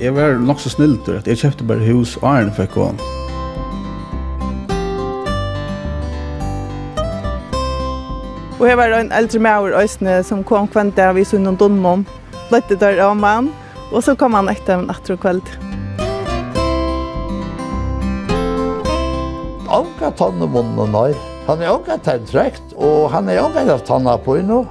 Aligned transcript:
jeg 0.00 0.14
var 0.14 0.38
nok 0.38 0.60
så 0.60 0.70
snildur 0.72 1.18
at 1.18 1.28
jeg 1.28 1.38
kjøpte 1.40 1.66
bare 1.68 1.84
hus 1.86 2.16
og 2.20 2.28
Arne 2.30 2.52
fikk 2.56 2.76
og 2.76 2.98
Og 8.56 8.64
her 8.70 8.76
var 8.80 8.94
en 8.96 9.12
eldre 9.12 9.38
maur 9.38 9.74
øsne 9.76 10.22
som 10.24 10.44
kom 10.44 10.68
kvann 10.68 10.94
der 10.96 11.12
vi 11.12 11.26
sunn 11.28 11.46
og 11.46 11.58
dunnom. 11.60 12.06
Bløtte 12.48 12.78
der 12.80 13.02
av 13.04 13.12
mann, 13.16 13.50
og 13.92 14.00
så 14.02 14.14
kom 14.16 14.32
han 14.32 14.48
etter 14.48 14.78
en 14.78 14.88
atter 14.90 15.12
og 15.12 15.20
kveld. 15.20 15.50
Anka 19.68 20.08
tanne 20.16 20.48
munnen 20.48 20.96
her. 20.96 21.20
Han 21.50 21.60
er 21.60 21.74
anka 21.74 21.98
tann 22.00 22.24
trekt, 22.24 22.72
og 22.80 23.10
han 23.12 23.28
er 23.28 23.44
anka 23.44 23.76
tanna 23.84 24.16
på 24.16 24.38
inno. 24.40 24.64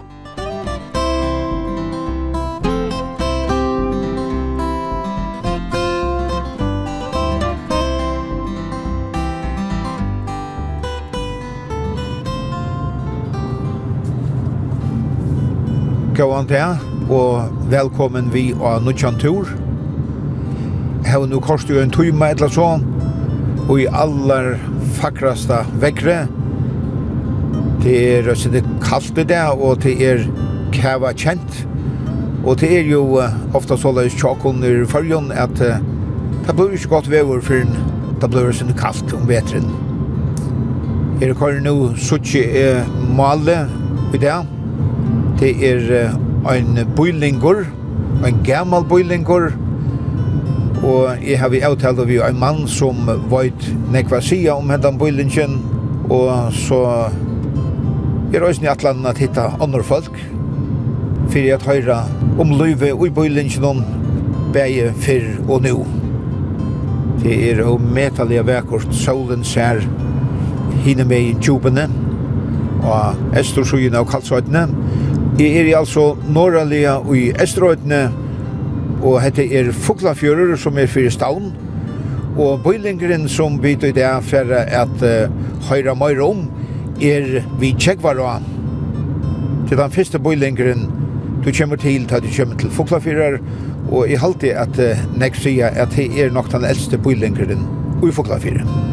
Gåan 16.16 16.48
til, 16.48 16.78
og 17.12 17.50
velkommen 17.68 18.30
vi 18.32 18.54
av 18.64 18.86
Nuttjan 18.86 19.18
Tur. 19.20 19.50
Her 21.04 21.26
nu 21.28 21.41
kostet 21.44 21.74
jo 21.76 21.82
en 21.84 21.91
tøyma 21.91 22.30
eller 22.32 22.54
så, 22.55 22.68
og 23.66 23.74
i 23.82 23.88
aller 23.91 24.54
fakrasta 24.96 25.66
vekkere. 25.82 26.30
Det 27.84 27.98
er 28.14 28.32
det 28.54 28.64
kaldt 28.86 29.20
i 29.20 29.28
det, 29.28 29.41
og 29.60 29.84
det 29.84 29.98
er 30.00 30.24
kæva 30.72 31.12
kjent. 31.12 31.66
Og 32.46 32.62
det 32.63 32.72
er 32.80 32.88
jo 32.88 33.20
ofta 33.52 33.76
så 33.76 33.91
løs 33.91 34.16
tjokken 34.16 34.63
i 34.63 34.74
fargen 34.88 35.34
at 35.35 35.60
det 35.60 36.55
blir 36.55 36.79
ikke 36.79 36.96
godt 36.96 37.12
vever 37.12 37.44
for 37.44 37.68
det 38.22 38.32
blir 38.32 38.55
sånn 38.55 38.76
kaldt 38.79 39.12
om 39.20 39.27
vetren. 39.27 39.68
Er 41.20 41.27
det 41.27 41.35
kvar 41.35 41.60
nu 41.60 41.91
suttje 42.00 42.85
male 43.20 43.66
i 44.16 44.22
det, 44.22 44.46
Det 45.46 45.62
er 45.62 46.10
ein 46.49 46.79
bøylingur, 46.98 47.60
ein 48.26 48.38
gammal 48.43 48.84
bøylingur, 48.90 49.51
og 50.84 51.21
jeg 51.21 51.38
har 51.38 51.51
vi 51.54 51.60
avtalt 51.62 51.99
av 52.01 52.10
ein 52.10 52.40
mann 52.41 52.63
som 52.65 53.05
veit 53.29 53.68
nekva 53.93 54.23
sia 54.26 54.55
om 54.57 54.71
hendan 54.73 54.98
bøylingen, 54.98 55.60
og 56.10 56.49
så 56.49 56.79
er 58.34 58.48
òsne 58.48 58.71
atlan 58.73 59.05
at 59.05 59.21
hitta 59.21 59.51
andre 59.62 59.84
folk, 59.85 60.18
fyrir 61.29 61.60
at 61.60 61.68
høyra 61.70 61.99
om 62.41 62.57
løyve 62.57 62.96
og 62.96 63.13
bøylingen 63.13 63.85
bæge 64.53 64.96
fyrr 64.97 65.46
og 65.46 65.62
nu. 65.62 65.85
Det 67.22 67.38
er 67.51 67.62
og 67.68 67.85
metalige 67.85 68.47
vekkort 68.47 68.90
solen 68.97 69.44
ser 69.44 69.85
hinne 70.88 71.06
med 71.06 71.22
i 71.22 71.38
tjubene, 71.38 71.85
og 72.81 73.38
Estorsugene 73.38 74.01
og 74.01 74.09
Kalsøytene, 74.09 74.68
Jeg 75.36 75.68
er 75.68 75.78
altså 75.78 76.14
norranlega 76.31 76.94
i 77.12 77.25
Estrøytene, 77.44 78.06
og 79.03 79.18
hette 79.19 79.44
er 79.52 79.68
Fuglafjører 79.75 80.56
som 80.56 80.80
er 80.80 80.88
fyrir 80.88 81.12
stavn, 81.12 81.50
og 82.40 82.64
bøylingren 82.64 83.28
som 83.28 83.58
vi 83.59 83.74
i 83.75 83.91
det 83.91 84.13
for 84.30 84.56
at 84.56 85.03
uh, 85.03 85.36
høyra 85.68 85.97
møyre 86.00 86.24
om, 86.24 86.47
er 87.03 87.44
vi 87.59 87.74
Tjekvaroa. 87.75 88.38
Til 89.68 89.78
den 89.84 89.91
første 89.91 90.24
bøylingren 90.24 90.88
du 91.44 91.52
kommer 91.52 91.84
til, 91.84 92.08
da 92.08 92.24
du 92.24 92.31
kommer 92.31 92.56
til 92.56 92.72
Fuglafjører, 92.72 93.40
og 93.91 94.08
jeg 94.09 94.24
halte 94.24 94.56
at 94.56 94.80
uh, 94.80 95.06
nek 95.19 95.36
sier 95.36 95.68
at 95.75 96.00
det 96.00 96.13
er 96.16 96.31
nok 96.31 96.47
den 96.56 96.63
eldste 96.63 96.97
bøylingren 96.97 97.68
i 98.07 98.12
Fuglafjører. 98.16 98.84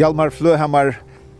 Hjalmar 0.00 0.30
Fløhammar, 0.32 0.94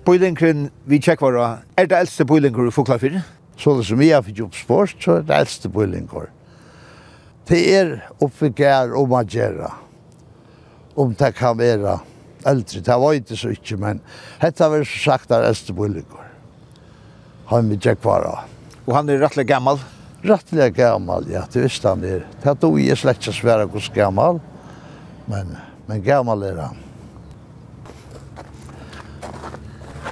bøylingren 0.05 0.67
vi 0.85 0.99
tjekkvara, 1.01 1.63
er 1.81 1.87
det 1.89 1.97
eldste 2.03 2.27
bøylinger 2.29 2.67
du 2.69 2.75
fokla 2.75 2.99
fyrir? 3.01 3.23
Så 3.57 3.73
det 3.79 3.87
som 3.89 4.03
jeg 4.05 4.13
har 4.13 4.27
fikk 4.27 4.43
oppspårst, 4.45 4.99
så 5.01 5.15
er 5.17 5.25
det 5.25 5.39
eldste 5.39 5.71
bøylinger. 5.73 6.27
Det 7.49 7.61
er 7.73 7.95
oppfikker 8.21 8.93
om 9.01 9.15
å 9.17 9.23
gjøre, 9.25 9.71
om 11.01 11.17
det 11.17 11.33
kan 11.39 11.57
være 11.63 11.97
eldre. 12.45 12.85
Det 12.85 13.01
var 13.07 13.17
ikke 13.17 13.41
så 13.41 13.55
ikke, 13.57 13.81
men 13.81 14.05
dette 14.45 14.71
var 14.75 14.85
så 14.85 15.03
sagt 15.07 15.33
er 15.33 15.49
eldste 15.49 15.73
bøylinger. 15.81 16.29
Han 17.55 17.73
vi 17.73 17.81
tjekkvara. 17.81 18.37
Og 18.85 18.95
han 18.99 19.09
er 19.09 19.25
rettelig 19.25 19.49
gammal? 19.49 19.81
Rettelig 20.29 20.75
gammal, 20.77 21.25
ja, 21.33 21.47
det 21.49 21.65
visste 21.71 21.89
han 21.89 22.05
er. 22.05 22.29
Det 22.45 22.53
er 22.53 22.61
då 22.61 22.75
jeg 22.85 23.01
slett 23.01 23.25
ikke 23.25 23.39
svære 23.41 23.69
hos 23.73 23.89
gammal, 23.97 24.45
men, 25.25 25.57
men 25.89 26.05
gammal 26.05 26.51
er 26.53 26.67
han. 26.67 26.82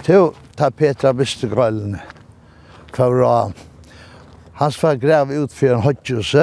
Til 0.04 0.30
ta 0.56 0.70
Petra 0.72 1.12
Bistegrøllene 1.16 2.00
for 2.94 3.22
å 3.24 3.34
Hans 4.60 4.76
var 4.82 4.98
grav 5.00 5.30
ut 5.32 5.54
for 5.56 5.72
en 5.72 5.80
hodgjuse. 5.80 6.42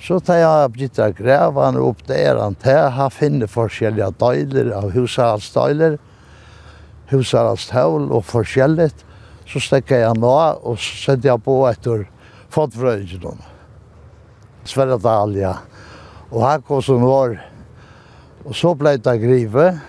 Så 0.00 0.18
tar 0.20 0.42
jeg 0.42 0.64
opp 0.66 0.74
ditt 0.76 0.98
av 1.00 1.14
grav, 1.16 1.56
han 1.56 1.78
opp 1.80 2.02
der 2.08 2.36
han 2.36 2.58
til, 2.60 2.90
han 2.92 3.12
finner 3.12 3.48
forskjellige 3.48 4.10
døyler 4.20 4.68
av 4.76 4.90
husarhalsdøyler, 4.92 5.96
husarhalstøl 7.12 8.10
og 8.12 8.24
forskjellig. 8.28 8.90
Så 9.48 9.62
stekker 9.64 10.04
jeg 10.04 10.18
nå 10.20 10.34
og 10.60 10.76
setter 10.80 11.32
jeg 11.32 11.44
på 11.44 11.56
etter 11.70 12.04
fotfrøyden 12.52 13.40
Sverre 14.68 15.00
Dahlia. 15.00 15.54
Og 16.30 16.44
her 16.44 16.60
kom 16.68 16.84
som 16.84 17.00
vår. 17.00 17.38
Og 18.44 18.52
så 18.56 18.74
ble 18.76 18.98
det 19.00 19.16
grivet. 19.24 19.80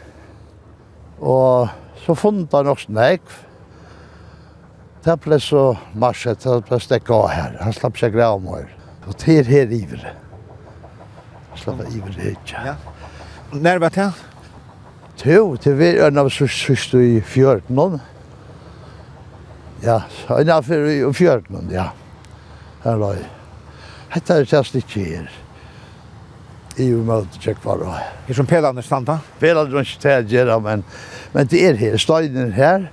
Og 1.21 1.69
så 2.01 2.15
funnet 2.17 2.53
han 2.53 2.69
også 2.71 2.93
nek. 2.97 3.21
Det 5.05 5.17
ble 5.21 5.37
så 5.41 5.71
marsjet, 5.97 6.43
det 6.43 6.65
ble 6.67 6.79
stekket 6.81 7.13
av 7.15 7.29
her. 7.29 7.55
Han 7.61 7.73
slapp 7.77 7.97
seg 7.97 8.13
grav 8.15 8.39
om 8.39 8.49
her. 8.53 8.69
Og 9.07 9.15
det 9.21 9.39
er 9.41 9.49
her 9.49 9.73
iver. 9.73 10.03
Han 11.51 11.61
slapp 11.61 11.81
seg 11.85 11.97
iver 11.97 12.19
her, 12.21 12.37
ja. 12.53 12.75
Når 13.51 13.81
var 13.83 13.95
det? 13.97 14.11
Jo, 15.25 15.55
det 15.61 15.73
var 15.77 16.07
en 16.07 16.21
av 16.21 16.29
sørste 16.33 17.01
i 17.01 17.19
fjørtenen. 17.21 17.99
Ja, 19.83 19.99
en 20.33 20.49
av 20.53 20.69
i 20.69 21.01
fjørtenen, 21.17 21.69
ja. 21.73 21.91
Her 22.81 22.97
la 23.01 23.13
jeg. 23.17 23.29
Hette 24.11 24.41
er 24.41 24.49
det 24.49 24.65
stikket 24.67 25.05
her. 25.05 25.29
Ja 25.29 25.50
i 26.81 26.89
og 26.95 27.05
med 27.07 27.37
tjekkvara. 27.41 27.99
Er 28.27 28.37
som 28.37 28.47
pelene 28.49 28.83
standa? 28.85 29.19
Pelene 29.41 29.69
er 29.69 29.85
ikke 29.85 30.01
til 30.01 30.17
å 30.17 30.31
gjøre, 30.35 30.57
men, 30.65 30.83
men 31.35 31.49
det 31.51 31.61
er 31.67 31.79
her. 31.79 31.97
Steinen 32.01 32.49
er 32.49 32.57
her, 32.57 32.89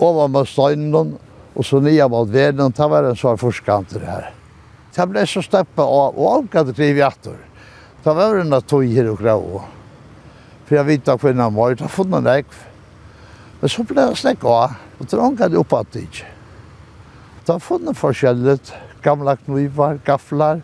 over 0.00 0.30
med 0.32 0.48
steinen, 0.48 1.16
og 1.54 1.66
så 1.66 1.80
nye 1.82 2.06
mot 2.08 2.30
verden, 2.30 2.72
det 2.72 2.90
var 2.92 3.08
en 3.08 3.18
svår 3.18 3.40
forskanter 3.40 4.04
her. 4.06 4.30
Det 4.94 5.06
ble 5.10 5.22
så 5.28 5.42
steppet 5.44 5.82
av, 5.84 6.16
og 6.16 6.32
avgatt 6.38 6.72
driv 6.72 6.76
krivet 6.76 7.06
etter. 7.06 7.38
Det 8.04 8.14
var 8.16 8.40
en 8.40 8.56
av 8.56 8.64
tog 8.64 8.86
her 8.86 9.10
og 9.10 9.20
grå. 9.20 9.62
For 10.66 10.78
jeg 10.78 10.88
vet 10.88 11.10
at 11.10 11.20
kvinna 11.20 11.50
var, 11.52 11.74
det 11.74 11.84
har 11.86 11.92
funnet 11.92 12.22
en 12.22 12.30
ekv. 12.32 12.60
Men 13.60 13.72
så 13.72 13.84
ble 13.84 14.06
det 14.08 14.18
snakket 14.18 14.48
av, 14.48 14.78
og 14.98 15.10
det 15.10 15.20
avgatt 15.26 15.58
opp 15.60 15.74
at 15.76 15.90
det 15.94 16.06
ikke. 16.06 16.30
Det 17.44 17.54
har 17.54 17.64
funnet 17.64 17.98
forskjellet, 17.98 18.72
gamle 19.04 19.34
knivar, 19.44 19.98
gafflar, 20.06 20.62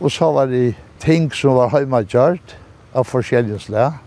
og 0.00 0.12
så 0.12 0.30
var 0.32 0.48
det 0.48 0.74
ting 1.00 1.30
som 1.34 1.56
var 1.58 1.72
heimagjørt 1.74 2.56
av 2.96 3.08
forskjellige 3.08 3.64
slag. 3.66 3.98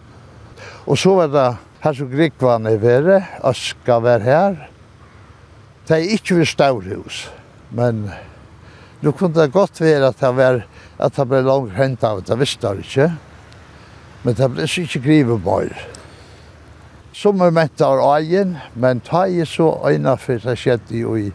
Og 0.86 1.00
så 1.00 1.16
var 1.18 1.32
det 1.32 1.48
her 1.84 1.98
som 1.98 2.12
Grikvann 2.12 2.68
er 2.70 2.80
vere, 2.80 3.22
Aska 3.44 4.00
var 4.04 4.24
her. 4.24 4.60
Det 5.88 5.98
er 5.98 6.14
ikke 6.16 6.40
ved 6.40 6.48
Stavrhus, 6.48 7.26
men 7.76 8.06
nå 9.04 9.12
kunne 9.12 9.36
det 9.36 9.52
godt 9.52 9.82
være 9.84 10.14
at 10.14 10.22
det, 10.22 10.32
var, 10.38 10.62
at 11.00 11.18
det 11.18 11.26
ble 11.28 11.42
langt 11.44 11.74
hent 11.76 12.06
av, 12.08 12.22
det 12.24 12.40
visste 12.40 12.70
jeg 12.70 12.86
ikke. 12.88 13.10
Men 14.24 14.38
det 14.40 14.50
ble 14.54 14.68
ikke 14.70 15.04
grivet 15.04 15.44
bare. 15.44 15.90
Som 17.14 17.44
er 17.44 17.52
ment 17.54 17.82
av 17.84 18.00
egen, 18.16 18.56
men 18.80 19.04
ta 19.04 19.26
i 19.28 19.44
så 19.46 19.74
øyne 19.86 20.16
for 20.18 20.40
det 20.40 20.56
skjedde 20.58 21.02
jo 21.04 21.18
i 21.20 21.28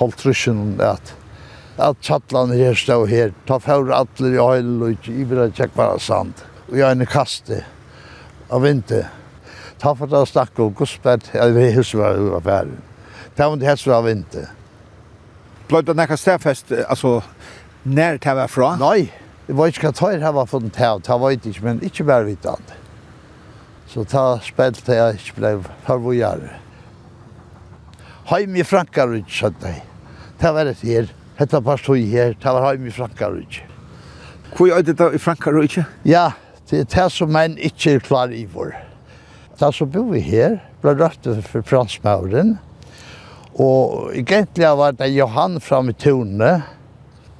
halvtrusjonen 0.00 0.80
at 0.82 1.14
at 1.76 2.00
tjallan 2.02 2.52
her 2.54 2.74
stå 2.78 3.00
her, 3.10 3.32
ta 3.48 3.58
fjord 3.58 3.90
atler 3.94 4.36
i 4.36 4.40
høyl 4.40 4.82
og 4.82 4.94
ikke 4.94 5.12
i 5.12 5.24
tjekk 5.26 5.56
tjekkvara 5.58 5.98
sand, 5.98 6.34
og 6.68 6.76
jeg 6.78 7.00
er 7.00 7.10
kaste 7.10 7.64
av 8.50 8.62
vinter. 8.62 9.08
Ta 9.82 9.94
for 9.98 10.06
da 10.06 10.22
snakke 10.24 10.62
om 10.62 10.74
gospert, 10.74 11.32
jeg 11.34 11.54
vil 11.56 11.74
huske 11.74 11.98
hva 11.98 12.12
jeg 12.14 12.30
var 12.30 12.44
ferdig. 12.46 12.78
Ta 13.34 13.48
om 13.50 13.58
det 13.58 13.66
helse 13.68 13.90
av 13.90 14.06
vinter. 14.06 14.46
Bløyde 15.68 15.90
det 15.90 15.98
nekka 15.98 16.16
stedfest, 16.20 16.70
altså, 16.86 17.18
nær 17.84 18.20
det 18.22 18.36
var 18.38 18.52
fra? 18.52 18.74
Nei, 18.78 19.10
det 19.48 19.56
var 19.58 19.72
ikke 19.72 19.88
hva 19.88 19.94
tøyr 19.98 20.22
her 20.22 20.36
var 20.36 20.46
fått 20.48 20.68
en 20.68 20.74
tøyr, 20.74 21.02
det 21.02 21.18
var 21.20 21.34
ikke, 21.34 21.64
men 21.64 21.82
ikke 21.82 22.06
bare 22.06 22.28
vidt. 22.28 22.46
Så 23.90 24.06
ta 24.06 24.38
spelt 24.42 24.86
jeg 24.88 25.18
ikke 25.18 25.40
ble 25.40 25.52
farvojare. 25.88 26.54
Heim 28.30 28.54
i 28.56 28.64
Frankarud, 28.64 29.26
skjønner 29.28 29.74
jeg. 29.74 29.84
Det 30.40 30.54
var 30.54 30.70
det 30.70 30.78
her. 30.80 31.10
Hetta 31.34 31.60
parti 31.60 32.04
her, 32.12 32.34
det 32.38 32.44
var 32.44 32.68
heim 32.68 32.86
i 32.86 32.90
Frankarøyke. 32.94 33.64
Hvor 34.54 34.70
er 34.70 34.82
det 34.82 34.98
da 34.98 35.10
i 35.10 35.84
Ja, 36.04 36.30
det 36.70 36.80
er 36.80 36.84
det 36.84 37.12
som 37.12 37.32
man 37.32 37.58
ikke 37.58 37.94
er 37.94 37.98
klar 37.98 38.30
i 38.30 38.44
vår. 38.44 38.74
Da 39.60 39.70
så 39.72 39.84
bor 39.84 40.12
vi 40.12 40.20
her, 40.20 40.60
ble 40.82 40.94
røpte 40.94 41.42
for 41.42 41.62
fransmauren. 41.62 42.58
Og 43.54 44.12
egentlig 44.14 44.70
var 44.78 44.92
det 44.92 45.14
Johan 45.14 45.60
fra 45.60 45.82
i 45.82 45.92
tårnet, 45.92 46.62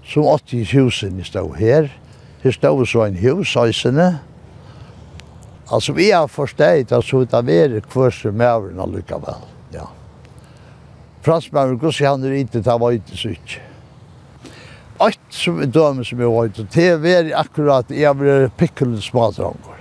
som 0.04 0.26
åtte 0.26 0.56
i 0.56 0.64
husen 0.64 1.22
stod 1.24 1.56
her. 1.56 1.88
Her 2.42 2.50
stod 2.50 2.86
så 2.86 3.04
en 3.06 3.16
hus, 3.16 3.54
høysene. 3.54 4.18
Altså, 5.70 5.92
vi 5.92 6.10
har 6.10 6.26
forstått 6.26 6.92
at 6.92 7.04
så 7.04 7.24
det 7.24 7.44
var 7.46 7.80
kvørse 7.90 8.32
mauren 8.32 8.80
allikevel. 8.80 9.46
Ja. 9.72 9.86
Fransmauren, 11.22 11.78
hvordan 11.78 12.10
han 12.10 12.24
er 12.24 12.36
ikke, 12.42 12.58
det 12.58 12.80
var 12.80 12.90
ikke 12.90 13.16
så 13.16 13.28
ikke. 13.28 13.62
Alt 15.02 15.18
som 15.34 15.58
er 15.58 15.70
døme 15.74 16.04
som 16.06 16.20
jeg 16.22 16.30
var 16.30 16.50
ute, 16.50 16.66
det 16.70 16.84
er 16.86 17.00
veldig 17.02 17.32
akkurat, 17.34 17.88
jeg 17.90 18.18
blir 18.18 18.50
pikkelig 18.58 19.02
smadranger. 19.08 19.80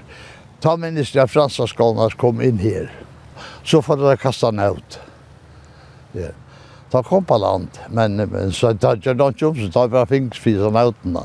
Ta 0.64 0.74
minnes 0.80 1.12
jeg 1.14 1.30
franska 1.30 1.68
skolene 1.70 2.10
kom 2.18 2.42
inn 2.42 2.62
her, 2.64 2.90
så 3.68 3.82
får 3.84 4.08
jeg 4.10 4.24
kasta 4.24 4.50
den 4.52 4.80
ut. 4.80 4.98
Ja. 6.18 6.32
Ta 6.94 7.04
kom 7.04 7.26
på 7.26 7.38
land, 7.38 7.78
men, 7.90 8.18
men 8.30 8.52
så 8.54 8.74
tar 8.78 9.00
jeg 9.02 9.18
ikke 9.18 9.48
opp, 9.50 9.58
så 9.58 9.70
tar 9.74 9.88
jeg 9.88 9.94
bare 9.96 10.10
fingersfisen 10.10 10.78
utene. 10.78 11.24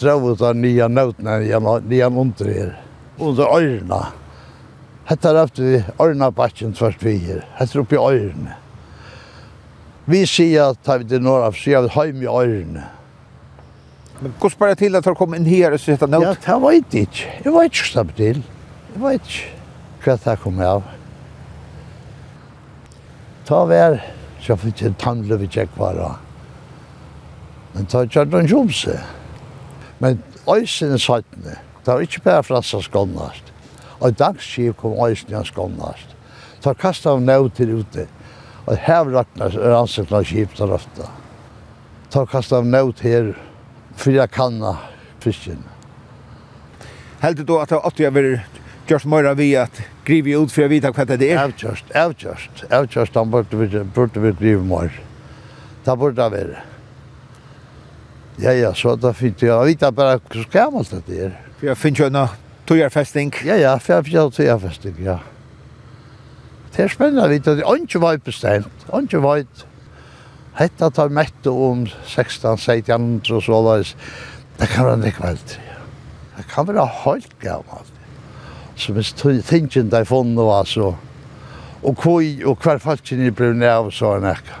Drøv 0.00 0.30
ut 0.30 0.44
av 0.44 0.56
nye 0.56 0.88
nøtene, 0.88 1.40
nye 1.88 2.06
under 2.08 2.52
her, 2.52 2.72
under 3.18 3.56
øyrene. 3.56 4.04
Hette 5.08 5.28
er 5.28 5.42
efter 5.42 5.64
vi 5.64 5.82
Ørnabakken 6.00 6.74
tvert 6.76 7.04
vi 7.04 7.16
her, 7.24 7.44
hette 7.56 7.78
er 7.78 7.82
oppe 7.82 7.96
i 7.96 8.00
øyrene. 8.00 8.56
Vi 10.08 10.22
sier 10.26 10.72
at 10.72 10.88
vi 11.00 11.04
til 11.08 11.20
Norra, 11.22 11.50
sier 11.52 11.76
jeg 11.76 11.84
vil 11.84 11.94
heim 11.96 12.22
i 12.22 12.30
øyrene. 12.30 12.84
Men 14.20 14.32
hvordan 14.32 14.54
spør 14.54 14.72
jeg 14.72 14.78
til 14.80 14.96
at 14.96 15.04
du 15.04 15.14
kom 15.14 15.34
inn 15.36 15.46
her 15.46 15.74
og 15.76 15.80
sitte 15.80 16.08
nødt? 16.08 16.24
Ja, 16.24 16.32
det 16.46 16.62
vet 16.62 16.94
jeg 16.94 17.08
ikke. 17.08 17.34
Jeg 17.44 17.52
vet 17.54 17.82
ikke 17.82 17.90
hva 17.94 18.14
til. 18.16 18.40
Jeg 18.94 19.02
vet 19.02 19.28
ikke 19.34 20.06
hva 20.06 20.16
det 20.24 20.38
kom 20.42 20.62
av. 20.64 20.88
Ta 23.48 23.60
vær, 23.68 24.00
så 24.40 24.56
jeg 24.56 24.72
ikke 24.72 25.10
en 25.10 25.22
vi 25.40 25.46
tjekk 25.46 25.76
bare. 25.76 26.10
Men 27.74 27.86
ta 27.86 28.02
ikke 28.02 28.24
noen 28.32 28.48
kjomse. 28.48 28.96
Men 30.00 30.22
øysen 30.48 30.92
er 30.92 30.98
sattene. 31.02 31.58
Det 31.84 31.94
var 31.94 32.00
ikke 32.00 32.24
bare 32.24 32.42
frassa 32.42 32.80
skåndast. 32.80 33.52
Og 34.00 34.18
dagskiv 34.18 34.74
kom 34.80 34.98
øysen 35.04 35.34
er 35.34 35.44
skåndast. 35.44 36.16
Ta 36.60 36.72
kastet 36.74 37.10
av 37.12 37.20
nødt 37.22 37.54
til 37.54 37.78
ute. 37.80 38.08
Og 38.68 38.76
her 38.84 39.08
er 39.16 39.72
ansikten 39.72 40.18
av 40.18 40.26
kjipt 40.28 40.60
og 40.60 40.74
røfta. 40.74 41.08
Ta 42.12 42.24
kast 42.28 42.52
av 42.52 42.66
nødt 42.68 43.00
her, 43.00 43.32
fyra 43.96 44.26
kanna 44.28 44.74
fisken. 45.24 45.62
Heldur 47.22 47.46
du 47.48 47.54
at 47.58 47.72
det 47.72 47.80
åtti 47.80 48.04
jeg 48.04 48.14
vil 48.14 48.28
gjørs 48.88 49.06
møyra 49.08 49.32
vi 49.36 49.50
at 49.58 49.80
grivi 50.06 50.36
ut 50.36 50.52
for 50.52 50.66
å 50.66 50.72
vite 50.72 50.92
hva 50.92 51.06
det 51.08 51.20
er? 51.30 51.40
Avgjørst, 51.40 51.94
avgjørst. 51.96 52.66
Avgjørst 52.68 53.16
han 53.16 53.32
burde 53.32 53.56
vi 53.56 53.82
burde 53.94 54.24
vi 54.24 54.34
grivi 54.36 54.60
møyra. 54.64 55.06
Det 55.84 55.96
burde 55.96 56.20
det 56.20 56.28
være. 56.36 56.66
Ja, 58.38 58.52
ja, 58.52 58.74
så 58.76 58.94
da 59.00 59.14
finner 59.16 59.48
jeg 59.48 59.48
jeg 59.50 59.80
vet 59.80 59.96
bare 59.96 60.20
hva 60.20 60.44
gammalt 60.52 60.92
det 61.08 61.24
er. 61.24 61.34
For 61.58 61.72
jeg 61.72 61.80
finner 61.80 62.04
jo 62.04 62.12
en 62.12 62.20
tøyerfesting? 62.68 63.32
Ja, 63.48 63.56
ja, 63.56 63.74
for 63.80 63.96
jeg 63.96 64.10
finner 64.10 64.28
jo 64.28 64.36
tøyerfesting, 64.36 65.00
ja. 65.02 65.16
Ja. 65.18 65.37
Det 66.76 66.84
er 66.84 66.88
spennende 66.92 67.28
vidt, 67.28 67.44
det 67.44 67.64
er 67.64 67.80
ikke 67.82 68.00
veit 68.02 68.22
bestemt, 68.22 68.86
ikke 69.02 69.22
veit. 69.22 69.64
Hetta 70.58 70.90
tar 70.90 71.12
mette 71.14 71.50
om 71.50 71.86
16, 72.06 72.58
17, 72.58 73.20
og 73.30 73.42
så 73.42 73.60
løs. 73.62 73.94
Det 74.58 74.68
kan 74.68 74.86
være 74.86 75.12
ikke 75.12 75.24
veit. 75.24 75.60
Det 76.36 76.46
kan 76.50 76.66
være 76.68 76.86
helt 77.04 77.38
gammelt. 77.42 77.92
Så 78.76 78.92
hvis 78.92 79.12
tingen 79.12 79.90
de 79.90 80.04
funnet 80.04 80.44
var 80.44 80.64
så, 80.64 80.94
og 81.82 81.94
hvor 82.02 82.22
og 82.46 82.58
hver 82.62 82.78
falskjen 82.78 83.22
ble 83.22 83.32
brun 83.34 83.62
av, 83.62 83.90
så 83.90 84.16
er 84.16 84.22
nekka. 84.22 84.58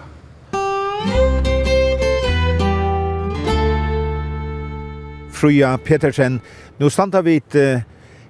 Fruja 5.38 5.76
Petersen, 5.76 6.40
nu 6.78 6.88
standa 6.90 7.20
vi 7.22 7.38
til 7.50 7.82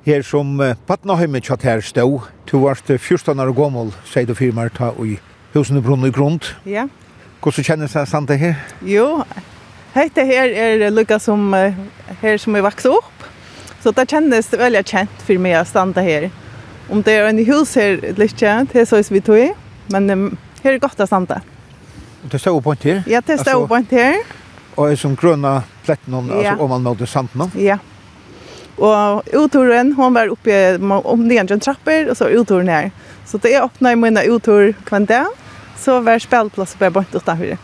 her 0.08 0.24
som 0.26 0.56
uh, 0.60 0.72
Patnaheimet 0.88 1.46
kjatt 1.46 1.66
her 1.68 1.84
stå. 1.84 2.06
Du 2.48 2.56
var 2.64 2.80
14 2.80 3.38
år 3.38 3.52
gammel, 3.56 3.92
sier 4.08 4.26
du 4.28 4.34
firmaer 4.34 4.72
ta 4.72 4.90
i 5.04 5.18
husene 5.54 5.82
brunn 5.84 6.06
i 6.08 6.12
grunn. 6.14 6.40
Ja. 6.68 6.88
Hvordan 7.44 7.66
kjennes 7.68 7.94
det 7.94 8.08
sant 8.10 8.28
det 8.28 8.40
her? 8.40 8.56
Jo, 8.82 9.22
dette 9.94 10.24
her 10.26 10.50
er 10.50 10.88
lukka 10.90 11.20
som 11.22 11.52
her 11.54 12.40
som 12.40 12.56
er 12.56 12.64
vokst 12.66 12.88
opp. 12.90 13.28
Så 13.82 13.92
det 13.94 14.08
kjennes 14.10 14.50
veldig 14.50 14.82
kjent 14.88 15.22
for 15.26 15.42
meg 15.42 15.60
å 15.60 15.64
stande 15.68 16.02
her. 16.02 16.28
Om 16.90 17.04
det 17.06 17.14
er 17.14 17.28
en 17.28 17.38
hus 17.46 17.76
her 17.78 18.00
litt 18.18 18.34
kjent, 18.34 18.72
det 18.72 18.82
er 18.82 18.88
så 18.88 19.00
vi 19.12 19.22
tog 19.22 19.38
i. 19.38 19.52
Men 19.92 20.10
um, 20.10 20.26
her 20.64 20.74
er 20.74 20.82
godt 20.82 21.00
å 21.00 21.06
stande. 21.06 21.38
Det 22.28 22.40
står 22.40 22.58
på 22.64 22.74
en 22.74 22.82
her? 22.82 23.04
Ja, 23.06 23.20
det 23.24 23.38
står 23.44 23.68
på 23.68 23.78
en 23.78 23.86
her. 23.92 24.18
Og 24.78 24.90
er 24.90 24.98
som 24.98 25.14
grønne 25.18 25.60
pletten 25.86 26.14
om, 26.14 26.26
ja. 26.30 26.52
altså, 26.52 26.64
om 26.64 26.74
man 26.74 26.84
nådde 26.86 27.06
sanden? 27.06 27.52
Ja. 27.54 27.78
Ja. 27.78 27.97
Og 28.78 29.22
utturen, 29.34 29.92
hon 29.92 30.14
var 30.14 30.30
uppe 30.30 30.78
om 31.04 31.28
det 31.28 31.38
en 31.38 31.60
trappor 31.60 32.10
och 32.10 32.16
så 32.16 32.28
utturen 32.28 32.68
her. 32.68 32.90
Så 33.26 33.38
det 33.38 33.54
är 33.54 33.64
åpnet 33.64 33.92
i 33.92 33.96
mina 33.96 34.22
uttur 34.22 34.74
kvanta. 34.84 35.26
Så 35.76 36.00
var 36.00 36.18
spelplats 36.18 36.74
på 36.74 36.90
bort 36.90 37.14
utanför. 37.14 37.58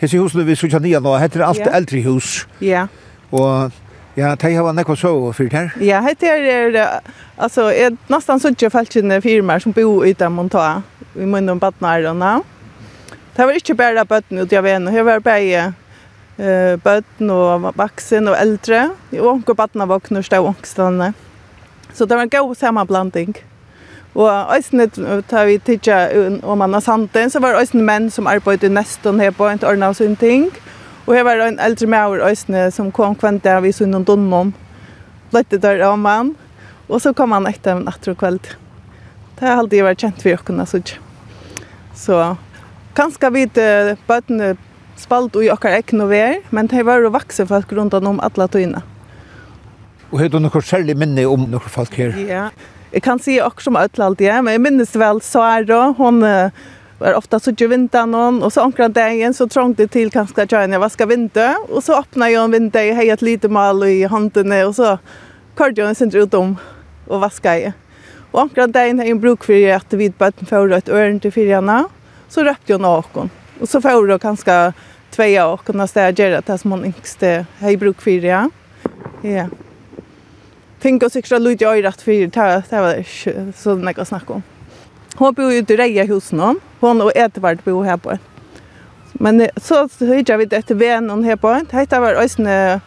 Hesi 0.00 0.18
husene 0.18 0.44
vi 0.44 0.56
sutja 0.56 0.78
nia 0.78 1.00
nå, 1.00 1.14
heter 1.16 1.40
alt 1.40 1.58
yeah. 1.58 1.76
eldre 1.76 2.00
hus. 2.04 2.46
Ja. 2.58 2.68
Yeah. 2.68 2.88
Og 3.30 3.72
ja, 4.16 4.34
de 4.36 4.50
har 4.54 4.74
nekva 4.76 4.96
så 4.96 5.12
fyrt 5.32 5.54
her. 5.56 5.70
Ja, 5.80 6.00
heter 6.04 6.44
er, 6.44 7.00
altså, 7.38 7.70
er 7.72 7.94
nesten 8.12 8.42
sutja 8.42 8.70
falskjene 8.70 9.20
firmaer 9.24 9.62
som 9.64 9.72
bor 9.72 10.04
ute 10.04 10.28
monta, 10.28 10.82
i 11.14 11.26
munnen 11.26 11.62
badnarene. 11.62 12.34
Det 13.34 13.46
var 13.46 13.58
ikke 13.58 13.74
bare 13.78 14.04
bøtten 14.06 14.38
ut 14.38 14.52
av 14.52 14.66
en, 14.70 14.92
det 14.92 15.06
var 15.06 15.24
bare 15.24 15.72
eh 16.38 16.76
bøtten 16.76 17.30
og 17.30 17.72
vaksen 17.76 18.28
og 18.28 18.36
eldre. 18.38 18.90
Og 19.12 19.26
onke 19.34 19.54
barna 19.54 19.86
våkner 19.86 20.22
stå 20.22 20.42
ångstene. 20.42 21.14
Så 21.94 22.06
det 22.06 22.16
var 22.16 22.22
en 22.22 22.28
god 22.28 22.54
sammanblanding. 22.54 23.36
Og 24.14 24.30
eisne 24.54 24.86
tar 25.26 25.46
vi 25.46 25.58
tidsja 25.58 26.08
om 26.42 26.58
man 26.58 26.72
har 26.72 26.80
santen, 26.80 27.30
så 27.30 27.40
var 27.42 27.58
eisne 27.58 27.82
menn 27.82 28.10
som 28.10 28.26
arbeidde 28.30 28.70
nesten 28.70 29.18
her 29.20 29.30
på 29.34 29.48
en 29.50 29.62
ordna 29.66 29.90
av 29.90 29.98
sånne 29.98 30.18
ting. 30.18 30.50
Og 31.06 31.16
her 31.16 31.26
var 31.26 31.42
en 31.42 31.58
eldre 31.58 31.86
maur 31.90 32.22
eisne 32.22 32.70
som 32.72 32.92
kom 32.94 33.14
kvendt 33.18 33.46
vi 33.62 33.72
så 33.72 33.84
sunnen 33.84 34.04
donnom. 34.04 34.54
Lette 35.32 35.58
der 35.58 35.82
av 35.82 35.98
mann. 35.98 36.36
Og 36.88 37.00
så 37.00 37.12
kom 37.12 37.32
han 37.32 37.46
etter 37.46 37.74
en 37.74 37.88
atter 37.88 38.12
og 38.12 38.20
kveld. 38.20 38.54
Det 39.34 39.48
har 39.48 39.58
alltid 39.58 39.82
vært 39.82 40.04
kjent 40.04 40.22
for 40.22 40.30
jokkene, 40.30 40.66
så 40.66 40.78
ikke. 40.78 41.00
Så 41.94 42.20
kanskje 42.94 43.30
vi 43.34 43.46
bøttene 44.06 44.54
spalt 45.00 45.36
i 45.40 45.50
okkar 45.52 45.78
egn 45.78 46.04
og 46.04 46.12
ver, 46.12 46.38
men 46.54 46.68
det 46.70 46.84
var 46.86 47.02
jo 47.02 47.12
vaksen 47.14 47.48
folk 47.50 47.72
rundt 47.72 47.94
om 47.98 48.20
alle 48.22 48.48
tøyene. 48.48 48.82
Og 50.12 50.20
har 50.20 50.30
du 50.30 50.38
noe 50.38 50.62
særlig 50.62 50.94
minne 50.98 51.26
om 51.26 51.48
noen 51.50 51.72
folk 51.72 51.96
her? 51.98 52.14
Ja, 52.28 52.48
jeg 52.94 53.02
kan 53.02 53.18
si 53.18 53.40
også 53.42 53.68
som 53.68 53.76
alle 53.80 54.06
alltid, 54.06 54.28
ja. 54.28 54.40
men 54.42 54.54
jeg 54.54 54.62
minnes 54.62 54.94
vel 54.94 55.20
Sara, 55.24 55.88
hun 55.98 56.22
var 57.00 57.16
ofta 57.18 57.40
så 57.42 57.50
ikke 57.50 57.72
vinter 57.72 58.06
noen, 58.06 58.38
og 58.44 58.52
så 58.54 58.62
omkring 58.62 58.94
dagen 58.94 59.34
så 59.34 59.48
trångte 59.50 59.84
det 59.84 59.94
til 59.96 60.12
kanskje 60.14 60.46
at 60.46 60.54
jeg 60.54 60.80
vaska 60.80 61.08
vinter 61.10 61.58
og 61.66 61.82
så 61.82 61.98
åpnet 61.98 62.30
jeg 62.30 62.40
en 62.40 62.54
vinter 62.54 62.86
jeg 62.86 62.96
har 63.00 63.16
et 63.16 63.24
lite 63.26 63.50
mal 63.50 63.82
i 63.88 64.04
håndene, 64.08 64.62
og 64.68 64.76
så 64.78 64.96
kørte 65.58 65.82
jeg 65.82 65.90
en 65.90 65.98
sin 65.98 66.14
ut 66.14 66.38
om 66.38 66.54
og 67.10 67.24
vaska 67.26 67.58
jeg. 67.58 67.74
Og 68.32 68.46
omkring 68.46 68.72
dagen 68.74 68.98
har 68.98 69.10
en 69.10 69.20
bruk 69.20 69.44
for 69.46 69.74
at 69.74 69.98
vi 69.98 70.08
bare 70.10 70.46
får 70.46 70.72
et 70.72 70.88
örn 70.88 71.20
till 71.20 71.32
fyrarna 71.32 71.84
så 72.28 72.44
röpte 72.44 72.72
jag 72.72 72.80
någon. 72.80 73.30
Och 73.64 73.70
så 73.70 73.80
får 73.80 73.90
jag 73.90 74.20
ganska 74.20 74.72
tveja 75.10 75.46
och 75.46 75.64
kunna 75.64 75.86
ställa 75.86 76.10
göra 76.10 76.40
det 76.40 76.58
som 76.58 76.70
man 76.70 76.84
yngste 76.84 77.46
har 77.60 77.70
i 77.70 77.76
bruk 77.76 78.02
för 78.02 78.20
det. 78.20 78.50
Ja. 79.22 79.48
Fink 80.78 81.02
oss 81.02 81.16
extra 81.16 81.38
lite 81.38 81.64
jag 81.64 81.78
i 81.78 81.82
rätt 81.82 82.02
för 82.02 82.12
det. 82.12 82.62
Det 82.70 82.80
var 82.80 83.04
så 83.52 83.74
mycket 83.74 83.98
jag 83.98 84.06
snacka 84.06 84.32
om. 84.32 84.42
Hon 85.16 85.34
bor 85.34 85.52
ju 85.52 85.58
i 85.58 85.62
Reja 85.62 86.04
husen 86.04 86.40
om. 86.40 86.60
Hon 86.80 87.00
och 87.00 87.12
Edvard 87.14 87.58
bor 87.64 87.84
här 87.84 87.96
på. 87.96 88.18
Men 89.12 89.48
så 89.56 89.88
hyrde 89.98 90.36
vi 90.36 90.44
det 90.44 90.62
till 90.62 90.76
vännen 90.76 91.24
här 91.24 91.36
på. 91.36 91.60
Det 91.70 91.98
var 91.98 92.14
ösne 92.14 92.80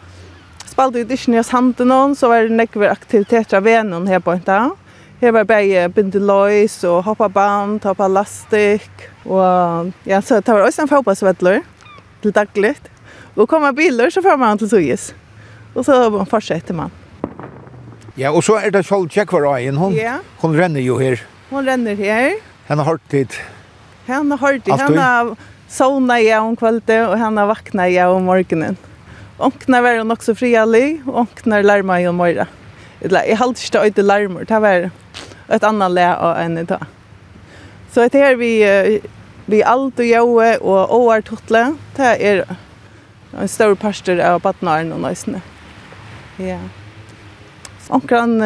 spalt 0.66 0.96
ut 0.96 1.10
i 1.10 1.16
Kinesias 1.16 1.48
handen 1.48 2.16
så 2.16 2.28
var 2.28 2.42
det 2.42 2.48
nekver 2.48 2.88
aktiviteter 2.88 3.56
av 3.56 3.62
vännen 3.62 4.06
här 4.06 4.20
på. 4.20 4.40
Ja. 4.44 4.76
Här 5.20 5.32
var 5.32 5.44
bare 5.44 5.88
bindeløys 5.90 6.84
og 6.86 7.00
hoppaband, 7.02 7.82
hoppalastik, 7.82 9.08
og 9.26 9.88
ja, 10.06 10.20
så 10.22 10.36
det 10.38 10.54
var 10.54 10.62
også 10.62 10.84
en 10.84 10.90
fotballsvedler 10.92 11.64
til 12.22 12.34
dagligt. 12.36 12.86
Og 13.34 13.48
kommer 13.50 13.72
biler, 13.74 14.12
så 14.14 14.22
får 14.22 14.36
man 14.38 14.58
til 14.58 14.70
Sujis. 14.70 15.08
Og 15.74 15.84
så 15.84 15.96
fortsetter 16.30 16.74
man. 16.74 16.94
Ja, 18.18 18.30
og 18.30 18.44
så 18.46 18.60
er 18.62 18.70
det 18.70 18.84
Kjall 18.86 19.08
Tjekkvarajen, 19.10 19.76
hun, 19.76 19.96
ja. 19.98 20.20
hun 20.38 20.54
renner 20.54 20.86
jo 20.86 21.00
her. 21.02 21.18
Hun 21.50 21.66
renner 21.66 21.98
her. 21.98 22.38
Henne 22.68 22.86
har 22.86 23.02
tid. 23.10 23.34
Henne 24.06 24.38
har 24.38 24.60
tid. 24.62 24.78
Henne 24.84 25.08
sovna 25.66 26.20
jeg 26.22 26.38
om 26.38 26.54
kveldet, 26.54 27.08
og 27.08 27.18
henne 27.18 27.48
vakna 27.50 27.88
jeg 27.90 28.06
om 28.06 28.30
morgenen. 28.30 28.78
Onkna 29.38 29.82
var 29.82 29.98
hun 29.98 30.14
også 30.14 30.38
frialig, 30.38 31.00
og 31.08 31.24
onkna 31.26 31.58
larma 31.66 31.98
jeg 31.98 32.14
om 32.14 32.22
morgenen. 32.22 32.54
Eller 33.00 33.24
jeg 33.26 33.38
halte 33.38 33.60
ikke 33.62 33.96
det 33.96 34.04
larmer. 34.04 34.44
Det 34.44 34.60
var 34.60 34.90
ett 35.48 35.64
annat 35.64 35.98
av 35.98 36.30
och 36.30 36.40
en 36.40 36.66
dag. 36.66 36.84
Så 37.92 38.08
det 38.08 38.18
här 38.18 38.36
vi 38.36 39.00
vi 39.46 39.62
alt 39.62 39.98
og 39.98 40.04
jag 40.04 40.28
och 40.62 40.96
oar 41.00 41.20
totle. 41.20 41.74
Det 41.96 42.02
är 42.02 42.44
en 43.40 43.48
stor 43.48 43.74
pastor 43.74 44.20
av 44.20 44.40
Batnaren 44.40 44.92
och 44.92 45.00
Nøysene. 45.00 45.40
Ja. 46.36 46.58
Onkran 47.88 48.38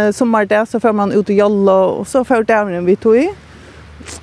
det, 0.49 0.67
så 0.67 0.81
får 0.81 0.93
man 0.93 1.13
ut 1.13 1.29
och 1.29 1.35
jalla 1.35 1.73
och 1.73 2.09
så 2.09 2.25
får 2.25 2.45
dämren 2.45 2.85
vi 2.85 2.97
tog 2.97 3.17
i. 3.17 3.31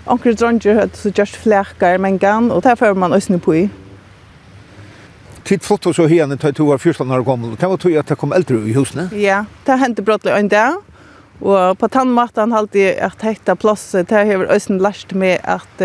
Onkran 0.05 0.35
dronger, 0.35 0.75
hade 0.75 0.95
så 0.95 1.09
just 1.09 1.35
fläkar 1.35 1.97
men 1.97 2.17
gan 2.17 2.51
och 2.51 2.61
där 2.61 2.75
får 2.75 2.93
man 2.93 3.13
ösna 3.13 3.39
på 3.39 3.55
i. 3.55 3.69
Tid 5.49 5.63
flott 5.65 5.87
så 5.97 6.05
henne 6.05 6.35
til 6.37 6.51
to 6.53 6.67
var 6.69 6.77
14 6.77 7.09
år 7.09 7.23
gammel. 7.25 7.55
Det 7.57 7.65
var 7.65 7.79
tog 7.81 7.95
at 7.97 8.11
det 8.11 8.17
kom 8.21 8.33
eldre 8.37 8.59
i 8.69 8.73
husene. 8.75 9.07
Ja, 9.17 9.47
det 9.65 9.79
hendte 9.81 10.03
brottelig 10.05 10.35
en 10.37 10.49
dag. 10.51 10.75
Og 11.41 11.77
på 11.81 11.87
tannmaten 11.89 12.51
halte 12.53 12.77
jeg 12.77 12.99
at 13.01 13.23
hekta 13.25 13.55
plass. 13.57 13.87
Det 13.97 14.13
har 14.13 14.27
jeg 14.29 14.45
også 14.45 14.77
lært 14.77 15.15
med 15.17 15.39
at 15.49 15.81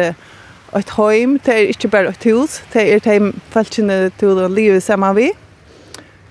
et 0.77 0.91
heim, 0.99 1.39
det 1.47 1.55
er 1.55 1.71
ikke 1.73 1.89
bare 1.89 2.11
et 2.13 2.27
hus. 2.29 2.59
Det 2.75 2.83
er 2.83 2.99
et 2.99 3.09
heim 3.09 3.31
feltene 3.55 4.11
til 4.21 4.37
å 4.43 4.51
leve 4.53 4.83
sammen 4.85 5.17
vi. 5.17 5.31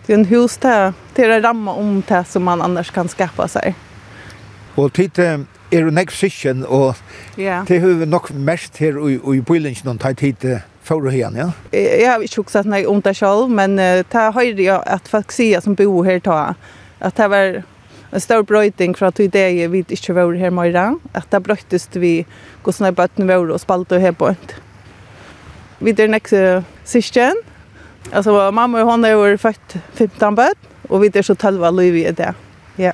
Det 0.06 0.14
er 0.14 0.20
en 0.20 0.30
hus 0.30 0.60
der, 0.62 0.94
det 1.16 1.26
er 1.26 1.42
ramme 1.42 1.74
om 1.74 2.04
det 2.06 2.26
som 2.30 2.46
man 2.46 2.62
annars 2.62 2.92
kan 2.94 3.10
skaffa 3.10 3.48
seg. 3.50 3.74
Og 4.78 4.92
tid 4.94 5.18
er 5.18 5.46
jo 5.72 5.90
nekk 5.90 6.14
sikken, 6.14 6.68
og 6.68 7.00
det 7.34 7.82
har 7.82 7.98
vi 7.98 8.06
nok 8.06 8.30
mest 8.36 8.78
her 8.84 9.00
i 9.10 9.40
bylingen, 9.42 9.96
og 9.96 10.18
tid 10.22 10.46
er 10.46 10.62
Får 10.84 11.02
du 11.02 11.12
igen, 11.12 11.36
ja? 11.36 11.78
Jag 11.80 12.12
har 12.12 12.22
ikke 12.22 12.42
också 12.42 12.60
att 12.60 12.86
om 12.88 13.02
det 13.02 13.14
selv, 13.14 13.50
men 13.50 13.80
uh, 13.80 14.04
det 14.12 14.14
har 14.14 14.42
jeg 14.42 14.82
att 14.86 15.08
folk 15.08 15.32
sier 15.32 15.62
som 15.62 15.76
bor 15.76 16.04
her 16.04 16.20
ta. 16.20 16.56
Att 17.00 17.16
det 17.16 17.28
var 17.28 17.64
en 18.12 18.20
stor 18.20 18.42
brøyting 18.44 18.98
fra 18.98 19.12
til 19.12 19.32
det 19.32 19.72
vi 19.72 19.86
ikke 19.90 20.14
var 20.14 20.34
här 20.34 20.50
mer. 20.50 20.96
Att 21.14 21.32
det 21.32 21.40
bröjtes 21.40 21.90
vi 21.94 22.26
går 22.64 22.72
sådana 22.72 23.08
här 23.08 23.38
var 23.38 23.52
och 23.52 23.62
spalt 23.62 23.92
och 23.92 24.00
här 24.00 24.12
på 24.12 24.28
ett. 24.28 24.56
Vi 25.80 25.96
er 25.98 26.08
nästa 26.08 26.64
syskon. 26.84 27.36
Alltså 28.12 28.52
mamma 28.52 28.82
och 28.82 28.92
hon 28.92 29.06
är 29.06 29.38
født 29.38 29.78
15 29.94 30.36
böt 30.36 30.58
och 30.90 31.04
vi 31.04 31.12
er 31.14 31.22
så 31.22 31.36
12 31.36 31.74
liv 31.74 31.96
i 31.96 32.12
det. 32.12 32.34
Ja. 32.76 32.92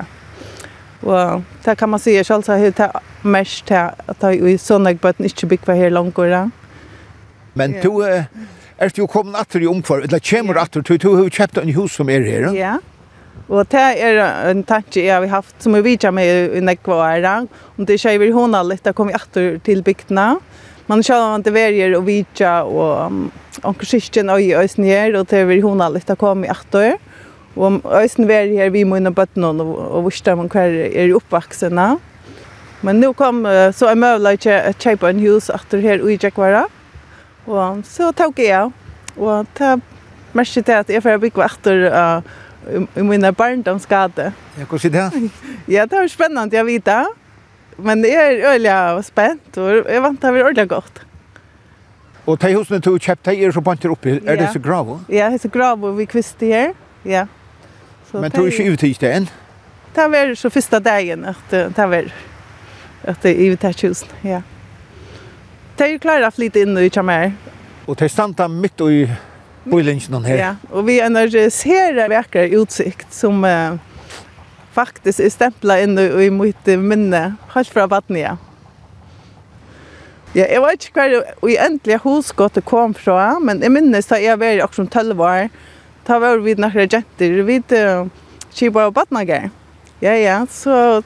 Og 1.02 1.44
det 1.66 1.78
kan 1.78 1.90
man 1.90 2.00
si, 2.00 2.24
själv 2.24 2.42
så 2.42 2.52
har 2.52 2.72
det 2.72 2.92
mest 3.22 3.72
att 3.72 4.18
jag 4.22 4.36
i 4.36 4.58
sådana 4.58 4.94
bötten 4.94 5.26
inte 5.26 5.46
byggt 5.46 5.68
här 5.68 5.90
långt. 5.90 6.18
Ja. 6.18 6.50
Men 7.54 7.74
yeah. 7.74 7.84
du 7.84 7.90
uh, 8.04 8.24
er 8.80 8.94
jo 8.96 9.08
kommet 9.08 9.40
atter 9.40 9.64
i 9.64 9.68
omkvar, 9.68 10.06
eller 10.06 10.22
kommer 10.24 10.56
ja. 10.56 10.68
atter, 10.68 10.86
du, 10.86 10.96
du 10.98 11.10
har 11.16 11.30
kjøpt 11.30 11.62
en 11.62 11.74
hus 11.76 11.98
som 12.00 12.10
er 12.10 12.26
her. 12.28 12.50
Ja, 12.56 12.78
og 13.50 13.66
det 13.72 13.82
er 13.82 14.20
en 14.52 14.64
tanke 14.68 15.02
jeg 15.02 15.16
har 15.16 15.26
haft, 15.32 15.56
som 15.64 15.74
jeg 15.76 15.86
vet 15.88 16.06
med 16.14 16.56
i 16.56 16.62
nekvarer, 16.62 17.48
om 17.78 17.86
det 17.86 17.98
ikke 17.98 18.14
er 18.14 18.26
i 18.28 18.34
hånda 18.36 18.62
litt, 18.68 18.84
da 18.86 18.94
kommer 18.94 19.16
jeg 19.16 19.24
atter 19.24 19.58
til 19.66 19.82
bygdene. 19.86 20.36
Man 20.90 21.02
ser 21.06 21.22
om 21.22 21.42
det 21.46 21.54
verger 21.54 21.96
og 21.98 22.06
vidja, 22.06 22.60
og 22.66 23.30
anker 23.66 23.90
syskjen 23.90 24.30
og 24.34 24.42
i 24.42 24.54
øysen 24.58 24.86
her, 24.86 25.18
og 25.18 25.28
det 25.30 25.44
er 25.44 25.54
i 25.54 25.64
hånda 25.66 25.90
litt, 25.94 26.08
da 26.10 26.18
kommer 26.18 26.50
jeg 26.50 26.58
atter. 26.58 26.98
Og 27.58 27.82
øysen 27.90 28.30
verger 28.30 28.64
her, 28.64 28.74
vi 28.74 28.86
må 28.86 29.00
inn 29.00 29.10
og 29.10 29.18
bøtte 29.18 29.42
noen, 29.42 29.62
og 29.66 30.06
vurste 30.06 30.38
man 30.38 30.50
hver 30.54 30.78
er 30.90 31.16
oppvaksene. 31.18 31.96
Men 32.86 33.02
nu 33.02 33.12
kom 33.18 33.42
så 33.76 33.90
en 33.92 34.00
mövla 34.00 34.38
å 34.38 34.40
kjøpe 34.40 35.10
en 35.10 35.20
hus 35.20 35.50
efter 35.50 35.82
här 35.82 36.10
i 36.10 36.20
Jackvara. 36.22 36.68
Og 37.50 37.82
så 37.90 38.12
tok 38.14 38.40
jeg, 38.44 38.70
og 39.18 39.50
det 39.58 39.72
merker 40.38 40.62
til 40.62 40.78
at 40.78 40.92
jeg 40.94 41.02
får 41.02 41.18
bygge 41.22 41.46
etter 41.46 41.88
uh, 41.90 42.22
i 42.70 43.06
mine 43.06 43.32
barndomsgade. 43.34 44.30
Ja, 44.60 44.68
hvordan 44.70 44.96
er 44.96 45.10
det? 45.10 45.32
ja, 45.76 45.86
det 45.90 45.98
er 45.98 46.12
spennende, 46.12 46.56
jeg 46.56 46.66
vet 46.66 46.86
det. 46.86 47.04
Men 47.80 48.04
jeg 48.06 48.16
er 48.20 48.54
øyelig 48.54 49.04
spent, 49.08 49.58
og 49.58 49.90
jeg 49.90 50.04
vant 50.04 50.22
det 50.22 50.34
var 50.36 50.52
øyelig 50.52 50.68
godt. 50.70 51.06
Og 52.28 52.38
de 52.42 52.54
husene 52.54 52.80
du 52.80 52.92
kjøpt, 52.98 53.26
de 53.26 53.46
er 53.46 53.52
så 53.52 53.62
banter 53.66 53.90
oppi, 53.90 54.20
er 54.20 54.38
det 54.38 54.52
så 54.54 54.60
gravo? 54.62 55.00
Ja, 55.10 55.32
det 55.34 55.40
er 55.40 55.50
så 55.50 55.74
og 55.74 55.98
vi 55.98 56.06
kvister 56.06 56.46
her, 56.46 56.74
ja. 57.06 57.26
Så 58.12 58.22
Men 58.22 58.32
du 58.32 58.44
er 58.44 58.52
ikke 58.52 58.72
ute 58.72 58.88
i 58.88 58.94
stedet? 58.94 59.34
Det 59.96 60.06
var 60.12 60.36
så 60.36 60.50
første 60.50 60.80
dagen 60.80 61.26
at 61.26 61.52
det 61.52 61.78
var 61.78 62.12
at 63.04 63.24
det 63.24 63.32
er 63.32 63.54
ute 63.54 63.70
i 63.70 63.88
husen, 63.88 64.10
ja 64.24 64.42
det 65.80 65.86
er 65.86 65.94
jo 65.94 66.00
klart 66.04 66.26
å 66.28 66.32
flytte 66.36 66.60
inn 66.66 66.76
i 66.76 66.90
Kjammer. 66.92 67.30
Og 67.88 67.96
de 68.00 68.08
standa 68.12 68.50
midt 68.52 68.82
i 68.84 69.06
bøylingen 69.70 70.26
her. 70.28 70.36
Ja, 70.36 70.50
og 70.74 70.84
vi 70.90 70.98
energiserer 71.00 72.12
vekkere 72.12 72.60
utsikt 72.60 73.14
som 73.16 73.46
uh, 73.48 73.80
faktisk 74.76 75.24
er 75.24 75.32
stemplet 75.32 75.86
inn 75.86 75.96
i 76.02 76.08
i 76.26 76.30
mitt 76.34 76.68
minne, 76.84 77.24
helt 77.56 77.72
fra 77.72 77.88
Vatnia. 77.88 78.36
Ja, 80.36 80.46
jeg 80.46 80.62
vet 80.62 80.86
ikke 80.90 81.06
hva 81.08 81.22
jeg 81.50 81.62
endelig 81.64 82.02
hosgåttet 82.04 82.68
kom 82.68 82.92
fra, 82.94 83.38
men 83.42 83.64
jeg 83.64 83.74
minnes 83.74 84.12
da 84.12 84.20
jeg 84.22 84.38
var 84.42 84.66
også 84.68 84.84
om 84.84 84.92
12 84.92 85.24
år, 85.26 85.48
da 86.06 86.20
var 86.22 86.44
vi 86.44 86.58
noen 86.60 86.92
jenter, 86.92 87.40
vi 87.48 87.62
uh, 87.80 88.12
kibar 88.52 88.92
og 88.92 88.98
badnager. 89.00 89.48
Ja, 90.04 90.14
ja, 90.20 90.44
så 90.52 91.02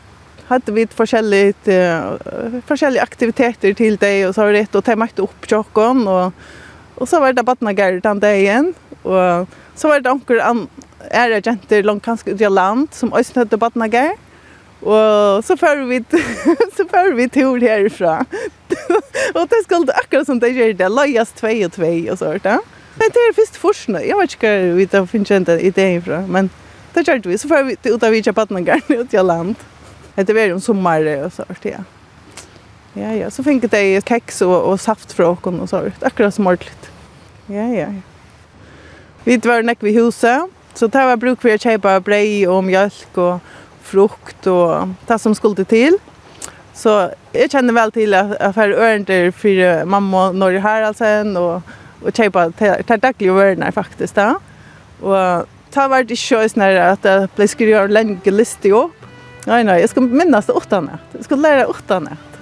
hade 0.47 0.71
vi 0.71 0.87
forskjelligt 0.87 1.67
uh, 1.67 2.61
forskjelliga 2.67 3.03
aktiviteter 3.03 3.73
till 3.73 3.97
dig 3.97 4.27
och 4.27 4.35
så 4.35 4.41
var 4.41 4.53
det 4.53 4.59
ett 4.59 4.75
och 4.75 4.85
ta 4.85 5.07
upp 5.15 5.49
chocken 5.49 6.07
och 6.07 6.33
och 6.95 7.09
så 7.09 7.19
var 7.19 7.33
det 7.33 7.43
barna 7.43 7.73
gärdan 7.73 8.19
där 8.19 8.73
og 9.03 9.41
och 9.41 9.47
så 9.75 9.87
var 9.87 9.99
det 9.99 10.09
onkel 10.09 10.41
an 10.41 10.67
är 11.11 11.29
det 11.29 11.45
jenter 11.45 11.83
långt 11.83 12.03
kanske 12.03 12.31
ut 12.31 12.41
i 12.41 12.49
land 12.49 12.93
som 12.93 13.13
ösn 13.13 13.39
hade 13.39 13.57
barna 13.57 13.87
gär 13.87 14.15
och 14.79 15.45
så 15.45 15.57
för 15.57 15.85
vi 15.85 16.03
så 16.77 16.85
för 16.85 17.13
vi 17.13 17.29
tur 17.29 17.61
härifrån 17.61 18.25
och 19.33 19.47
det 19.47 19.63
skulle 19.63 19.93
akkurat 19.93 20.25
som 20.25 20.39
det 20.39 20.49
gör 20.49 20.73
det 20.73 20.89
lojast 20.89 21.35
2 21.35 21.47
och 21.47 21.71
2 21.71 22.11
och 22.11 22.19
så 22.19 22.37
där 22.43 22.59
Men 22.95 23.09
det 23.09 23.21
er 23.29 23.33
først 23.33 23.57
forskning. 23.57 24.07
Jeg 24.07 24.17
vet 24.19 24.35
ikke 24.35 24.49
hva 24.49 24.73
vi 24.77 24.85
tar 24.85 25.05
finns 25.09 25.31
inte 25.31 25.57
idén 25.61 25.97
ifrån, 25.97 26.31
men 26.31 26.49
det 26.95 27.07
gjør 27.07 27.23
vi. 27.25 27.37
Så 27.37 27.47
får 27.47 27.63
vi 27.63 27.77
ut 27.89 28.03
av 28.03 28.11
vidja 28.11 28.33
partnergarn 28.33 28.81
ut 28.89 29.13
i 29.13 29.23
land. 29.23 29.55
Det 30.15 30.33
var 30.33 30.41
ju 30.41 30.53
om 30.53 30.61
sommar 30.61 31.23
och 31.25 31.33
så 31.33 31.43
vart 31.47 31.63
det. 31.63 31.83
Ja 32.93 33.13
ja, 33.13 33.29
så 33.31 33.43
fikk 33.43 33.71
det 33.71 34.05
kex 34.05 34.41
och 34.41 34.69
og 34.69 34.79
saft 34.79 35.11
från 35.11 35.37
och, 35.37 35.61
og 35.61 35.69
så 35.69 35.81
vart 35.81 36.03
akkurat 36.03 36.33
som 36.33 36.47
ordentlig. 36.47 36.91
Ja 37.47 37.67
ja. 37.67 37.87
Vi 39.23 39.37
var 39.37 39.61
näck 39.63 39.83
ved 39.83 39.93
huset, 39.93 40.49
så 40.73 40.87
det 40.87 41.05
var 41.05 41.15
bruk 41.15 41.41
for 41.41 41.49
å 41.49 41.57
köpa 41.57 41.99
brei 41.99 42.45
og 42.47 42.63
mjölk 42.63 43.17
och 43.17 43.39
frukt 43.81 44.47
och 44.47 44.87
det 45.07 45.19
som 45.19 45.35
skulle 45.35 45.65
till. 45.65 45.97
Så 46.73 47.09
jag 47.31 47.51
känner 47.51 47.73
väl 47.73 47.91
till 47.91 48.11
jeg 48.11 48.53
får 48.55 48.73
ørender 48.73 49.31
för 49.31 49.85
mamma 49.85 50.27
och 50.27 50.35
Norge 50.35 50.59
här 50.59 50.81
alltså 50.81 51.05
och 51.39 51.61
och 52.05 52.13
til 52.13 52.31
tar 52.31 52.97
dagliga 52.97 53.33
varorna 53.33 53.71
faktiskt 53.71 54.15
där. 54.15 54.35
Och 55.01 55.47
ta 55.71 55.87
vart 55.87 56.11
i 56.11 56.15
sjös 56.15 56.55
när 56.55 56.75
att 56.75 57.01
det 57.01 57.27
ble 57.35 57.47
skrevet 57.47 57.91
lenge 57.91 58.31
liste 58.31 58.71
opp 58.71 59.02
Nei, 59.47 59.63
nei, 59.67 59.79
jeg 59.81 59.91
skal 59.91 60.07
minnes 60.07 60.47
det 60.47 60.55
åtta 60.55 60.79
natt. 60.85 61.15
Jeg 61.17 61.27
skal 61.27 61.41
lære 61.43 61.67
åtta 61.71 61.99
natt. 61.99 62.39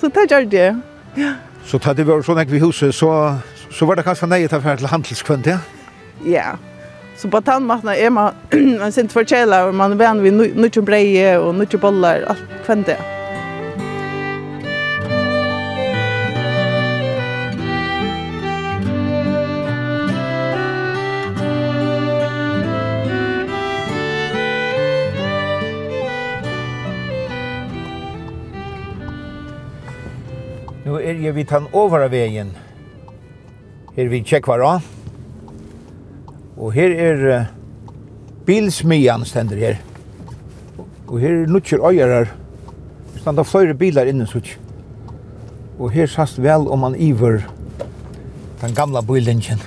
Så 0.00 0.10
det 0.12 0.26
gjør 0.30 0.48
det. 0.50 0.68
Ja. 1.16 1.34
Så 1.64 1.78
da 1.80 1.94
det 1.96 2.04
var 2.04 2.22
sånn 2.22 2.38
här 2.38 2.50
vid 2.50 2.60
huset 2.62 2.94
så 2.94 3.38
så 3.74 3.86
var 3.86 3.96
det 3.96 4.02
kanskje 4.02 4.26
nej 4.26 4.44
att 4.44 4.62
färd 4.62 4.78
til 4.78 4.86
handelskvant, 4.86 5.46
ja. 5.46 5.58
Ja. 6.24 6.56
Så 7.16 7.28
på 7.28 7.40
tandmatna 7.40 7.96
er 7.96 8.10
man 8.10 8.34
man 8.80 8.92
sent 8.92 9.16
og 9.16 9.26
man 9.40 9.68
och 9.68 9.74
man 9.74 9.98
vän 9.98 10.22
vid 10.22 10.32
nutje 10.32 10.82
breje 10.82 11.38
og 11.38 11.54
nutje 11.54 11.78
bollar 11.78 12.24
allt 12.28 12.64
kvant 12.66 12.86
det. 12.86 12.98
Ja. 12.98 13.23
Nu 30.84 30.98
er 31.00 31.16
jeg 31.16 31.32
vidt 31.32 31.52
han 31.54 31.64
over 31.72 32.02
av 32.04 32.10
veien. 32.12 32.50
Her 33.96 34.10
vi 34.12 34.20
tjekkvar 34.20 34.60
av. 34.60 34.88
Og 36.60 36.74
her 36.76 36.92
er 36.92 37.22
uh, 37.24 37.46
bilsmian 38.44 39.24
stender 39.24 39.62
her. 39.62 39.78
Og 41.08 41.16
her 41.22 41.38
er 41.40 41.48
nutsjer 41.48 41.80
øyarar. 41.80 42.34
Standa 43.16 43.46
flere 43.48 43.72
bilar 43.74 44.10
innan 44.10 44.28
sutt. 44.28 44.50
Og 45.78 45.88
her 45.94 46.06
sast 46.06 46.42
vel 46.44 46.68
om 46.68 46.84
man 46.84 46.98
iver 47.00 47.40
den 48.60 48.76
gamla 48.76 49.00
bilingen. 49.00 49.64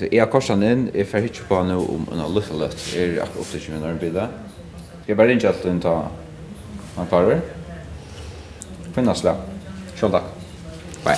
Jeg 0.00 0.20
har 0.20 0.32
korsan 0.32 0.64
inn, 0.64 0.88
jeg 0.94 1.06
fer 1.06 1.22
hitje 1.24 1.44
på 1.48 1.60
han 1.60 1.76
om 1.76 2.08
en 2.12 2.24
av 2.24 2.32
luftaløtt, 2.32 2.80
er 2.98 3.20
akkurat 3.22 3.44
opptidsjumen 3.44 3.84
med 3.84 3.92
en 3.92 4.02
bilar. 4.02 4.43
Jag 5.06 5.16
bara 5.16 5.32
inte 5.32 5.48
alltid 5.48 5.82
ta 5.82 6.08
man 6.96 7.06
klarar. 7.06 7.40
Finnas 8.94 9.22
det. 9.22 9.34
Kjell 9.98 10.10
takk. 10.10 10.28
Bye. 11.04 11.16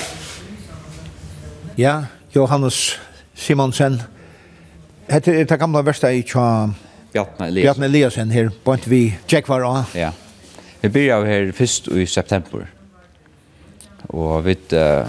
Ja, 1.76 2.06
Johannes 2.32 2.96
Simonsen. 3.34 4.00
Hette 5.08 5.34
er 5.36 5.44
det 5.44 5.58
gamla 5.60 5.82
versta 5.84 6.10
i 6.12 6.22
tja 6.24 6.70
Bjartne 7.12 7.46
Eliasen. 7.46 7.66
Bjartne 7.66 7.86
Eliasen 7.86 8.32
her, 8.32 8.50
bort 8.64 8.86
vi 8.86 9.02
tjekkvar 9.26 9.60
av. 9.68 9.92
Ja. 9.94 10.10
Vi 10.80 10.88
byrja 10.88 11.20
av 11.20 11.28
her 11.28 11.52
fyrst 11.52 11.88
i 11.88 12.06
september. 12.06 12.66
Og 14.08 14.44
vi 14.46 14.56
uh, 14.72 15.06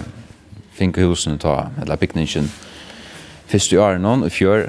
finke 0.76 1.02
husen 1.02 1.38
ta, 1.38 1.70
eller 1.82 1.96
bygningen, 1.96 2.52
fyrst 3.48 3.72
i 3.72 3.80
Arnon 3.80 4.26
i 4.26 4.30
fjør. 4.30 4.68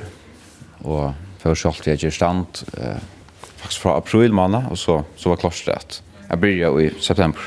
Og 0.88 1.14
for 1.44 1.56
sjalt 1.56 1.86
vi 1.86 1.94
er 1.94 2.16
stand, 2.16 2.64
uh, 2.80 2.98
faktiskt 3.60 3.82
från 3.82 3.98
april 3.98 4.34
månad 4.34 4.64
och 4.72 4.80
så 4.80 5.04
så 5.16 5.30
var 5.30 5.36
klostret. 5.36 6.04
Jag 6.28 6.40
börjar 6.40 6.82
i 6.82 6.94
september. 7.00 7.42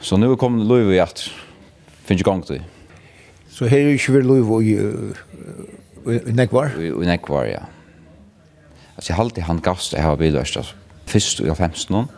Så 0.00 0.16
nu 0.16 0.36
kom 0.36 0.58
Louis 0.58 0.96
i 0.96 1.00
att 1.00 1.30
finns 2.04 2.20
ju 2.20 2.24
gång 2.24 2.42
till. 2.42 2.62
Så 3.48 3.66
här 3.66 3.78
är 3.78 4.08
ju 4.08 4.12
väl 4.12 4.26
Louis 4.26 4.68
i 4.68 4.92
i 6.06 6.32
Nekvar? 6.32 6.70
I 6.80 7.06
Nekvar, 7.06 7.44
ja. 7.44 7.60
Alltså 8.94 9.12
jag 9.12 9.16
har 9.16 9.24
alltid 9.24 9.44
han 9.44 9.60
gass, 9.60 9.94
jag 9.96 10.02
har 10.02 10.16
bilvärst 10.16 10.56
alltså. 10.56 10.74
Först 11.04 11.40
i 11.40 11.54
15 11.54 11.74
någon. 11.88 12.08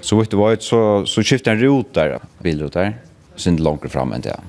Så 0.00 0.16
vet 0.16 0.30
du 0.30 0.36
vad 0.36 0.62
så 0.62 1.06
så 1.06 1.22
skiftade 1.22 1.56
en 1.56 1.62
rot 1.62 1.94
där, 1.94 2.18
bilrot 2.38 2.72
där. 2.72 2.98
Sen 3.36 3.56
långt 3.56 3.92
fram 3.92 4.12
än 4.12 4.20
det. 4.20 4.40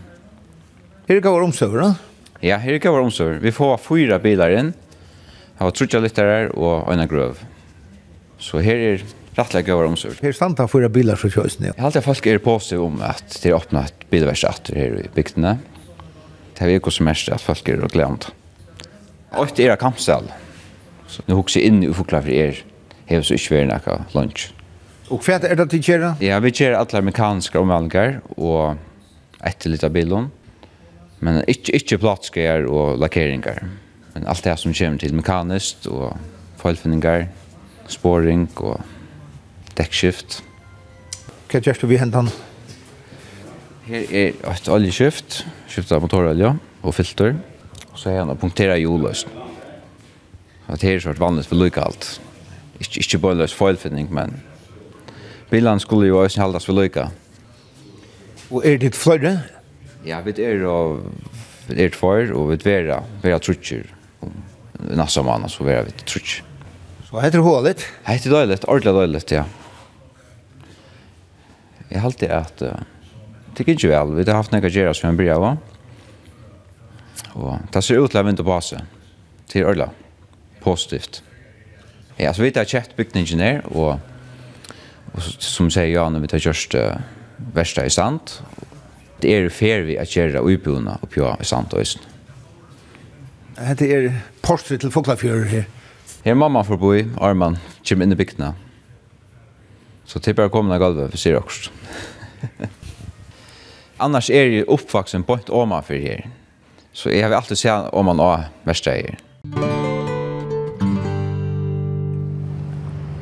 Här 1.07 1.19
går 1.19 1.41
omstøver, 1.41 1.81
da? 1.81 1.95
Ja, 2.39 2.57
här 2.57 2.77
går 2.77 2.99
omsöver. 2.99 3.39
Vi 3.39 3.51
får 3.51 3.77
fyra 3.77 4.19
bilar 4.19 4.49
in 4.49 4.73
har 5.61 5.73
trutja 5.77 6.01
lyttarar 6.01 6.51
og 6.57 6.89
en 6.91 7.07
grøv. 7.09 7.41
Så 8.41 8.61
her 8.65 8.79
er 8.81 9.03
rettelig 9.37 9.67
gøyver 9.67 9.89
omsorg. 9.91 10.17
Her 10.23 10.35
standa 10.35 10.65
fyra 10.69 10.89
bilar 10.91 11.19
fra 11.19 11.29
kjøysen, 11.31 11.67
ja. 11.69 11.75
Jeg 11.77 11.87
alltid 11.87 12.05
folk 12.07 12.27
er 12.27 12.41
positiv 12.43 12.85
om 12.85 13.01
at 13.05 13.37
det 13.43 13.51
er 13.51 13.57
öppnat 13.57 13.91
et 13.91 14.07
bilverst 14.11 14.73
her 14.75 14.97
i 15.03 15.09
bygdene. 15.15 15.57
Det 16.57 16.67
er 16.67 16.77
ikke 16.77 16.93
så 16.93 17.05
mest 17.05 17.29
at 17.33 17.43
folk 17.43 17.69
er 17.69 17.83
og 17.85 17.93
glemt. 17.93 18.31
Og 19.37 19.53
det 19.57 19.69
er 19.69 19.79
kampsal. 19.79 20.27
Så 21.07 21.23
nu 21.27 21.37
hukse 21.39 21.61
inn 21.63 21.81
i 21.83 21.89
ufokla 21.91 22.21
for 22.23 22.33
er 22.33 22.59
hevs 23.11 23.29
så 23.29 23.37
ikke 23.37 23.55
vera 23.55 23.69
nekka 23.71 23.97
lunch. 24.15 24.49
Og 25.11 25.23
hva 25.25 25.39
er 25.43 25.57
det 25.59 25.67
til 25.73 25.83
kjera? 25.83 26.13
Ja, 26.23 26.39
vi 26.39 26.53
kör 26.55 26.77
alle 26.77 27.01
amerikanske 27.01 27.59
omvalgar 27.59 28.21
og 28.37 28.77
etter 29.43 29.73
litt 29.73 29.83
av 29.83 29.91
bilen. 29.91 30.29
Men 31.19 31.41
ikke, 31.51 31.75
ikke 31.77 31.99
platskjer 32.01 32.65
og 32.65 32.97
lackeringar. 33.01 33.65
Men 34.13 34.27
allt 34.27 34.43
det 34.43 34.57
som 34.59 34.73
kommer 34.73 34.97
till 34.97 35.13
mekaniskt 35.13 35.85
och 35.85 36.17
fallfinningar, 36.57 37.27
spåring 37.87 38.47
og 38.55 38.81
dekkskift. 39.77 40.41
Hva 41.51 41.59
gjør 41.59 41.79
du 41.81 41.87
vi 41.89 41.99
hentan? 41.99 42.29
Her 43.87 44.03
er 44.13 44.35
et 44.51 44.69
oljeskift, 44.71 45.41
skiftet 45.67 45.95
av 45.97 46.03
motorolja 46.05 46.53
og 46.83 46.95
filter. 46.95 47.35
Og 47.91 47.97
så 47.99 48.11
er 48.11 48.21
han 48.21 48.31
å 48.31 48.37
punktere 48.39 48.77
jordløst. 48.79 49.27
Det 50.71 50.87
her 50.87 50.95
er 50.95 51.03
svart 51.03 51.19
vanligt 51.19 51.49
for 51.49 51.59
lykke 51.59 51.83
alt. 51.83 52.11
Ikke, 52.79 53.01
ikke 53.01 53.19
bare 53.25 53.41
løs 53.41 53.55
feilfinning, 53.55 54.07
men 54.13 54.37
bilen 55.51 55.81
skulle 55.83 56.07
jo 56.07 56.21
også 56.21 56.45
haldas 56.45 56.69
for 56.69 56.77
lykke. 56.77 57.09
Og 58.51 58.63
er 58.67 58.79
det 58.79 58.93
flere? 58.95 59.41
Ja, 60.07 60.21
vi 60.23 60.33
er, 60.39 60.63
og, 60.67 61.03
vi 61.67 61.83
er 61.83 61.91
tvær, 61.91 62.31
og 62.37 62.53
vi 62.53 62.59
er 62.59 62.63
vera, 62.65 63.01
vera 63.23 63.41
trutjer 63.43 63.89
nästa 64.89 65.23
månad 65.23 65.51
så 65.51 65.63
var 65.63 65.83
vi 65.83 65.91
trutch. 65.91 66.41
Så 67.09 67.19
heter 67.19 67.37
det 67.37 67.43
hålet? 67.43 67.85
Heter 68.03 68.29
det 68.29 68.39
dåligt, 68.39 68.63
ordentligt 68.63 68.93
dåligt, 68.93 69.31
ja. 69.31 69.45
Jag 71.89 71.99
har 71.99 72.05
alltid 72.05 72.31
att 72.31 72.61
uh, 72.61 72.69
tycker 73.55 73.71
inte 73.71 73.87
väl, 73.87 74.15
vi 74.15 74.23
har 74.23 74.33
haft 74.33 74.51
några 74.51 74.67
gärna 74.67 74.93
som 74.93 75.09
en 75.09 75.17
börjar 75.17 75.39
va. 75.39 75.57
Och 77.33 77.57
det 77.71 77.81
ser 77.81 78.05
ut 78.05 78.13
lämna 78.13 78.29
inte 78.29 78.43
på 78.43 78.61
sig 78.61 78.79
till 79.47 79.65
ordla. 79.65 79.89
Positivt. 80.59 81.23
Ja, 82.15 82.33
så 82.33 82.41
vi 82.41 82.53
har 82.55 82.65
kjett 82.65 82.95
byggt 82.95 83.15
ingenjör 83.15 83.65
och 83.65 83.99
och 85.13 85.21
som 85.23 85.71
säger 85.71 85.95
Jan, 85.95 86.21
vi 86.21 86.27
har 86.31 86.39
just 86.39 86.75
uh, 86.75 86.95
värsta 87.53 87.85
i 87.85 87.89
stand. 87.89 88.19
Det 89.19 89.35
är 89.35 89.49
fair 89.49 89.81
vi 89.81 89.97
att 89.97 90.15
göra 90.15 90.39
uppbona 90.39 90.97
upp 91.01 91.17
jag 91.17 91.37
i 91.41 91.45
stand 91.45 91.73
och 91.73 91.79
Hette 93.61 93.85
er 93.85 94.09
portret 94.41 94.81
til 94.81 94.91
Foklafjører 94.91 95.45
her. 95.51 95.65
Her 96.25 96.37
mamma 96.37 96.63
får 96.65 96.77
bo 96.81 96.93
i, 96.97 97.03
Arman, 97.21 97.57
kommer 97.85 98.05
inn 98.05 98.13
i 98.13 98.17
bygdene. 98.17 98.53
Så 100.05 100.19
til 100.19 100.35
bare 100.37 100.49
komme 100.49 100.71
ned 100.71 100.81
gulvet, 100.81 101.13
for 101.13 101.21
sier 101.21 101.37
også. 101.37 101.69
Annars 104.03 104.31
er 104.33 104.49
jeg 104.49 104.65
oppvaksen 104.69 105.25
på 105.27 105.37
et 105.37 105.51
åma 105.53 105.81
for 105.85 105.93
her. 105.93 106.25
Så 106.93 107.13
jeg 107.13 107.23
har 107.23 107.35
alltid 107.37 107.61
sett 107.61 107.93
åman 107.93 108.19
og 108.19 108.47
verste 108.65 108.95
her. 108.97 109.19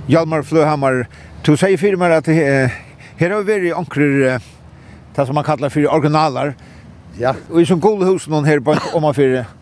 Hjalmar 0.10 0.48
Fløhammar, 0.48 1.04
du 1.46 1.54
sier 1.60 1.78
for 1.78 2.00
meg 2.00 2.16
at 2.16 2.32
her 2.32 3.36
har 3.36 3.46
vært 3.46 3.76
anker, 3.76 4.40
det 5.16 5.28
som 5.28 5.36
man 5.36 5.46
kallar 5.46 5.70
for 5.74 5.86
originaler. 5.92 6.56
Ja. 7.20 7.36
Og 7.52 7.62
i 7.62 7.68
sånn 7.68 7.84
gode 7.84 8.08
hus 8.08 8.30
noen 8.32 8.48
her 8.48 8.64
på 8.64 8.74
åma 8.96 9.12
for 9.14 9.28
her 9.28 9.59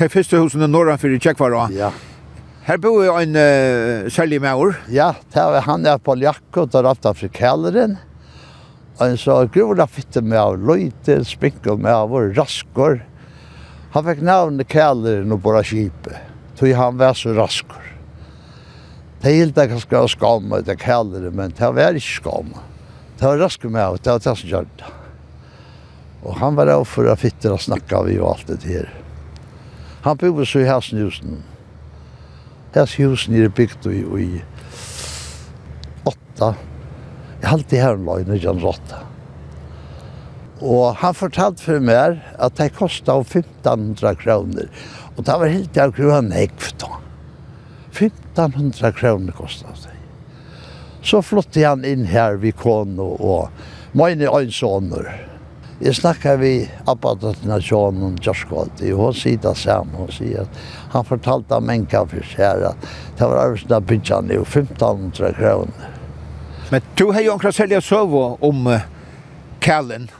til 0.00 0.08
første 0.08 0.38
husene 0.40 0.68
nordenfor 0.70 1.12
i 1.12 1.18
Tjekkvara. 1.20 1.66
Ja. 1.76 1.90
Her 2.64 2.78
bor 2.80 3.02
jo 3.04 3.16
en 3.20 3.36
uh, 3.36 4.06
særlig 4.12 4.38
maur. 4.40 4.78
Ja, 4.92 5.12
det 5.32 5.42
er, 5.42 5.60
han 5.66 5.84
er 5.88 6.00
på 6.00 6.14
Ljakko, 6.16 6.64
der 6.70 6.84
er 6.84 6.94
alt 6.94 7.08
afrikaleren. 7.08 7.98
Og 9.00 9.16
så 9.20 9.42
grover 9.52 9.84
fitte 9.88 10.22
med 10.24 10.40
av 10.40 10.56
løyte, 10.60 11.18
spinkel 11.28 11.80
med 11.80 11.92
av 11.92 12.14
og 12.16 12.32
raskor. 12.36 13.00
Han 13.92 14.06
fikk 14.06 14.22
navnet 14.24 14.68
kaleren 14.70 15.34
og 15.34 15.42
bare 15.44 15.64
kjipet, 15.66 16.16
tog 16.56 16.72
han 16.78 17.00
var 17.00 17.16
så 17.18 17.34
raskor. 17.36 17.88
Det 19.20 19.34
helt 19.34 19.58
jeg 19.58 19.72
kanskje 19.72 20.00
å 20.00 20.08
skamme 20.08 20.60
ut 20.62 20.70
av 20.70 20.80
kaleren, 20.80 21.36
men 21.36 21.52
det 21.56 21.72
var 21.76 21.98
ikke 21.98 22.20
skamme. 22.22 22.64
Det 23.18 23.26
var 23.26 23.42
raskor 23.42 23.72
med 23.72 23.84
av, 23.84 24.00
det 24.00 24.14
var 24.14 24.24
det 24.24 24.36
som 24.44 24.54
gjør 24.54 24.72
det. 24.80 24.96
Og 26.20 26.40
han 26.40 26.56
var 26.56 26.72
av 26.72 26.86
for 26.88 27.08
å 27.08 27.18
fitte 27.20 27.52
og 27.52 27.60
snakke 27.60 28.00
av 28.00 28.08
i 28.12 28.20
og 28.20 28.30
alt 28.34 28.52
det 28.54 28.64
her. 28.68 28.88
Han 30.02 30.16
bor 30.16 30.44
så 30.44 30.60
i 30.60 30.68
Hasnhusen. 30.68 31.42
Hasnhusen 32.74 33.36
er 33.36 33.48
bygd 33.52 33.86
i, 33.90 34.00
i 34.00 34.42
åtta. 36.08 36.54
Jeg 37.40 37.48
har 37.48 37.56
alltid 37.58 37.82
her 37.82 37.98
en 37.98 38.06
løgn, 38.08 38.34
ikke 38.36 38.54
åtta. 38.72 39.02
Og 40.60 40.96
han 41.00 41.16
fortalte 41.16 41.64
for 41.64 41.84
meg 41.84 42.20
at 42.36 42.56
det 42.56 42.72
kostet 42.76 43.12
1500 43.12 44.16
kroner. 44.20 44.68
Og 45.16 45.24
det 45.24 45.36
var 45.40 45.52
helt 45.52 45.76
jeg 45.76 45.94
grunn 45.96 46.14
ha 46.14 46.20
nekvet 46.24 46.80
da. 46.80 47.00
1500 47.92 48.92
kroner 48.96 49.36
kostet 49.36 49.84
det. 49.84 49.96
Så 51.04 51.22
flyttet 51.24 51.64
han 51.64 51.84
inn 51.84 52.04
her 52.08 52.36
ved 52.40 52.56
Kono 52.60 53.14
og 53.16 53.96
mine 53.96 54.28
øynsåner. 54.28 55.08
Og 55.08 55.29
Jeg 55.80 55.96
snakker 55.96 56.36
vi 56.36 56.54
Abbadatna 56.90 57.56
John 57.64 58.02
og 58.04 58.18
Jorskvaldi, 58.20 58.90
og 58.92 58.98
hun 59.00 59.14
sier 59.16 59.38
det 59.40 59.54
samme, 59.56 59.96
hun 59.96 60.10
sier 60.12 60.42
at 60.42 60.58
han 60.92 61.06
fortalte 61.08 61.56
om 61.56 61.72
en 61.72 61.86
kaffis 61.88 62.34
her 62.36 62.66
at 62.74 62.84
det 63.16 63.24
var 63.24 63.46
arbeidsen 63.46 63.72
av 63.72 63.86
byggjene 63.88 64.36
jo 64.36 64.42
1500 64.44 65.32
kroner. 65.38 65.94
Men 66.68 66.84
du 67.00 67.06
har 67.08 67.24
jo 67.24 67.32
akkurat 67.32 67.48
omkring 67.48 67.56
selja 67.56 67.80
sove 67.80 68.26
om 68.44 68.68
uh, 68.68 68.84
Kallen. 69.64 70.10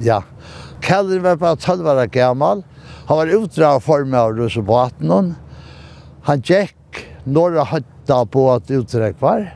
Ja, 0.00 0.22
Kallen 0.80 1.20
var 1.22 1.36
bare 1.36 1.60
12 1.60 1.92
år 1.92 2.02
gammal. 2.16 2.64
Han 3.12 3.20
var 3.20 3.36
utdrag 3.36 3.84
for 3.84 4.08
meg 4.08 4.22
av 4.22 4.40
russebaten. 4.40 5.34
Han 6.26 6.42
gikk 6.48 7.04
når 7.28 7.60
han 7.60 7.72
høtta 7.76 8.24
på 8.32 8.48
at 8.56 8.72
utdrag 8.72 9.20
var. 9.20 9.50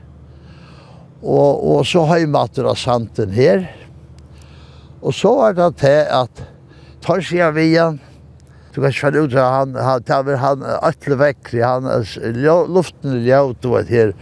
Og, 1.25 1.65
og 1.73 1.87
så 1.89 2.05
har 2.05 2.21
jeg 2.21 2.35
matter 2.37 2.69
av 2.69 2.77
santen 2.77 3.33
her. 3.33 3.65
Og 5.01 5.15
så 5.17 5.33
var 5.37 5.57
det 5.57 5.69
til 5.81 6.07
at 6.13 6.43
tar 7.05 7.23
seg 7.25 7.45
av 7.49 7.59
igjen, 7.61 8.01
Du 8.71 8.79
kan 8.79 8.93
ikke 8.93 9.11
ut 9.19 9.33
at 9.35 9.51
han, 9.51 9.73
han 9.75 10.03
han, 10.07 10.27
vel 10.29 10.37
han 10.39 10.61
alle 10.63 11.17
vekk, 11.19 11.49
han 11.59 11.89
luften 12.71 13.17
er 13.17 13.25
ljøt 13.27 13.67
og 13.67 13.89
her. 13.89 14.13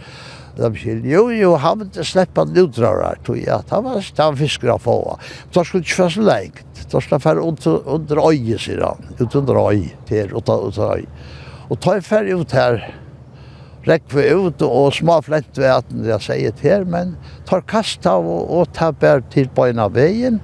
De 0.57 0.69
sier, 0.75 1.03
jo, 1.05 1.27
jo, 1.29 1.51
han 1.61 1.83
vil 1.83 2.07
slippe 2.07 2.41
han 2.41 2.57
ut 2.57 2.79
av 2.81 2.97
her, 2.97 3.19
tog 3.23 3.37
jeg, 3.37 3.67
han 3.69 3.85
var 3.85 4.01
han 4.17 4.39
fisker 4.39 4.73
av 4.73 4.81
få. 4.81 4.97
Da 5.53 5.61
skulle 5.63 5.85
ikke 5.85 6.01
være 6.01 6.15
så 6.15 6.25
lengt, 6.25 6.81
da 6.81 6.97
skulle 6.97 7.19
han 7.19 7.27
fære 7.27 7.45
under 7.45 7.93
under 7.93 8.23
øye, 8.25 8.57
sier 8.57 8.81
han, 8.83 9.13
ut 9.19 9.37
under 9.37 9.61
øye, 9.69 9.93
her, 10.09 10.33
ut 10.33 10.49
under 10.49 10.95
øye. 10.97 11.07
Og 11.69 11.77
ta 11.77 11.93
jeg 11.99 12.07
ferdig 12.09 12.39
ut 12.41 12.57
her, 12.57 12.81
rekve 13.87 14.25
ut 14.35 14.63
og 14.65 14.91
små 14.95 15.19
flent 15.23 15.57
ved 15.57 15.71
at 15.71 15.93
jeg 16.11 16.25
sier 16.25 16.57
til, 16.59 16.85
men 16.89 17.15
tar 17.47 17.63
kast 17.69 18.07
av 18.09 18.27
og, 18.27 18.49
og 18.51 18.73
tar 18.75 18.97
bare 18.99 19.23
til 19.31 19.49
beina 19.55 19.87
veien, 19.93 20.41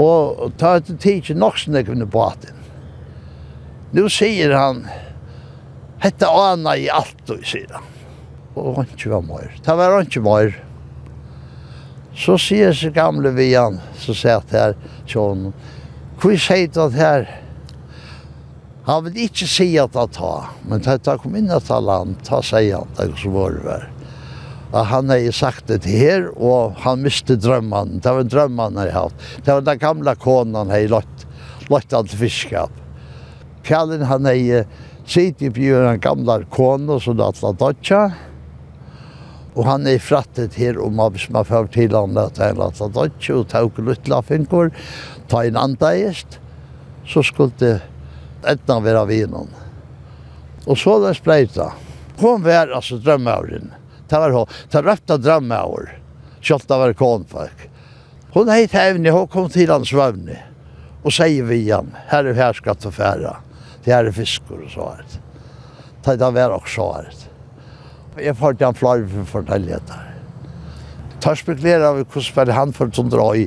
og 0.00 0.54
tar 0.60 0.80
etter 0.80 0.96
tid 1.02 1.20
ikke 1.20 1.38
nok 1.38 1.58
som 1.60 1.76
jeg 1.76 1.88
kunne 1.90 2.08
baten. 2.08 2.56
Nå 3.96 4.06
sier 4.12 4.54
han, 4.54 4.84
hette 6.00 6.28
ana 6.28 6.76
i 6.78 6.88
alt, 6.94 7.24
og 7.28 7.44
sier 7.44 7.72
han. 7.74 7.86
Og 8.54 8.80
han 8.80 8.90
ikke 8.94 9.12
var 9.12 9.24
mer. 9.26 9.50
Det 9.58 9.76
var 9.76 9.96
han 9.96 10.06
ikke 10.06 10.22
mer. 10.24 10.54
Så 12.20 12.36
sier 12.42 12.72
seg 12.76 12.94
gamle 12.94 13.32
vi 13.34 13.50
han, 13.54 13.80
så 13.98 14.14
sier 14.16 14.40
han 14.40 14.54
her, 14.54 14.76
sånn, 15.10 15.50
hvor 16.20 16.36
sier 16.38 16.70
du 16.70 16.80
at 16.84 16.96
her, 16.98 17.28
Han 18.86 19.04
vil 19.04 19.26
ikke 19.26 19.48
si 19.50 19.68
at 19.80 19.96
han 19.98 20.12
ta, 20.14 20.34
men 20.68 20.80
da 20.84 20.96
han 21.04 21.20
kom 21.20 21.34
inn 21.36 21.50
i 21.52 21.80
land, 21.84 22.20
ta 22.24 22.40
sier 22.44 22.80
han 22.80 22.94
det 22.96 23.18
så 23.20 23.32
var 23.34 23.56
det 23.56 23.64
var. 23.66 23.88
Og 24.70 24.86
han 24.86 25.10
har 25.10 25.32
sagt 25.34 25.66
det 25.66 25.80
til 25.84 25.98
her, 25.98 26.28
og 26.38 26.78
han 26.84 27.02
miste 27.02 27.36
drømmene, 27.36 28.00
Det 28.00 28.12
var 28.14 28.22
drømmene 28.22 28.78
han 28.78 28.78
har 28.78 28.94
hatt. 28.94 29.26
Det 29.44 29.52
var 29.52 29.66
den 29.66 29.82
gamle 29.82 30.14
konen 30.16 30.54
han 30.54 30.70
har 30.70 30.88
lagt, 30.88 31.26
lagt 31.68 31.92
han 31.92 32.06
til 32.06 32.18
fiskap. 32.18 32.70
Kjallin 33.66 34.06
han 34.06 34.24
har 34.24 34.64
sitt 35.10 35.42
i 35.42 35.50
bjør 35.50 35.90
den 35.90 36.00
gamle 36.00 36.44
konen 36.54 37.00
som 37.02 37.18
det 37.18 37.26
er 37.26 37.58
dødja. 37.58 38.02
Og 39.58 39.66
han 39.66 39.86
er 39.90 39.98
frattet 39.98 40.54
her 40.54 40.78
om 40.78 41.00
at 41.02 41.16
hvis 41.16 41.28
man 41.34 41.44
får 41.44 41.72
til 41.74 41.96
han 41.96 42.16
at 42.16 42.38
han 42.38 42.56
har 42.62 42.92
dødja 42.94 43.40
og 43.40 43.48
tog 43.50 43.82
luttla 43.82 44.22
finkor, 44.22 44.70
ta 45.28 45.42
en 45.44 45.58
andeist, 45.58 46.38
så 47.04 47.24
skulle 47.26 47.80
etna 48.48 48.80
vera 48.80 49.04
vinen. 49.08 49.48
Og 50.66 50.78
så 50.78 50.98
det 51.02 51.16
spreita. 51.18 51.70
Kom 52.20 52.44
vær 52.44 52.72
altså 52.76 52.98
drømmeavren. 53.00 53.72
Det 54.10 54.18
var 54.18 54.34
hon. 54.34 54.54
Det 54.72 54.84
røpte 54.84 55.16
drømmeavr. 55.22 55.92
Kjolta 56.40 56.78
var 56.80 56.92
konfak. 56.98 57.68
Hon 58.34 58.50
heit 58.52 58.74
hevni, 58.76 59.10
hon 59.10 59.28
kom 59.28 59.48
til 59.50 59.70
hans 59.72 59.90
svøvni. 59.90 60.36
Og 61.00 61.14
sier 61.14 61.46
vi 61.48 61.62
igjen, 61.62 61.94
her 62.10 62.28
er 62.28 62.36
her 62.36 62.56
skatt 62.56 62.84
og 62.86 62.94
færa. 62.96 63.38
Det 63.84 63.94
her 63.94 64.10
er 64.10 64.14
fiskor 64.14 64.60
og 64.60 64.70
så 64.72 64.90
her. 64.92 65.18
Det 66.04 66.20
er 66.20 66.36
vær 66.36 66.54
og 66.56 66.68
så 66.68 66.90
her. 66.98 67.10
Jeg 68.20 68.36
får 68.36 68.58
til 68.58 68.68
han 68.68 68.76
flarv 68.76 69.08
for 69.14 69.32
fortelligheter. 69.38 70.06
Tørsbeklærer 71.20 71.98
vi 71.98 72.04
hvordan 72.12 72.54
han 72.56 72.72
for 72.76 72.92
som 72.92 73.08
drar 73.12 73.38
i. 73.38 73.46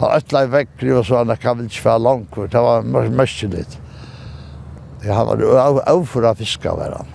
Han 0.00 0.16
øtla 0.16 0.44
i 0.46 0.50
vekkri 0.54 0.92
og 0.96 1.04
så 1.08 1.20
han 1.20 1.36
kan 1.36 1.58
vel 1.58 1.68
ikke 1.68 1.84
være 1.84 2.04
langt. 2.06 2.42
Det 2.52 2.64
var 2.64 2.82
mest. 3.20 3.80
Ja, 5.02 5.14
han 5.14 5.26
var 5.26 5.88
av 5.88 6.24
av 6.24 6.34
fiska 6.34 6.74
var 6.74 6.94
han. 6.96 7.06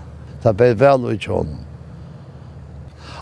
Det 0.43 0.53
ble 0.53 0.73
vel 0.73 0.75
väl 0.75 1.05
och 1.05 1.25
hånden. 1.25 1.65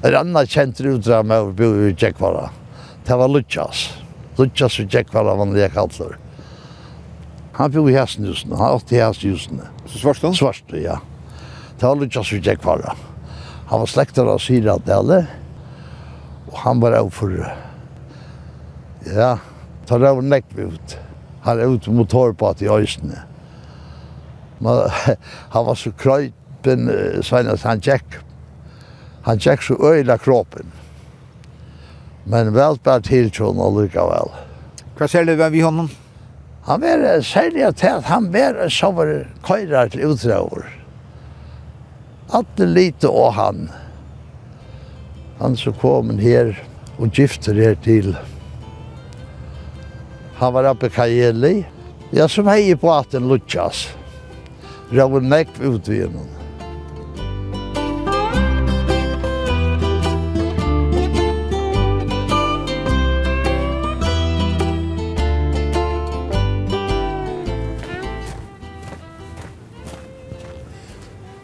En 0.03 0.15
annan 0.15 0.47
kjent 0.47 0.81
utdra 0.81 1.23
med 1.23 1.41
å 1.41 1.51
bo 1.51 1.87
i 1.87 1.95
Tjeckvara. 1.95 2.49
Det 3.05 3.15
var 3.15 3.27
Lukas. 3.27 3.93
Lukas 4.35 4.79
och 4.79 4.91
Tjeckvara 4.91 5.35
var 5.35 5.45
det 5.45 5.59
jeg 5.59 5.73
kallar. 5.73 6.17
Han 7.53 7.71
bo 7.71 7.89
i 7.89 7.93
Häsnhusen, 7.93 8.51
han 8.51 8.75
åt 8.75 8.91
i 8.91 8.99
Häsnhusen. 8.99 9.61
Så 9.85 9.99
Svarstå, 9.99 10.27
han? 10.71 10.81
Ja. 10.83 10.99
Det 11.79 11.85
var 11.85 11.95
Lukas 11.95 12.33
och 12.33 12.43
Tjeckvara. 12.43 12.95
Han 13.67 13.79
var 13.79 13.87
släktare 13.87 14.29
av 14.29 14.37
Syradale. 14.37 15.25
Og 16.51 16.57
han 16.57 16.79
var 16.79 16.91
av 16.91 17.09
för... 17.09 17.55
Ja, 19.15 19.37
tar 19.85 20.03
av 20.03 20.23
näck 20.23 20.45
ut. 20.55 20.97
Han 21.41 21.59
er 21.59 21.75
ute 21.75 21.91
mot 21.91 22.09
torpet 22.09 22.61
i 22.61 22.69
Öjsne 22.69 23.23
man, 24.63 24.87
han 25.55 25.65
var 25.67 25.79
så 25.79 25.91
krøypen, 25.99 26.87
senast 27.25 27.67
han 27.67 27.83
tjekk. 27.83 28.21
Han 29.27 29.39
tjekk 29.39 29.63
så 29.63 29.77
øyla 29.79 30.17
kroppen. 30.19 30.71
Men 32.23 32.53
vel 32.55 32.79
bare 32.83 33.03
tiltjån 33.03 33.59
og 33.59 33.81
lykka 33.81 34.03
vel. 34.07 34.31
Hva 34.97 35.07
ser 35.11 35.27
du 35.27 35.35
vi 35.35 35.63
honom? 35.63 35.89
Han 36.63 36.81
var 36.81 37.21
særlig 37.27 37.75
til 37.75 37.97
at 37.97 38.07
han 38.07 38.29
var 38.31 38.69
så 38.71 38.91
var 38.95 39.25
køyrar 39.43 39.91
til 39.91 40.05
utdrager. 40.13 40.69
Alt 42.33 42.59
er 42.59 42.71
lite 42.71 43.09
og 43.09 43.33
han. 43.33 43.65
Han 45.39 45.57
så 45.59 45.73
kom 45.75 46.17
her 46.19 46.55
og 46.97 47.11
gifter 47.11 47.53
her 47.53 47.75
til. 47.83 48.13
Han 50.39 50.53
var 50.53 50.71
oppe 50.71 50.87
i 50.87 50.93
Kajeli. 50.93 51.65
Ja, 52.13 52.27
som 52.27 52.47
hei 52.47 52.75
på 52.77 52.91
at 52.93 53.11
den 53.11 53.27
lutsjas 53.27 53.89
råd 54.91 55.23
nekv 55.23 55.63
ut 55.63 55.87
vi. 55.87 56.07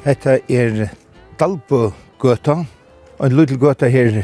Hetta 0.10 0.40
er 0.50 0.88
Dalbo 1.38 1.92
gøta, 2.18 2.64
ein 3.22 3.36
lítil 3.38 3.60
gøta 3.62 3.86
her 3.92 4.24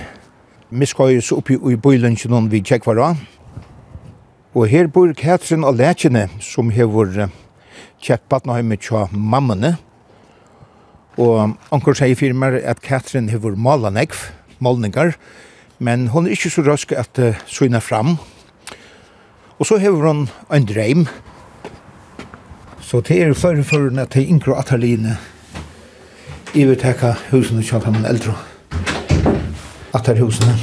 miskøyes 0.74 1.30
oppi 1.36 1.60
i 1.60 1.76
bøylunchen 1.78 2.50
vi 2.50 2.64
tjekkvara. 2.66 3.14
Og 4.56 4.68
her 4.72 4.88
bor 4.88 5.14
Katrin 5.14 5.64
og 5.64 5.76
Lætjene, 5.76 6.30
som 6.40 6.72
hevur 6.74 7.30
kjøpt 8.04 8.30
badneheimet 8.32 8.84
tja 8.86 9.06
mammene. 9.12 9.76
Og 11.18 11.56
anker 11.72 11.96
sier 11.96 12.18
firmer 12.20 12.58
at 12.60 12.84
Katrin 12.84 13.30
har 13.32 13.44
vært 13.44 13.62
malanegv, 13.62 14.26
malningar, 14.60 15.16
men 15.80 16.10
hon 16.12 16.28
er 16.28 16.36
ikke 16.36 16.52
så 16.52 16.64
rask 16.66 16.92
at 16.96 17.20
uh, 17.20 17.38
syna 17.48 17.80
fram. 17.84 18.18
Og 19.60 19.68
så 19.68 19.80
har 19.80 19.96
hon 19.96 20.28
en 20.52 20.68
dreim. 20.68 21.08
Så 22.84 23.02
det 23.02 23.22
er 23.22 23.34
flere 23.34 23.64
forhånd 23.64 24.00
at 24.00 24.14
det 24.14 24.26
er 24.26 24.36
yngre 24.36 24.60
ataline 24.60 25.18
i 26.56 26.64
vil 26.64 26.78
teka 26.80 27.16
husene 27.32 27.64
kjalt 27.64 27.84
ham 27.84 27.98
en 28.00 28.06
eldre. 28.08 28.36
Atar 29.96 30.20
husene. 30.20 30.56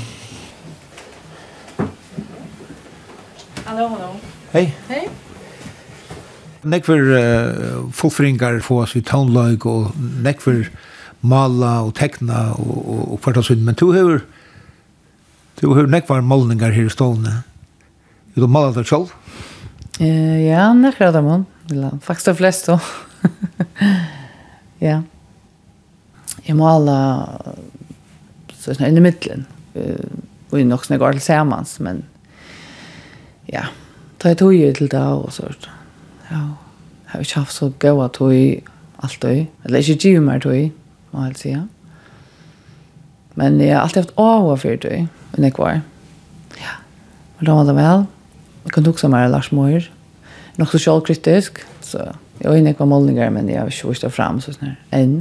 Hallo, 3.66 3.88
hallo. 3.88 4.14
Hei. 4.52 4.70
Hei. 4.88 5.04
Nekver 6.62 7.08
uh, 7.10 7.90
fullfringar 7.94 8.60
få 8.62 8.82
oss 8.84 8.96
i 8.96 9.02
townlag 9.02 9.66
og 9.66 9.92
nekver 10.22 10.68
mala 11.22 11.80
og 11.86 11.94
tekna 11.98 12.52
og, 12.54 12.76
og, 12.82 13.02
og 13.14 13.22
kvart 13.22 13.40
og 13.42 13.50
Men 13.58 13.78
du 13.78 13.92
hever, 13.92 14.22
du 15.60 15.74
hever 15.74 15.90
nekvar 15.90 16.22
målningar 16.22 16.70
her 16.70 16.86
i 16.86 16.92
stålene. 16.92 17.42
Du 18.34 18.46
malat 18.46 18.74
det 18.78 18.86
selv? 18.88 19.12
Uh, 20.00 20.40
ja, 20.42 20.72
nekra 20.72 21.12
det 21.12 21.24
man. 21.24 21.46
Faktisk 22.02 22.32
de 22.32 22.34
fleste 22.36 22.78
ja. 24.82 25.02
Jeg 26.42 26.56
maler 26.58 27.52
sånn 28.62 28.98
i 28.98 29.02
midtelen. 29.02 29.46
Og 30.52 30.58
i 30.60 30.64
nok 30.66 30.84
snakk 30.86 31.04
alle 31.06 31.22
sammen, 31.22 31.68
men 31.84 32.02
ja, 33.50 33.68
ta 34.18 34.32
jeg 34.32 34.40
tog 34.42 34.56
til 34.78 34.90
det 34.92 35.00
og 35.00 35.30
sånt. 35.34 35.68
Ja, 36.32 36.42
jeg 37.04 37.12
har 37.12 37.24
ikke 37.26 37.42
haft 37.42 37.56
så 37.58 37.68
gøy 37.82 38.00
at 38.04 38.16
hun 38.22 38.68
alltid. 39.02 39.46
Eller 39.64 39.78
ikke 39.78 39.98
giv 40.00 40.22
mer 40.24 40.40
tog, 40.40 40.70
må 41.12 41.24
jeg 41.28 41.36
si. 41.36 41.54
Men 43.36 43.60
jeg 43.60 43.74
har 43.76 43.82
alltid 43.84 44.06
haft 44.06 44.18
åa 44.20 44.56
for 44.56 44.80
tog, 44.80 45.08
men 45.34 45.44
jeg 45.44 45.56
var. 45.58 45.82
Ja, 46.60 46.78
og 47.38 47.46
da 47.46 47.58
var 47.58 47.68
det 47.68 47.76
vel. 47.76 48.06
Jeg 48.64 48.72
kan 48.72 48.86
tukse 48.86 49.10
meg 49.12 49.28
Lars 49.30 49.52
Møyer. 49.52 49.88
Nok 50.56 50.72
så 50.72 50.80
sjølvkritisk, 50.80 51.62
så 51.84 52.12
jeg 52.40 52.48
var 52.48 52.58
inne 52.58 52.74
på 52.76 52.88
målninger, 52.88 53.30
men 53.32 53.48
jeg 53.48 53.60
har 53.60 53.70
ikke 53.70 53.92
vist 53.92 54.04
det 54.04 54.12
frem, 54.12 54.40
så 54.40 54.52
sånn 54.54 54.72
her, 54.72 54.76
enn. 54.96 55.14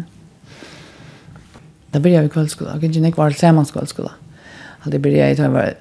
Da 1.92 2.00
blir 2.00 2.16
jeg 2.16 2.28
i 2.28 2.32
kveldskola, 2.32 2.76
og 2.78 2.84
ikke 2.84 3.04
jeg 3.04 3.18
var 3.18 3.32
til 3.32 3.40
samanskola. 3.40 4.14
Da 4.86 5.00
blir 5.00 5.18
jeg 5.18 5.34
i 5.34 5.40
tog, 5.40 5.50
jeg 5.50 5.56
var, 5.56 5.74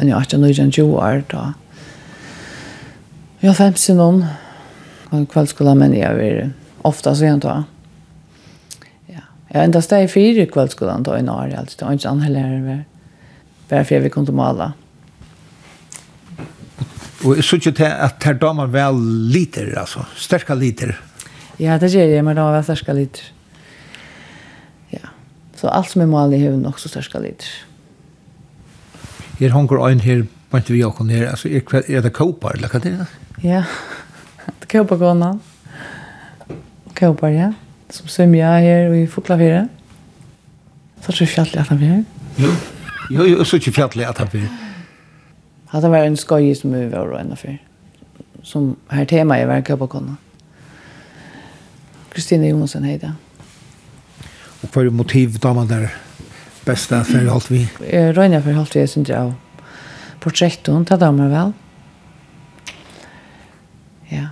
ikke 0.00 0.14
var 0.14 0.24
18-20 0.24 0.96
år 1.00 1.24
da, 1.32 1.44
Jeg 3.44 3.52
har 3.58 3.74
sin 3.76 3.98
noen, 4.00 4.22
og 5.12 5.24
kveldskola, 5.28 5.74
men 5.76 5.92
jeg 5.92 6.16
er 6.16 6.46
ofte 6.88 7.12
så 7.12 7.26
igjen 7.26 7.42
da. 7.42 7.58
Ja. 9.04 9.26
Jeg 9.50 9.58
er 9.58 9.66
enda 9.66 9.82
steg 9.84 10.06
i 10.06 10.08
fire 10.08 10.46
kveldskola 10.48 10.94
da 11.04 11.18
i 11.20 11.26
Norge, 11.26 11.58
altså. 11.60 11.76
Det 11.76 11.84
var 11.84 11.98
ikke 11.98 12.12
annet 12.14 12.32
lærer, 12.32 12.78
bare 13.68 13.84
for 13.84 13.96
jeg 13.98 14.04
vil 14.06 14.14
kunne 14.14 14.32
male. 14.38 14.70
Og 17.20 17.36
jeg 17.36 17.44
synes 17.44 17.68
ikke 17.68 17.90
at 17.92 18.24
her 18.24 18.38
damer 18.40 18.72
vel 18.72 19.02
liter, 19.34 19.68
altså. 19.76 20.06
Sterke 20.16 20.56
liter. 20.56 20.94
Ja, 21.60 21.76
det 21.76 21.92
gjør 21.92 22.14
jeg, 22.14 22.24
men 22.24 22.40
da 22.40 22.46
var 22.48 22.56
jeg 22.62 22.70
sterke 22.70 22.96
liter. 22.96 23.28
Ja. 24.94 25.12
Så 25.60 25.68
alt 25.68 25.92
som 25.92 26.06
er 26.06 26.08
malig 26.08 26.40
har 26.46 26.56
nok 26.56 26.80
så 26.80 26.88
sterke 26.88 27.20
liter. 27.26 27.52
Her 29.36 29.52
hunker 29.52 29.84
øyn 29.84 30.00
her 30.00 30.24
inte 30.56 30.72
vi 30.72 30.84
och 30.84 31.06
ner 31.06 31.26
alltså 31.26 31.48
är 31.48 31.90
är 31.90 32.02
det 32.02 32.10
kopar 32.10 32.54
eller 32.54 32.68
vad 32.72 32.82
det? 32.82 33.06
Ja. 33.42 33.64
Det 34.60 34.66
kopar 34.78 34.96
går 34.96 35.14
någon. 35.14 35.40
Kåpar, 36.94 37.28
ja. 37.28 37.52
Som 37.90 38.08
som 38.08 38.34
jag 38.34 38.46
här 38.46 38.88
och 38.90 38.96
i 38.96 39.06
Foklafire. 39.06 39.68
Så 41.00 41.12
tror 41.12 41.30
jag 41.36 41.58
att 41.58 41.68
han 41.68 41.78
vill. 41.78 42.04
Jo. 42.36 42.48
Jo 43.10 43.24
jo 43.26 43.44
så 43.44 43.58
tror 43.58 43.78
jag 43.78 44.04
att 44.04 44.18
han 44.18 44.28
vill. 44.32 44.48
Hade 45.66 45.88
var 45.88 45.98
en 45.98 46.16
skoj 46.16 46.54
som 46.54 46.72
vi 46.72 46.86
var 46.86 47.06
och 47.06 47.20
ända 47.20 47.36
för. 47.36 47.58
Som 48.42 48.76
här 48.88 49.04
tema 49.04 49.38
är 49.38 49.46
verkar 49.46 49.76
på 49.76 49.86
konna. 49.86 50.16
Kristina 52.12 52.46
Johansson 52.46 52.82
heter. 52.82 53.12
Och 54.60 54.68
för 54.68 54.90
motiv 54.90 55.38
damen 55.38 55.68
där 55.68 55.94
bästa 56.64 57.04
för 57.04 57.26
allt 57.26 57.50
vi. 57.50 57.68
Eh 57.86 58.12
Ronja 58.12 58.42
för 58.42 58.54
allt 58.54 58.76
vi 58.76 58.88
syns 58.88 59.08
jag 59.08 59.32
projekten, 60.24 60.84
det 60.88 60.96
damer 61.02 61.28
vel. 61.32 61.50
Ja. 64.10 64.26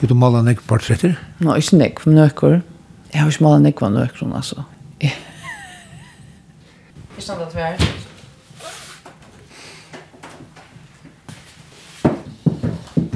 Er 0.00 0.06
du 0.08 0.14
maler 0.16 0.42
nek 0.46 0.58
portretter? 0.68 1.12
Nå, 1.44 1.50
ikke 1.60 1.76
nek, 1.76 1.94
men 2.06 2.14
nøkker. 2.22 2.54
Jeg 3.12 3.18
har 3.20 3.28
ikke 3.28 3.44
maler 3.44 3.60
nek 3.68 3.76
var 3.84 3.90
nøkker, 3.92 4.24
altså. 4.38 4.58
Ikke 5.00 5.16
stand 7.26 7.40
at 7.44 7.52
vi 7.52 7.60
er. 7.60 7.76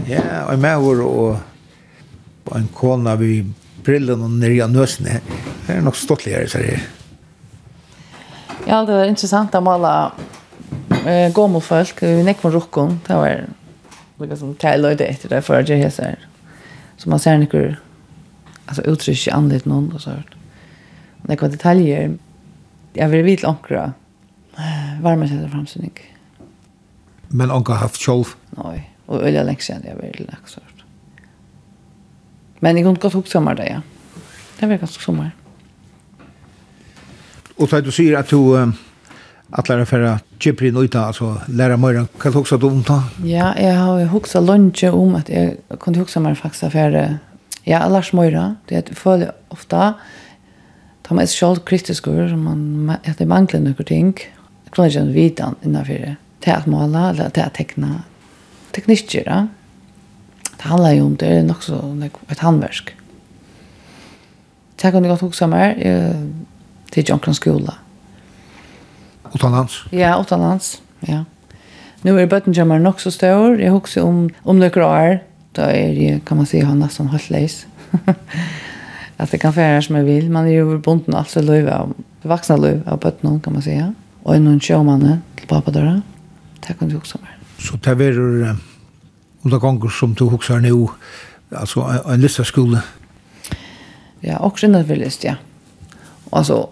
Ja, 0.05 0.45
og 0.45 0.51
jeg 0.53 0.61
med 0.61 0.77
var 0.85 0.99
og 1.09 1.41
en 2.59 2.69
kona 2.77 3.17
vi 3.17 3.41
brillen 3.85 4.25
og 4.27 4.31
nere 4.37 4.65
av 4.67 4.71
nøsene. 4.75 5.21
Det 5.65 5.73
er 5.79 5.83
nok 5.85 5.97
stått 5.97 6.25
ligere, 6.27 6.49
sier 6.53 6.67
jeg. 6.75 6.83
Ja, 8.69 8.85
det 8.85 8.93
var 8.93 9.09
interessant 9.09 9.55
å 9.57 9.61
male 9.65 10.13
eh 11.07 11.33
gamla 11.35 11.61
folk 11.61 12.03
vi 12.03 12.23
nekk 12.23 12.41
från 12.41 12.53
rockon 12.53 13.01
det 13.07 13.15
var 13.15 13.47
lika 14.21 14.37
som 14.37 14.55
Taylor 14.55 14.95
det 14.95 15.05
efter 15.05 15.29
det 15.29 15.43
för 15.43 15.63
jag 15.63 15.79
här 15.79 16.19
så 16.97 17.11
man 17.11 17.19
ser 17.19 17.39
några 17.39 17.77
alltså 18.67 18.83
uttryck 18.83 19.27
i 19.27 19.31
anledning 19.31 19.75
någon 19.75 19.93
och 19.93 20.01
så 20.01 20.11
här 20.11 20.25
det 21.27 21.43
var 21.43 21.49
detaljer. 21.49 22.19
Jag 22.93 23.09
vill 23.09 23.25
vita 23.25 23.49
ankra. 23.49 23.93
Varma 25.01 25.29
sig 25.29 25.51
framsynning 25.51 25.93
men 27.29 27.51
anka 27.51 27.73
haft 27.73 28.01
själv 28.01 28.25
nej 28.51 28.91
och 29.07 29.23
öliga 29.23 29.43
läxan 29.43 29.83
jag 29.85 29.97
vill 29.97 30.29
läxa 30.31 30.61
men 32.59 32.77
jag 32.77 32.85
kunde 32.85 33.01
gott 33.01 33.13
hugga 33.13 33.27
sommar 33.27 33.55
det, 33.55 33.69
ja. 33.69 33.83
Det 34.59 34.67
var 34.67 34.77
ganska 34.77 35.03
sommar 35.03 35.31
Och 37.57 37.69
så 37.69 37.81
du 37.81 37.93
säger 37.93 38.17
att 38.17 38.29
du 38.29 38.63
äh, 38.63 38.69
att 39.51 39.69
lära 39.69 39.87
för 39.87 40.01
att 40.01 40.34
kjøper 40.45 40.69
inn 40.69 40.79
ut, 40.81 40.97
altså 41.01 41.35
læra 41.49 41.79
mer. 41.81 42.05
Hva 42.21 42.33
du 42.33 42.39
hoksa 42.39 42.59
du 42.61 42.69
om 42.69 42.83
da? 42.87 43.01
Ja, 43.27 43.53
jeg 43.59 43.77
har 43.79 44.05
hoksa 44.13 44.43
lunge 44.45 44.91
om 44.93 45.17
at 45.19 45.31
jeg 45.33 45.57
kunne 45.83 46.03
hoksa 46.03 46.23
meg 46.25 46.37
faktisk 46.41 46.75
for 46.75 46.99
ja, 47.65 47.81
Lars 47.89 48.13
Møyra. 48.17 48.55
Det 48.69 48.81
er 48.81 48.99
føler 48.99 49.33
ofta 49.55 49.95
ta 51.05 51.17
meg 51.17 51.29
selv 51.29 51.65
kritisk 51.69 52.09
over, 52.09 52.29
som 52.33 52.45
man 52.49 52.99
at 53.01 53.19
det 53.21 53.29
mangler 53.29 53.61
noen 53.61 53.89
ting. 53.89 54.13
Jeg 54.65 54.73
kunne 54.75 54.89
ikke 54.89 55.07
vite 55.15 55.49
han 55.49 55.59
innenfor 55.65 56.05
det. 56.07 56.17
til 56.45 56.51
at 56.53 56.67
måle, 56.69 57.09
eller 57.09 57.31
til 57.33 57.41
at 57.41 57.55
tekne 57.57 58.03
teknikker. 58.77 59.29
Det 60.45 60.67
handler 60.69 60.91
jo 60.93 61.07
om 61.07 61.17
det 61.17 61.29
er 61.29 61.47
nok 61.47 61.63
så 61.65 61.81
et 62.31 62.45
handversk. 62.45 62.95
Det 64.77 64.93
kan 64.93 65.05
jeg 65.05 65.11
godt 65.11 65.25
hoksa 65.25 65.47
meg 65.49 65.81
til 66.93 67.09
Jonkron 67.09 67.35
skola 67.35 67.79
utanlands? 69.35 69.85
Ja, 69.91 70.21
utanlands, 70.21 70.83
ja. 71.01 71.25
Nu 72.03 72.21
är 72.21 72.27
böttenjammar 72.27 72.79
nog 72.79 73.01
så 73.01 73.11
stor. 73.11 73.61
Jag 73.61 73.73
huxar 73.73 74.03
om, 74.03 74.31
om 74.43 74.59
några 74.59 74.87
år. 74.87 75.19
Då 75.53 75.63
är 75.63 75.95
det, 75.95 76.21
kan 76.25 76.37
man 76.37 76.47
säga, 76.47 76.75
nästan 76.75 77.09
helt 77.09 77.31
läs. 77.31 77.67
att 79.17 79.31
det 79.31 79.39
kan 79.39 79.53
färra 79.53 79.83
som 79.83 79.97
jag 79.97 80.05
vill. 80.05 80.31
Man 80.31 80.47
är 80.47 80.51
ju 80.51 80.79
bunden 80.79 81.15
alltså 81.15 81.43
löv 81.43 81.69
av, 81.69 81.95
vuxna 82.23 82.57
löv 82.57 82.89
av 82.89 82.99
bötten 82.99 83.41
kan 83.41 83.53
man 83.53 83.63
säga. 83.63 83.95
Och 84.23 84.37
en 84.37 84.61
showmanne 84.61 85.19
till 85.37 85.47
pappa 85.49 85.71
där. 85.71 86.03
Det 86.67 86.75
kan 86.79 86.89
du 86.89 86.97
också 86.97 87.19
vara. 87.19 87.31
Så 87.59 87.77
det 87.77 88.05
är 88.05 88.57
om 89.45 89.51
det 89.51 89.59
gånger 89.59 89.89
som 89.89 90.15
du 90.15 90.25
huxar 90.25 90.61
nu, 90.61 90.89
alltså 91.57 92.03
en 92.07 92.21
lista 92.21 92.45
skola? 92.45 92.83
Ja, 94.21 94.39
också 94.39 94.67
en 94.67 94.83
lista, 94.83 95.27
ja. 95.27 95.35
Alltså, 96.31 96.69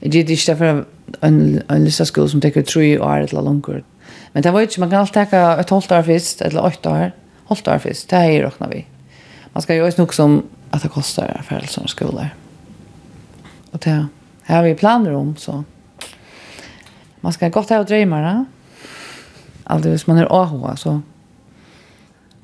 jag 0.00 0.12
vet 0.12 0.28
inte 0.28 0.56
för 0.56 0.84
en, 1.22 1.62
en 1.68 1.84
lissaskole 1.84 2.30
som 2.30 2.40
tekker 2.40 2.64
tre 2.66 2.94
år 3.00 3.26
eller 3.26 3.44
langer. 3.44 3.82
Men 4.32 4.44
det 4.44 4.52
var 4.52 4.64
ikke, 4.64 4.80
man 4.80 4.90
kan 4.90 5.02
alltid 5.02 5.18
tekke 5.20 5.42
et 5.60 5.70
halvt 5.70 5.92
år 5.92 6.06
først, 6.08 6.42
eller 6.42 6.68
åtte 6.68 6.88
år, 6.88 7.10
halvt 7.48 7.68
år 7.68 7.82
først, 7.84 8.10
det 8.10 8.22
her 8.22 8.46
råkner 8.46 8.72
vi. 8.72 8.84
Man 9.54 9.62
skal 9.62 9.76
jo 9.76 9.86
også 9.86 10.02
nok 10.02 10.12
som 10.16 10.38
at 10.72 10.82
det 10.82 10.90
koster 10.90 11.28
for 11.44 11.58
alle 11.58 11.68
sånne 11.68 11.92
skoler. 11.92 12.32
Og 13.72 13.80
det 13.84 13.92
her 13.92 14.56
har 14.56 14.64
vi 14.64 14.74
planer 14.78 15.16
om, 15.16 15.34
så 15.36 15.62
man 17.22 17.32
skal 17.32 17.52
godt 17.52 17.70
ha 17.70 17.82
og 17.82 17.88
drømmer, 17.88 18.24
da. 18.24 18.88
Alltid 19.70 19.90
hvis 19.94 20.08
man 20.08 20.18
er 20.18 20.32
AHA, 20.32 20.76
så 20.76 21.00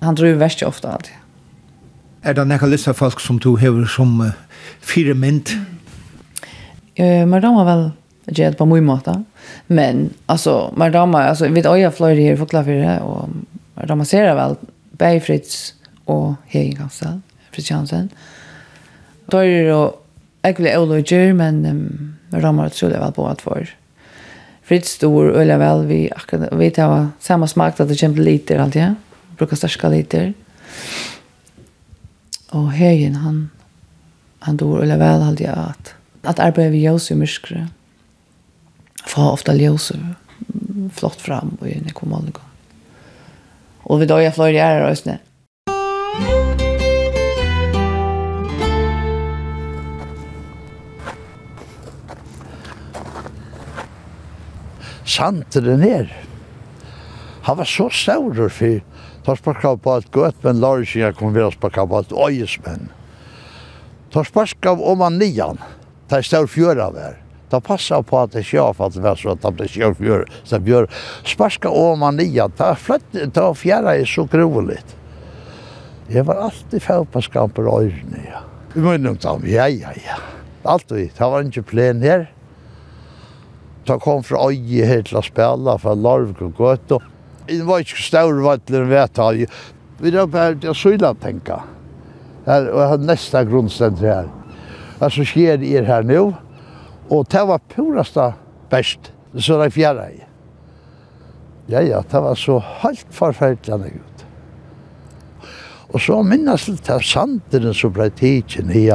han 0.03 0.15
drømmer 0.15 0.45
verst 0.45 0.63
ofte 0.63 0.93
alltid. 0.93 1.17
Er 2.23 2.35
det 2.35 2.45
noen 2.51 2.71
lyst 2.71 2.91
folk 2.99 3.21
som 3.23 3.39
du 3.39 3.57
har 3.57 3.85
som 3.91 4.21
uh, 4.21 4.35
fire 4.81 5.15
mynd? 5.15 5.55
Mm. 5.55 5.67
Uh, 6.99 7.25
men 7.31 7.43
de 7.43 7.51
var 7.55 7.67
vel 7.67 7.85
Jag 8.29 8.39
gör 8.39 8.51
det 8.51 8.57
på 8.57 8.67
mye 8.67 8.81
måte. 8.81 9.25
Men 9.67 10.11
alltså 10.27 10.73
man 10.77 10.93
ramar 10.93 11.23
alltså 11.23 11.49
vid 11.49 11.67
öja 11.67 11.91
flöjer 11.91 12.31
här 12.31 12.37
förklara 12.37 12.65
för 12.65 12.73
det 12.73 13.01
och 13.01 13.29
man 13.75 13.87
ramaserar 13.87 14.35
väl 14.35 14.57
Bergfritz 14.91 15.75
och 16.05 16.35
Hegenkansel, 16.47 17.21
Fritz 17.51 17.71
Jansen. 17.71 18.09
Då 19.27 19.45
er 19.45 19.65
det 19.65 19.71
då 19.71 19.95
äckliga 20.43 20.81
ologer 20.81 21.33
men 21.33 21.67
um, 21.67 22.17
man 22.29 22.41
ramar 22.41 22.69
trolig 22.69 22.99
vel 22.99 23.13
på 23.13 23.29
at 23.29 23.41
for 23.41 23.69
Fritz 24.63 24.91
stor 24.91 25.31
öliga 25.33 25.59
vel, 25.59 25.87
vi 25.87 26.11
akkurat, 26.17 26.53
vi 26.53 26.71
tar 26.71 27.09
samme 27.21 27.49
smak 27.49 27.81
at 27.81 27.89
det 27.89 28.01
kommer 28.01 28.23
liter 28.23 28.59
alltid, 28.59 28.83
ja. 28.83 28.95
Brukar 29.39 29.57
størska 29.57 29.89
liter. 29.89 30.33
Og 32.51 32.73
Hegen 32.73 33.15
han 33.15 33.51
han 34.39 34.57
dår 34.57 34.83
öliga 34.83 34.97
vel 34.97 35.23
alltid 35.23 35.49
at 35.49 35.95
at 36.23 36.39
att 36.39 36.59
vi 36.59 36.69
vid 36.69 36.83
ljus 36.83 37.11
i 37.11 37.15
mörkret 37.15 37.78
få 39.09 39.31
ofta 39.33 39.57
ljøse 39.57 39.97
flott 40.99 41.21
fram 41.23 41.57
og 41.61 41.67
inn 41.71 41.89
i 41.89 41.97
kommunen. 41.97 42.37
Og 43.89 44.03
vi 44.03 44.09
da 44.09 44.19
er 44.21 44.35
flere 44.37 44.57
gjerne 44.57 44.91
og 44.91 45.01
sånn. 45.01 45.25
Santeren 55.09 55.81
her, 55.81 56.11
han 57.43 57.57
var 57.57 57.67
så 57.67 57.89
staurer 57.91 58.53
for 58.53 58.85
Ta 59.29 59.35
sparka 59.37 59.75
på 59.77 59.93
alt 59.93 60.07
gøtt, 60.15 60.39
men 60.41 60.61
lar 60.63 60.81
ikke 60.81 61.03
jeg 61.03 61.17
kom 61.19 61.35
ved 61.35 61.45
å 61.45 61.51
sparka 61.53 61.83
på 61.85 61.99
alt 61.99 62.13
øyesmenn. 62.17 62.87
Ta 64.15 64.23
sparka 64.25 64.73
om 64.73 65.03
han 65.05 65.19
nian, 65.21 65.61
Ta 66.09 66.23
jeg 66.23 66.31
stod 66.31 66.49
fjøra 66.49 66.87
av 66.89 66.97
her. 66.97 67.19
Da 67.49 67.61
passa 67.65 68.03
på 68.05 68.19
at 68.21 68.35
det 68.37 68.45
sjå 68.45 68.67
for 68.77 68.91
at 68.91 68.97
det 68.97 69.03
var 69.05 69.17
så 69.17 69.33
at 69.33 69.59
det 69.59 69.71
sjå 69.73 69.93
fjør, 69.97 70.27
så 70.45 70.61
bjør 70.61 70.89
sparska 71.29 71.73
om 71.73 72.03
man 72.05 72.19
nia, 72.21 72.49
ta 72.59 72.75
flett, 72.77 73.07
ta 73.35 73.49
fjæra 73.57 73.97
er 73.97 74.09
så 74.09 74.27
groveligt. 74.29 74.97
Jeg 76.09 76.25
var 76.29 76.49
alltid 76.49 76.81
fæll 76.85 77.07
på 77.13 77.21
skamper 77.25 77.69
og 77.69 77.89
øyrene, 77.89 78.25
ja. 78.25 78.43
Vi 78.75 78.85
må 78.85 78.95
innom 78.97 79.17
ta 79.17 79.33
ja, 79.49 79.67
ja, 79.73 79.93
ja, 79.97 80.19
Alt 80.69 80.93
vi, 80.93 81.07
det 81.09 81.21
var 81.33 81.45
ikke 81.45 81.65
plen 81.71 82.03
her. 82.05 82.27
Ta 83.89 83.97
kom 84.01 84.21
fra 84.25 84.51
øye 84.51 84.85
her 84.85 85.05
til 85.09 85.21
å 85.21 85.25
spela 85.25 85.79
fra 85.81 85.95
Larvik 85.97 86.43
og 86.45 86.59
Gøto. 86.61 86.99
Det 87.49 87.63
var 87.65 87.81
ikke 87.81 88.03
større 88.05 88.45
vattler 88.45 88.85
enn 88.85 88.91
vet 88.93 89.21
jeg. 89.21 89.49
Vi 89.99 90.13
var 90.13 90.29
bare 90.33 90.59
til 90.61 90.75
å 90.75 90.77
syla 90.77 91.15
tenka. 91.17 91.63
Her, 92.45 92.69
og 92.69 92.83
jeg 92.83 92.91
har 92.93 93.07
nesta 93.09 93.43
grunnstend 93.49 94.05
her. 94.05 94.29
Hva 94.99 95.09
som 95.13 95.25
skjer 95.29 95.65
er 95.65 95.89
her 95.89 96.05
nå, 96.05 96.27
Og 97.09 97.27
det 97.33 97.45
var 97.49 97.65
purasta 97.73 98.33
best, 98.71 99.13
så 99.37 99.59
det 99.63 99.73
fjerde 99.77 100.09
jeg. 100.11 100.25
Ja, 101.69 101.81
ja, 101.85 102.03
det 102.11 102.21
var 102.25 102.37
så 102.37 102.59
helt 102.83 103.09
forferdelig 103.13 103.95
ut. 103.97 104.25
Og 105.89 106.01
så 106.05 106.21
minnes 106.25 106.67
jeg 106.69 106.81
til 106.85 107.05
sanderen 107.05 107.77
som 107.77 107.93
ble 107.97 108.11
tidsen 108.17 108.73
i. 108.77 108.89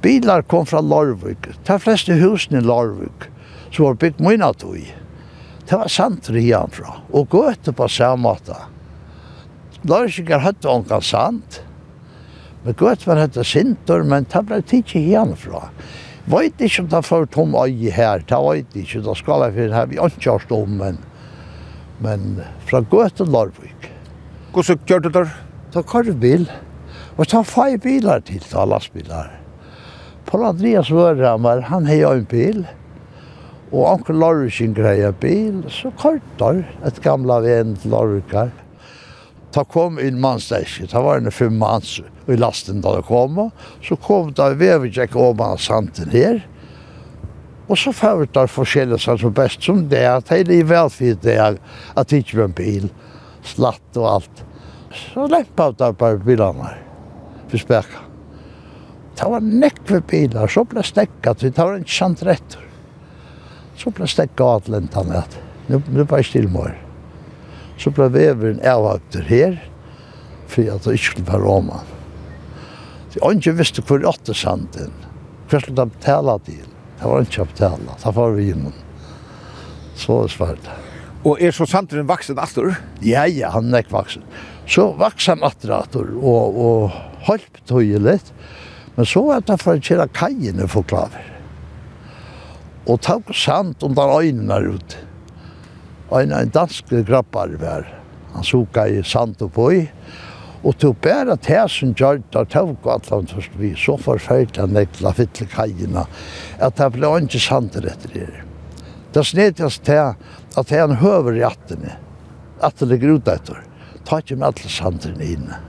Bilar 0.00 0.42
kom 0.48 0.66
fra 0.68 0.80
Larvik, 0.80 1.48
de 1.64 1.76
fleste 1.80 2.16
husene 2.20 2.60
i 2.60 2.64
Larvik, 2.64 3.28
som 3.70 3.86
var 3.86 4.00
bygd 4.00 4.20
mine 4.24 4.52
i. 4.76 4.86
Det 5.68 5.76
var 5.76 5.88
sant 5.92 6.28
i 6.32 6.46
henne 6.48 6.72
fra, 6.72 7.00
og 7.12 7.28
gøte 7.32 7.72
på 7.72 7.88
samme 7.88 8.24
måte. 8.24 8.56
Larvikinger 9.84 10.40
hadde 10.44 10.68
ångan 10.68 11.04
sant, 11.04 11.60
men 12.64 12.76
gøte 12.76 13.08
var 13.08 13.20
hette 13.20 13.44
sinter, 13.44 14.02
men 14.04 14.26
det 14.28 14.44
ble 14.48 14.60
tidsen 14.62 15.00
i 15.00 15.14
henne 15.14 15.36
fra. 15.36 15.68
Veit 16.28 16.60
ikke 16.60 16.82
om 16.82 16.88
det 16.92 17.00
får 17.06 17.28
tom 17.32 17.54
øye 17.56 17.92
her, 17.94 18.20
det 18.28 18.40
veit 18.44 18.74
ikke, 18.76 19.00
det 19.06 19.16
skal 19.16 19.46
jeg 19.46 19.56
finne 19.56 19.76
her, 19.76 19.86
vi 19.88 19.96
har 19.96 20.12
ikke 20.12 20.34
hørt 20.34 20.52
om, 20.52 20.74
men, 20.82 20.98
men 22.04 22.42
fra 22.68 22.82
Gøte 22.84 23.24
Larvik. 23.24 23.88
Hvordan 24.52 24.82
gjør 24.86 24.98
du 25.06 25.08
der? 25.14 25.32
Da 25.72 25.82
kar 25.86 26.04
du 26.04 26.12
bil, 26.12 26.44
og 27.16 27.28
ta 27.30 27.40
fem 27.46 27.80
bilar 27.80 28.20
til, 28.26 28.42
ta 28.44 28.66
lastbilar. 28.68 29.30
Paul 30.26 30.44
Andreas 30.50 30.90
Vørhammer, 30.92 31.62
han 31.70 31.86
har 31.86 32.02
jo 32.02 32.12
en 32.18 32.28
bil, 32.28 32.64
og 33.70 33.86
onkel 33.86 34.20
Larvik 34.20 34.74
greia 34.76 35.12
bil, 35.12 35.62
så 35.70 35.92
kar 35.98 36.20
der 36.38 36.64
et 36.86 37.00
gamla 37.02 37.40
venn 37.46 37.76
til 37.80 37.94
Larvik 37.94 38.34
her. 38.34 38.52
Ta 39.50 39.64
kom 39.66 39.98
inn 39.98 40.20
mannstæsje, 40.22 40.86
ta 40.90 41.02
var 41.02 41.18
en 41.18 41.32
fem 41.34 41.56
manns 41.58 41.96
i 42.30 42.36
lasten 42.38 42.82
da 42.84 42.94
det 42.96 43.06
kom. 43.08 43.48
Så 43.82 43.96
kom 43.98 44.30
det 44.36 44.52
vevekjekk 44.60 45.16
over 45.18 45.58
santen 45.58 46.12
her. 46.14 46.44
Og 47.70 47.78
så 47.78 47.92
får 47.94 48.26
det 48.34 48.46
forskjellige 48.50 48.98
sånn 48.98 49.18
som 49.22 49.34
best 49.34 49.62
som 49.62 49.84
det 49.90 50.02
at 50.06 50.30
Det 50.30 50.56
er 50.56 50.66
velfint 50.66 51.22
det 51.22 51.36
er 51.38 51.58
at 51.94 52.08
det 52.10 52.24
ikke 52.24 52.38
var 52.40 52.48
en 52.48 52.56
bil, 52.58 52.88
slatt 53.46 53.98
og 53.98 54.08
alt. 54.14 54.44
Så 54.90 55.26
lempet 55.30 55.78
det 55.78 55.90
bare 55.98 56.18
bilene 56.18 56.66
her, 56.66 56.80
for 57.48 57.62
spekka. 57.62 58.02
Det 59.14 59.28
var 59.28 59.40
nekve 59.44 60.00
bilar, 60.00 60.48
så 60.48 60.64
ble 60.64 60.82
stekket, 60.82 61.42
det 61.44 61.58
var 61.58 61.76
en 61.76 61.84
kjent 61.84 62.22
retter. 62.26 62.62
Så 63.78 63.92
ble 63.94 64.08
stekket 64.08 64.40
av 64.40 64.54
alt 64.56 64.70
lentene 64.72 65.20
her. 65.20 65.42
Nå, 65.68 65.82
nå 65.94 66.06
bare 66.10 66.26
stille 66.26 66.50
meg 66.50 66.89
så 67.80 67.92
ble 67.96 68.10
veveren 68.12 68.60
avhøyter 68.66 69.24
her, 69.30 69.56
for 70.50 70.68
at 70.68 70.84
det 70.84 70.98
ikke 70.98 71.12
skulle 71.12 71.30
være 71.30 71.46
Roma. 71.46 71.80
Så 73.10 73.18
jeg 73.22 73.40
ikke 73.40 73.56
visste 73.58 73.84
hvor 73.86 74.04
åtte 74.06 74.34
sanden. 74.36 74.92
Hva 75.50 75.58
skulle 75.62 75.80
de 75.80 75.96
betale 75.96 76.36
til? 76.46 76.66
Det 77.00 77.08
var 77.08 77.24
ikke 77.24 77.42
å 77.42 77.48
betale. 77.48 77.96
Da 78.02 78.12
var 78.14 78.36
vi 78.36 78.50
innom. 78.52 78.76
Så 79.98 80.20
er 80.20 80.28
det 80.28 80.34
svært. 80.36 80.70
Og 81.26 81.40
er 81.42 81.52
så 81.56 81.66
sanden 81.68 82.08
vaksen 82.08 82.38
atter? 82.40 82.76
Ja, 83.04 83.24
ja, 83.28 83.50
han 83.56 83.72
er 83.74 83.84
ikke 83.84 83.98
vaksen. 83.98 84.24
Så 84.70 84.90
vaks 85.00 85.26
han 85.32 85.42
atter 85.44 85.72
atter, 85.74 86.12
og, 86.20 86.60
og 86.60 87.24
holdt 87.26 87.62
tog 87.68 87.82
litt. 87.82 88.30
Men 88.96 89.08
så 89.08 89.24
var 89.26 89.42
det 89.46 89.58
for 89.62 89.78
å 89.78 89.82
kjøre 89.82 90.10
kajene 90.14 90.68
for 90.70 90.86
klaver. 90.86 91.26
Og 92.90 93.00
takk 93.04 93.32
sand 93.36 93.82
under 93.86 94.20
øynene 94.20 94.56
er 94.60 94.74
ute 94.76 95.06
en, 96.18 96.32
en 96.32 96.50
dansk 96.50 96.90
grabbar 97.06 97.54
var. 97.60 97.86
Han 98.34 98.44
suka 98.44 98.86
i 98.88 99.02
sand 99.06 99.42
og 99.42 99.52
boi. 99.54 99.86
Og 100.60 100.76
til 100.76 100.92
bæra 100.92 101.38
det 101.40 101.94
gjørt 101.96 102.26
der 102.34 102.44
tøvg 102.44 102.84
og 102.84 102.92
atlan 102.94 103.30
først 103.30 103.54
vi, 103.56 103.72
så 103.76 103.96
forferdelig 103.96 104.60
han 104.60 104.74
nekla 104.76 105.12
fytle 105.16 105.46
kajina, 105.48 106.04
at 106.60 106.76
det 106.76 106.90
ble 106.92 107.14
ikke 107.22 107.40
sand 107.40 107.78
etter 107.80 108.12
det. 108.12 108.28
Det 109.14 109.24
snedjas 109.24 109.78
til 109.78 110.12
at 110.12 110.68
det 110.68 110.76
er 110.76 110.84
en 110.84 111.00
høver 111.00 111.38
i 111.38 111.46
attene, 111.46 111.96
at 112.60 112.76
det 112.76 112.90
ligger 112.90 113.16
ut 113.16 113.28
etter. 113.28 113.62
Ta 114.04 114.20
ikke 114.20 114.36
med 114.36 114.50
alle 114.50 114.68
sandene 114.70 115.32
inne. 115.32 115.62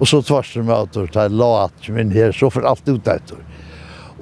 Og 0.00 0.08
så 0.08 0.22
tvarsen 0.24 0.66
med 0.66 0.88
at 0.88 0.96
det 0.96 1.20
er 1.20 1.36
la 1.36 1.66
at 1.66 1.92
min 1.92 2.10
her, 2.12 2.32
så 2.32 2.50
får 2.52 2.68
alt 2.68 2.88
ut 2.88 3.12
etter. 3.12 3.44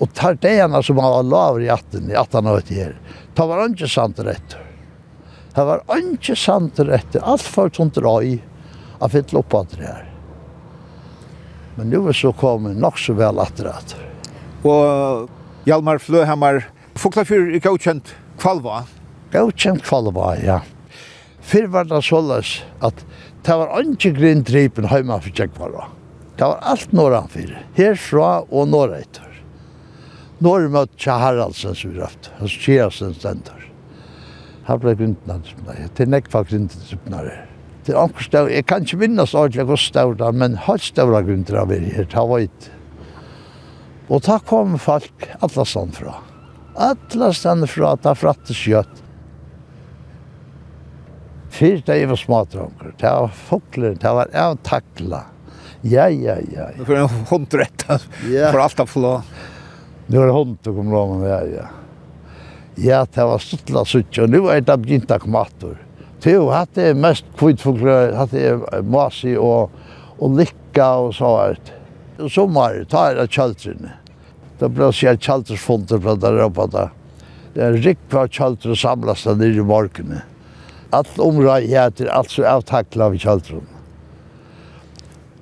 Og 0.03 0.11
tar 0.15 0.35
det 0.43 0.51
ene 0.65 0.83
som 0.83 0.99
han 0.99 1.15
var 1.15 1.31
laver 1.31 1.63
i 1.63 1.71
attene, 1.71 2.11
i 2.11 2.19
attene 2.19 2.51
og 2.51 2.63
etter 2.63 2.81
her. 2.83 2.95
Ta 3.39 3.47
var 3.47 3.69
ikke 3.69 3.91
sant 3.91 4.19
etter. 4.19 4.64
Det 5.55 5.65
var 5.65 5.85
ikke 5.95 6.35
sant 6.39 6.81
rett. 6.83 7.17
Alt 7.23 7.47
for 7.47 7.71
sånt 7.75 7.99
røy 8.03 8.41
av 8.99 9.15
fytle 9.15 9.41
opp 9.43 9.55
at 9.55 9.77
det 9.77 9.87
her. 9.87 10.05
Men 11.77 11.91
nu 11.91 12.13
så 12.15 12.33
kom 12.33 12.69
det 12.69 12.77
nok 12.79 12.99
så 12.99 13.15
vel 13.19 13.39
at 13.43 13.59
det. 13.59 13.97
Og 14.67 15.31
Hjalmar 15.67 15.99
Fløhammer, 16.03 16.65
Fuglafyr 16.99 17.55
er 17.55 17.63
godkjent 17.63 18.15
kvalva? 18.39 18.85
Godkjent 19.33 19.83
kvalva, 19.87 20.35
ja. 20.43 20.61
Fyrr 21.45 21.69
var 21.73 21.89
det 21.91 22.01
såles 22.07 22.61
at 22.85 23.03
det 23.45 23.57
var 23.61 23.75
ikke 23.83 24.15
grindripen 24.17 24.89
hjemme 24.89 25.19
for 25.21 25.35
Tjekkvara. 25.35 25.91
Det 26.39 26.47
var 26.47 26.63
alt 26.73 26.95
norranfyr, 26.97 27.53
herfra 27.77 28.31
og 28.49 28.71
norra 28.73 29.03
etter. 29.05 29.43
Norra 30.43 30.71
møtte 30.73 30.99
Tja 30.99 31.19
Haraldsen 31.21 31.77
som 31.79 31.93
vi 31.93 32.01
røft, 32.01 32.33
hans 32.41 32.57
Kjerasen 32.65 33.15
har 34.65 34.81
blei 34.81 34.95
grindene 34.97 35.41
dripnare. 35.45 35.89
Det 35.93 36.07
er 36.07 36.13
nekva 36.13 36.45
grindene 36.49 36.89
dripnare. 36.89 37.35
Det 37.85 37.93
er 37.93 38.01
anker 38.01 38.25
stav, 38.25 38.49
jeg 38.49 38.65
kan 38.65 38.87
ikke 38.87 39.03
minnes 39.03 39.35
ordentlig 39.37 39.67
hos 39.69 39.89
stav 39.91 40.15
da, 40.21 40.31
men 40.33 40.57
halvt 40.65 40.89
stavra 40.95 41.21
grindene 41.27 41.61
av 41.61 41.69
vært 41.69 41.91
her, 41.93 42.09
ta 42.09 42.25
veit. 42.31 42.71
Og 44.09 44.25
ta 44.25 44.39
kom 44.45 44.79
folk 44.81 45.29
alla 45.45 45.67
stand 45.69 45.97
fra. 45.99 46.17
Alla 46.81 47.31
stand 47.37 47.69
fra, 47.71 47.93
ta 48.01 48.17
frattes 48.17 48.57
kjøtt. 48.57 49.03
Fyrt 51.55 51.85
det 51.87 52.01
var 52.11 52.19
smadranker, 52.19 52.97
det 52.99 53.13
var 53.13 53.37
fokler, 53.45 53.95
det 54.01 54.17
var 54.17 54.33
avtakla. 54.49 55.23
Ja, 55.85 56.09
ja, 56.09 56.39
ja. 56.51 56.71
Det 56.75 56.89
får 56.89 57.03
en 57.03 57.25
håndrett, 57.29 57.85
for 57.85 58.61
alt 58.65 58.81
av 58.81 58.89
flå. 58.89 59.15
Det 60.09 60.19
var 60.19 60.33
hånd, 60.33 60.57
det 60.65 60.73
kom 60.73 60.91
lov 60.93 61.19
med, 61.21 61.29
ja, 61.29 61.43
ja. 61.61 61.71
Ja, 62.77 63.07
det 63.15 63.25
var 63.25 63.39
stuttla 63.39 63.85
sutt, 63.87 64.19
og 64.19 64.31
nu 64.31 64.49
er 64.51 64.63
det 64.65 64.77
begynt 64.83 65.13
av 65.15 65.23
kmator. 65.23 65.77
Jo, 66.25 66.49
hatt 66.51 66.73
det 66.75 66.95
mest 66.97 67.27
kvitfugler, 67.39 68.15
hatt 68.17 68.33
er 68.35 68.63
masi 68.89 69.35
og, 69.37 69.75
og 70.19 70.39
likka 70.39 70.89
og 71.05 71.13
så 71.15 71.31
hvert. 71.37 71.73
Og 72.19 72.31
sommer, 72.33 72.81
ta 72.91 73.11
er 73.11 73.21
det 73.21 73.29
kjaltrene. 73.35 73.93
Det 74.59 74.71
ble 74.73 74.89
å 74.89 74.95
si 74.95 75.07
at 75.11 75.23
kjaltresfonder 75.23 76.01
der 76.23 76.41
oppe 76.47 76.67
da. 76.73 76.89
Det 77.55 77.63
er 77.63 77.79
rikva 77.85 78.25
kjaltre 78.33 78.75
samlas 78.79 79.27
der 79.29 79.37
nere 79.39 79.61
i 79.63 79.67
morgene. 79.67 80.23
Alt 80.95 81.19
omrøy 81.23 81.69
heter 81.71 82.11
alt 82.11 82.33
så 82.33 82.47
avtakla 82.49 83.11
av 83.11 83.19
kjaltrene. 83.21 83.71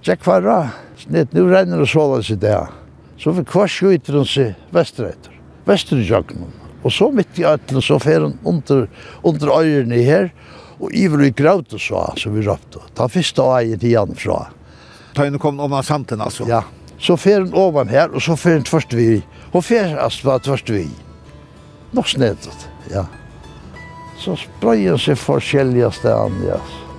Tjekk 0.02 0.26
varra, 0.26 0.72
snitt, 0.98 1.32
nu 1.32 1.46
renner 1.46 1.84
det 1.84 1.86
såles 1.92 2.32
i 2.34 2.40
det. 2.42 2.58
Så 3.22 3.30
vi 3.36 3.46
kvars 3.46 3.76
skjuter 3.78 4.18
oss 4.18 4.34
i 4.42 4.48
vestretter, 4.74 5.38
vestretter 5.68 6.61
Og 6.82 6.92
så 6.92 7.10
mitt 7.14 7.38
i 7.38 7.46
ætlen, 7.46 7.82
så 7.82 7.98
fer 8.02 8.24
hun 8.24 8.38
under, 8.44 8.86
under 9.22 9.54
øyrene 9.60 10.02
her, 10.02 10.32
og 10.82 10.90
iver 10.94 11.28
i 11.28 11.32
og 11.46 11.80
så, 11.80 12.12
så 12.18 12.30
vi 12.30 12.42
røpte. 12.46 12.80
Ta 12.94 13.06
første 13.06 13.42
til 13.78 13.88
igjen 13.88 14.14
fra. 14.18 14.50
Ta 15.14 15.24
henne 15.24 15.38
kom 15.38 15.60
om 15.60 15.72
av 15.72 15.82
samten, 15.82 16.20
altså? 16.20 16.46
Ja. 16.48 16.62
Så 16.98 17.16
fer 17.16 17.40
hun 17.40 17.54
ovan 17.54 17.88
her, 17.88 18.10
og 18.10 18.22
så 18.22 18.36
fer 18.36 18.58
hun 18.58 18.64
tvørst 18.66 18.94
vi. 18.94 19.22
Og 19.52 19.64
fer 19.64 19.96
altså 19.98 20.38
tvørst 20.38 20.70
vi. 20.70 20.88
Nok 21.92 22.08
snedet, 22.08 22.68
ja. 22.90 23.06
Så 24.18 24.36
sprøyer 24.38 24.96
seg 24.98 25.18
forskjellige 25.18 25.90
stedene, 25.92 26.46
ja. 26.46 26.58
Yes. 26.58 26.91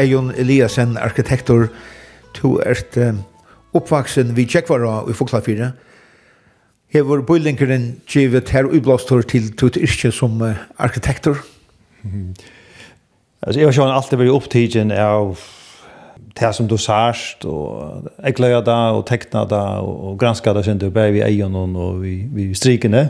Eion 0.00 0.32
Eliasen, 0.34 0.96
arkitektor, 0.98 1.68
to 2.36 2.56
ert 2.64 2.96
uh, 2.96 3.12
oppvaksen 3.76 4.34
vid 4.36 4.50
tjekkvara 4.50 5.04
i 5.10 5.16
Foklafire. 5.16 5.72
Hever 6.90 7.22
bøylinkeren 7.26 8.00
givet 8.10 8.50
her 8.50 8.66
ublåstor 8.66 9.22
til 9.30 9.52
tutt 9.54 9.78
yrke 9.78 10.10
som 10.14 10.40
uh, 10.42 10.58
arkitektor? 10.78 11.38
Mm. 12.02 12.34
Altså, 13.42 13.60
jeg 13.60 13.68
har 13.68 13.76
sjån 13.76 13.94
alltid 13.94 14.20
vært 14.20 14.36
opptidgen 14.36 14.90
av 14.92 15.38
det 16.40 16.50
som 16.54 16.68
du 16.68 16.76
sørst, 16.78 17.44
og 17.48 18.08
jeg 18.22 18.36
gleder 18.38 18.64
det, 18.64 18.80
og 18.96 19.06
tekner 19.08 19.46
det, 19.48 19.62
og 19.84 20.18
gransker 20.20 20.56
det, 20.56 20.76
du, 20.80 20.90
bare 20.94 21.14
vi 21.14 21.22
eier 21.24 21.48
noen, 21.48 21.76
og 21.76 22.02
vi, 22.02 22.20
vi 22.34 22.50
strikene. 22.54 23.08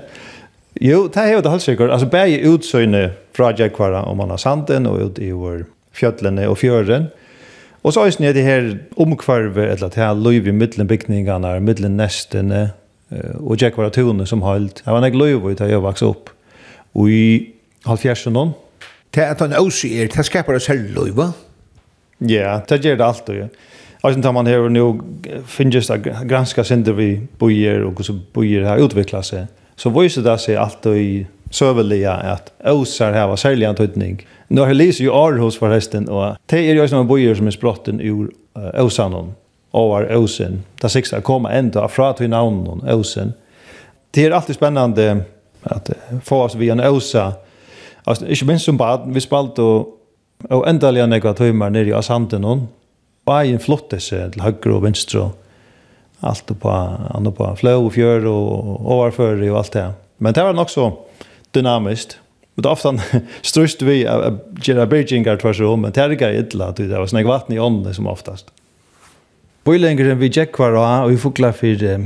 Jo, 0.81 1.09
det 1.11 1.23
er 1.23 1.35
jo 1.35 1.43
det 1.45 1.51
halvsikker. 1.51 1.91
Altså, 1.91 2.09
bare 2.11 2.41
utsøgne 2.47 3.11
fra 3.37 3.51
Jekvara, 3.59 4.05
om 4.07 4.23
man 4.23 4.31
har 4.31 4.41
sanden, 4.41 4.87
og 4.87 5.03
ut 5.03 5.19
i 5.19 5.33
vår 5.35 5.65
fjöllene 5.93 6.49
og 6.49 6.59
fjøren. 6.59 7.09
Og 7.83 7.95
så 7.97 8.05
er 8.05 8.33
det 8.33 8.45
her 8.45 8.75
omkvarvet, 8.97 9.71
eller 9.73 9.89
det 9.89 9.97
her 9.97 10.15
løyv 10.15 10.47
i 10.47 10.53
middelen 10.53 10.89
bygningene, 10.89 11.61
middelen 11.61 11.97
nestene, 11.97 12.73
og 13.41 13.57
Jack 13.63 13.75
tunne 13.93 14.27
som 14.27 14.43
holdt. 14.43 14.83
Det 14.85 14.87
var 14.87 15.05
en 15.05 15.19
løyv 15.19 15.51
i 15.51 15.55
da 15.55 15.67
jeg 15.67 15.83
vokste 15.83 16.07
opp. 16.07 16.31
Og 16.95 17.11
i 17.11 17.53
halvfjersen 17.87 18.33
noen. 18.33 18.53
Det 19.15 19.23
at 19.23 19.41
han 19.41 19.53
også 19.53 19.89
er, 19.89 20.07
det 20.07 20.27
skaper 20.27 20.55
oss 20.55 20.67
her 20.67 20.77
løyv, 20.77 21.33
Ja, 22.21 22.61
det 22.69 22.85
gjør 22.85 22.97
det 22.97 23.05
alltid, 23.05 23.35
ja. 23.35 23.47
Og 24.03 24.13
sen 24.13 24.23
tar 24.23 24.33
man 24.33 24.47
här 24.47 24.69
nu 24.69 25.01
finnes 25.47 25.87
det 25.87 26.17
granska 26.25 26.65
synder 26.65 26.93
vi 26.93 27.21
bojer 27.39 27.85
og 27.85 27.93
hvordan 27.93 28.21
bojer 28.33 28.65
har 28.65 28.81
utviklet 28.81 29.25
seg. 29.25 29.47
Så 29.77 29.91
viser 29.91 30.23
det 30.23 30.41
sig 30.41 30.57
allt 30.57 30.87
i 30.87 31.27
sövliga 31.51 32.13
att 32.13 32.53
osar 32.65 33.13
här 33.13 33.27
var 33.27 33.37
särliga 33.37 33.69
antydning. 33.69 34.27
Nu 34.49 34.61
har 34.61 34.75
Lise 34.75 35.03
ju 35.03 35.11
Aarhus 35.11 35.59
förresten 35.59 36.09
och 36.09 36.37
det 36.47 36.59
är 36.59 36.75
ju 36.75 36.89
som 36.89 37.07
bojer 37.07 37.35
som 37.35 37.47
är 37.47 37.51
sprotten 37.51 38.01
ur 38.01 38.31
uh, 38.59 38.85
osanon 38.85 39.35
över 39.73 40.17
osen. 40.17 40.63
Det 40.81 40.89
sexa 40.89 41.17
att 41.17 41.25
komma 41.25 41.53
ända 41.53 41.89
fra 41.89 42.13
till 42.13 42.31
namnen 42.31 42.89
osen. 42.91 43.33
Det 44.11 44.25
är 44.25 44.31
alltid 44.31 44.57
spännande 44.57 45.25
att 45.63 45.91
få 46.25 46.43
oss 46.43 46.55
via 46.55 46.73
en 46.73 46.81
osa. 46.81 47.33
Alltså 48.05 48.27
inte 48.27 48.45
minst 48.45 48.65
som 48.65 48.77
bad 48.77 49.03
vi 49.07 49.21
spalt 49.21 49.59
och 49.59 49.97
och 50.49 50.69
ändliga 50.69 51.07
några 51.07 51.35
timmar 51.35 51.71
nere 51.71 51.89
i 51.89 51.93
Asanten 51.93 52.45
hon. 52.45 52.69
Bajen 53.25 53.59
flottelse 53.59 54.31
till 54.31 54.41
höger 54.41 54.71
och 54.71 54.85
vänster 54.85 55.31
allt 56.21 56.61
på 56.61 56.69
andra 57.11 57.33
på 57.33 57.57
flow 57.57 57.87
och 57.87 57.93
fjör 57.93 58.27
och 58.27 58.93
ovanför 58.93 59.51
och 59.51 59.59
allt 59.59 59.73
det. 59.73 59.93
Men 60.17 60.33
det 60.33 60.43
var 60.43 60.53
nog 60.53 60.71
så 60.71 60.99
dynamiskt. 61.51 62.19
Men 62.55 62.63
det 62.63 62.69
ofta 62.69 62.95
strust 63.43 63.83
vi 63.83 64.07
att 64.07 64.69
göra 64.69 64.87
bridgingar 64.87 65.37
tvärs 65.37 65.61
om, 65.61 65.81
men 65.81 65.93
det 65.93 66.01
är 66.01 66.11
inte 66.11 66.55
illa. 66.55 66.73
Det 66.73 66.99
var 66.99 67.07
snägg 67.07 67.27
vatten 67.27 67.57
i 67.57 67.61
ånden 67.61 67.95
som 67.95 68.07
oftast. 68.07 68.47
Bojlängren 69.65 70.19
vi 70.19 70.31
jäckvar 70.33 71.03
och 71.05 71.11
vi 71.11 71.17
foklar 71.17 71.53
för 71.53 71.83
eh 71.83 72.01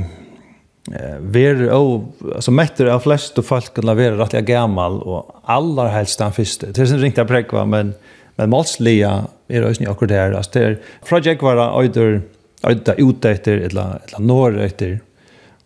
ver 1.19 1.69
och 1.69 2.03
alltså 2.35 2.51
mätter 2.51 2.85
av 2.85 2.99
flest 2.99 3.37
och 3.37 3.45
folk 3.45 3.73
kunna 3.73 3.93
vara 3.93 4.17
rätt 4.17 4.31
gammal 4.31 5.01
och 5.01 5.41
alla 5.43 5.87
helst 5.87 6.19
den 6.19 6.31
första. 6.31 6.67
Det 6.67 6.81
är 6.81 6.85
sen 6.85 6.99
ringt 6.99 7.15
präkva 7.15 7.65
men 7.65 7.93
men 8.35 8.49
målsliga 8.49 9.25
är 9.47 9.61
det 9.61 9.81
ju 9.81 9.89
akkurat 9.89 10.09
där. 10.09 10.31
Alltså 10.31 10.59
det 10.59 10.77
projekt 11.05 11.41
var 11.41 11.83
öder 11.83 12.21
öder 12.63 12.95
ute 12.97 13.29
efter 13.29 13.57
eller 13.57 13.99
eller 14.07 14.19
norr 14.19 14.59
efter. 14.59 14.99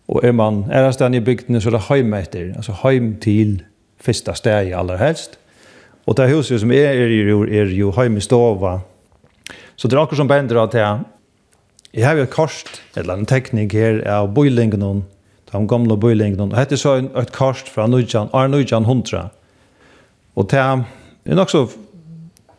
Och 0.05 0.23
är 0.23 0.32
man 0.32 0.63
är 0.71 0.84
det 0.84 0.93
stan 0.93 1.13
i 1.13 1.21
bygden 1.21 1.61
så 1.61 1.69
det 1.69 1.77
hem 1.77 2.13
efter, 2.13 2.53
alltså 2.55 2.71
hem 2.71 3.15
till 3.19 3.63
första 4.00 4.34
steg 4.34 4.74
allra 4.74 4.97
helst. 4.97 5.38
Och 6.06 6.16
det 6.16 6.28
huset 6.28 6.60
som 6.60 6.72
är 6.72 6.88
är 6.88 7.08
ju 7.08 7.62
är 7.62 7.66
ju 7.66 7.91
hem 7.91 8.18
i 8.18 8.22
stova. 8.22 8.82
Så 9.76 9.88
det 9.88 9.95
är 9.95 10.00
också 10.00 10.16
som 10.16 10.28
bänder 10.28 10.56
att 10.56 10.74
jag 10.74 11.00
jag 11.91 12.08
har 12.08 12.16
ju 12.16 12.26
kost 12.26 12.82
eller 12.95 13.14
en 13.14 13.26
teknik 13.26 13.74
här 13.74 14.08
av 14.08 14.34
boilingen 14.34 14.80
någon 14.80 15.06
de 15.52 15.68
gamla 15.68 15.95
boilingen 15.95 16.39
och 16.39 16.58
hette 16.58 16.78
så 16.78 16.95
en 16.95 17.16
ett 17.16 17.32
kost 17.32 17.68
från 17.68 17.91
Nujan 17.91 18.30
Arnujan 18.32 18.84
100. 18.84 19.30
Och 20.34 20.47
det 20.50 20.58
är 20.58 20.84
nog 21.36 21.50
så 21.50 21.68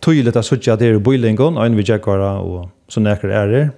tydligt 0.00 0.36
att 0.36 0.46
sådär 0.46 0.76
det 0.76 0.86
är 0.86 0.98
boilingen 0.98 1.56
och 1.56 1.66
en 1.66 1.76
vi 1.76 1.82
jackar 1.82 2.18
och 2.18 2.68
så 2.88 3.00
näker 3.00 3.28
är 3.28 3.48
det. 3.48 3.70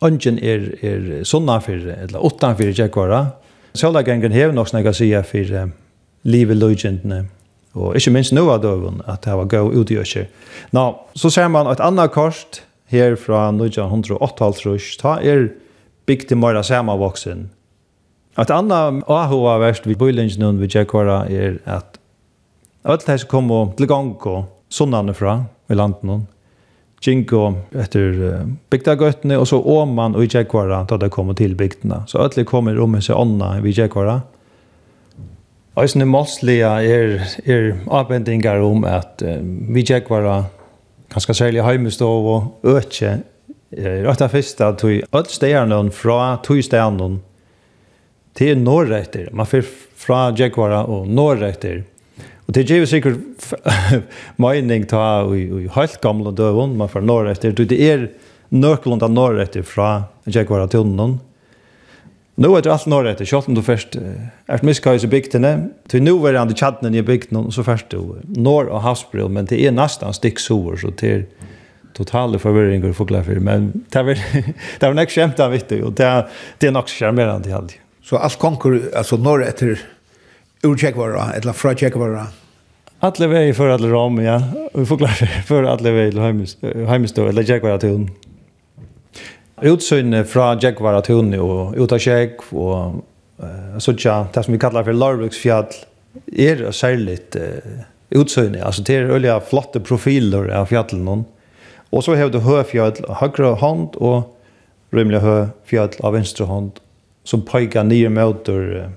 Ungen 0.00 0.38
er, 0.38 0.84
er 0.84 1.24
sånne 1.24 1.60
for, 1.64 1.86
eller 1.88 2.24
åttan 2.24 2.56
for 2.56 2.72
jackar. 2.78 3.30
Sjøldagengen 3.74 4.32
hever 4.32 4.52
nok 4.52 4.68
snakke 4.68 4.92
sier 4.92 5.22
for 5.22 5.70
livet 6.24 6.56
løgjentene, 6.56 7.24
og 7.74 7.96
ikke 7.98 8.12
minst 8.14 8.34
nå 8.34 8.44
av 8.48 8.62
døven, 8.62 9.02
at 9.10 9.24
det 9.26 9.34
var 9.36 9.50
gøy 9.50 9.74
ut 9.74 9.90
i 9.90 9.98
økker. 10.00 10.28
Nå, 10.76 10.84
så 11.18 11.30
ser 11.30 11.50
man 11.52 11.68
et 11.70 11.82
annet 11.82 12.12
kort 12.14 12.62
her 12.92 13.16
fra 13.18 13.48
1908-talsrush, 13.52 14.98
ta 15.00 15.18
er 15.20 15.48
bygd 16.06 16.30
til 16.30 16.40
Møyra 16.40 16.62
Samavoksen. 16.62 17.48
Et 18.38 18.50
annet 18.50 19.04
ahova 19.06 19.58
verst 19.62 19.86
ved 19.86 19.98
Bøylingen 19.98 20.60
ved 20.60 20.72
Tjekkvara 20.74 21.24
er 21.30 21.60
at 21.70 22.00
alt 22.84 23.06
det 23.06 23.20
som 23.22 23.30
kommer 23.30 23.70
til 23.78 23.88
gang 23.88 24.14
og 24.26 24.48
sunnene 24.68 25.14
fra 25.14 25.44
i 25.70 25.76
landet 25.78 26.26
Jinko 27.04 27.50
etter 27.76 28.14
uh, 28.16 28.44
bygdagøttene, 28.72 29.36
og 29.36 29.46
så 29.48 29.58
Åman 29.60 30.16
og 30.16 30.24
i 30.24 30.30
Tjekkvara 30.32 30.84
da 30.88 30.96
det 30.96 31.10
kommer 31.12 31.36
til 31.36 31.52
bygdene. 31.56 32.02
Så 32.08 32.22
alt 32.22 32.38
det 32.38 32.46
kommer 32.48 32.78
om 32.80 32.96
seg 33.00 33.18
ånda 33.18 33.58
ved 33.60 33.76
Tjekkvara. 33.76 34.22
Eisne 35.74 36.06
målslige 36.06 36.68
er, 36.86 37.16
er 37.50 37.72
avbendingar 37.90 38.62
om 38.62 38.84
at 38.86 39.22
uh, 39.26 39.40
vi 39.74 39.82
tjekkvara 39.82 40.44
ganske 41.10 41.34
særlig 41.34 41.64
heimestov 41.66 42.28
og 42.30 42.52
øtje. 42.76 43.22
er 43.74 44.04
rett 44.06 44.22
og 44.22 44.30
først 44.30 44.60
at 44.62 44.84
vi 44.86 45.00
öll 45.02 45.26
stederne 45.26 45.90
fra 45.90 46.36
tog 46.46 46.62
stederne 46.62 47.18
til 48.38 48.58
norrøtter. 48.58 49.32
Man 49.34 49.50
fyr 49.50 49.66
fra 49.98 50.28
tjekkvara 50.36 50.84
og 50.86 51.08
norrøtter. 51.10 51.82
Og 52.46 52.54
det 52.54 52.68
gjør 52.68 52.86
sikkert 52.86 53.18
mening 54.44 54.86
ta 54.86 55.24
i, 55.34 55.42
i 55.42 55.68
helt 55.74 56.00
gamle 56.00 56.30
døven, 56.30 56.76
man 56.78 56.90
fyr 56.92 57.02
norrøtter. 57.02 57.50
Det 57.50 57.80
er 57.82 58.08
nøklunda 58.54 59.10
norrøtter 59.10 59.66
fra 59.66 60.04
tjekkvara 60.30 60.70
til 60.70 60.86
noen. 60.86 61.18
Nu 62.34 62.50
er 62.56 62.64
det 62.64 62.72
alt 62.72 62.88
norr 62.90 63.06
etter, 63.06 63.28
selv 63.28 63.46
om 63.46 63.54
du 63.54 63.62
først 63.62 63.94
er 63.94 64.62
miskøys 64.66 65.04
i 65.06 65.10
bygdene, 65.10 65.52
til 65.90 66.02
nu 66.02 66.16
er 66.26 66.34
det 66.34 66.56
tjadnen 66.58 66.94
i 66.94 67.02
bygdene, 67.06 67.52
så 67.54 67.62
først 67.62 67.92
du 67.94 68.16
norr 68.26 68.66
og 68.66 68.82
havsbril, 68.82 69.30
men 69.30 69.46
det 69.46 69.60
er 69.62 69.74
nesten 69.74 70.14
stikk 70.16 70.42
sover, 70.42 70.76
så 70.80 70.90
til 70.98 71.28
totale 71.94 72.40
forvirringer 72.42 72.90
og 72.90 72.98
foglerfyr, 72.98 73.38
men 73.38 73.70
det 73.92 74.02
er, 74.02 74.18
det 74.80 74.88
er 74.88 74.98
nok 74.98 75.14
skjemt 75.14 75.40
av 75.40 75.54
vittig, 75.54 75.78
og 75.86 75.94
det 75.98 76.08
er, 76.08 76.26
det 76.58 76.70
er 76.70 76.74
nok 76.74 76.90
skjermerende 76.90 77.46
til 77.46 77.58
alt. 77.60 77.76
Så 78.04 78.18
alt 78.18 78.40
konkur, 78.42 78.80
altså 78.92 79.16
norr 79.16 79.46
etter 79.46 79.78
urtjekkvara, 80.66 81.30
eller 81.38 81.54
fra 81.56 81.76
tjekkvara? 81.78 82.26
Alle 83.04 83.28
vei 83.30 83.46
for 83.54 83.70
alle 83.70 83.88
rom, 83.92 84.18
ja, 84.24 84.40
og 84.72 84.88
foglerfyr 84.90 85.42
for 85.46 85.70
alle 85.70 85.94
vei 85.94 86.10
til 86.10 86.86
heimestå, 86.90 87.28
eller 87.30 87.46
tjekkvara 87.46 87.78
til 87.78 87.98
hunden. 87.98 88.23
Utsynne 89.62 90.24
fra 90.26 90.54
Jaguar 90.58 91.00
Tune 91.06 91.38
og 91.38 91.76
Uta 91.78 91.98
Kjegg 92.02 92.42
og 92.50 93.02
uh, 93.38 93.76
sånn 93.78 94.30
det 94.34 94.42
som 94.42 94.54
vi 94.54 94.58
kallar 94.58 94.86
for 94.86 94.98
Larviksfjall 94.98 95.68
er 96.34 96.64
særligt 96.74 97.38
uh, 97.38 97.84
utsynne. 98.14 98.64
Altså 98.64 98.82
det 98.82 98.96
er 98.98 99.12
øyla 99.14 99.38
flotte 99.46 99.80
profiler 99.80 100.50
av 100.50 100.72
fjallen. 100.72 101.22
Og 101.94 102.02
så 102.02 102.16
har 102.18 102.32
du 102.34 102.40
høfjall 102.42 102.98
høyre 103.20 103.54
hånd 103.62 103.94
og 104.02 104.26
rymlig 104.94 105.22
høfjall 105.22 105.94
av 106.02 106.16
venstre 106.16 106.48
hånd 106.50 106.82
som 107.24 107.46
peikar 107.46 107.86
nye 107.86 108.10
møter 108.10 108.68
uh, 108.82 108.92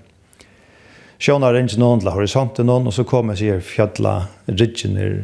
Sjónar 1.17 1.55
range 1.55 1.79
nån 1.81 2.03
til 2.03 2.11
horisonten 2.13 2.67
noen, 2.69 2.85
og 2.85 2.93
så 2.93 3.01
kommer 3.01 3.33
sier 3.33 3.57
fjalla 3.65 4.27
ridgener 4.45 5.15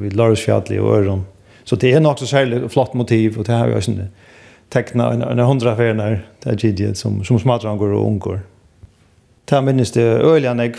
vid 0.00 0.14
Larsfjalli 0.16 0.78
og 0.80 0.92
Øron 0.94 1.24
Så 1.66 1.76
det 1.76 1.92
är 1.92 2.00
nok 2.00 2.18
så 2.18 2.26
særlig 2.26 2.70
flott 2.70 2.94
motiv 2.94 3.38
och 3.38 3.44
det 3.44 3.52
har 3.52 3.68
jag 3.68 3.84
sen 3.84 4.08
teckna 4.68 5.12
en, 5.12 5.22
en 5.22 5.38
hundra 5.38 5.76
färger 5.76 6.26
där 6.42 6.56
Gidiet 6.56 6.98
som, 6.98 7.24
som 7.24 7.38
smadrangor 7.38 7.92
och 7.92 8.06
ungor. 8.06 8.40
Det 9.44 9.62
minns 9.62 9.92
det 9.92 10.02
öliga 10.02 10.54
när 10.54 10.76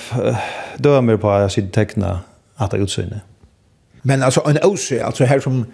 dömer 0.77 1.17
på 1.17 1.29
att 1.29 1.41
jag 1.41 1.51
sitter 1.51 1.69
teckna 1.69 2.19
att 2.55 2.71
det 2.71 2.77
utsynet. 2.77 3.21
Men 4.01 4.23
alltså 4.23 4.41
en 4.47 4.57
åse, 4.63 5.03
alltså 5.03 5.23
här 5.23 5.39
som 5.39 5.65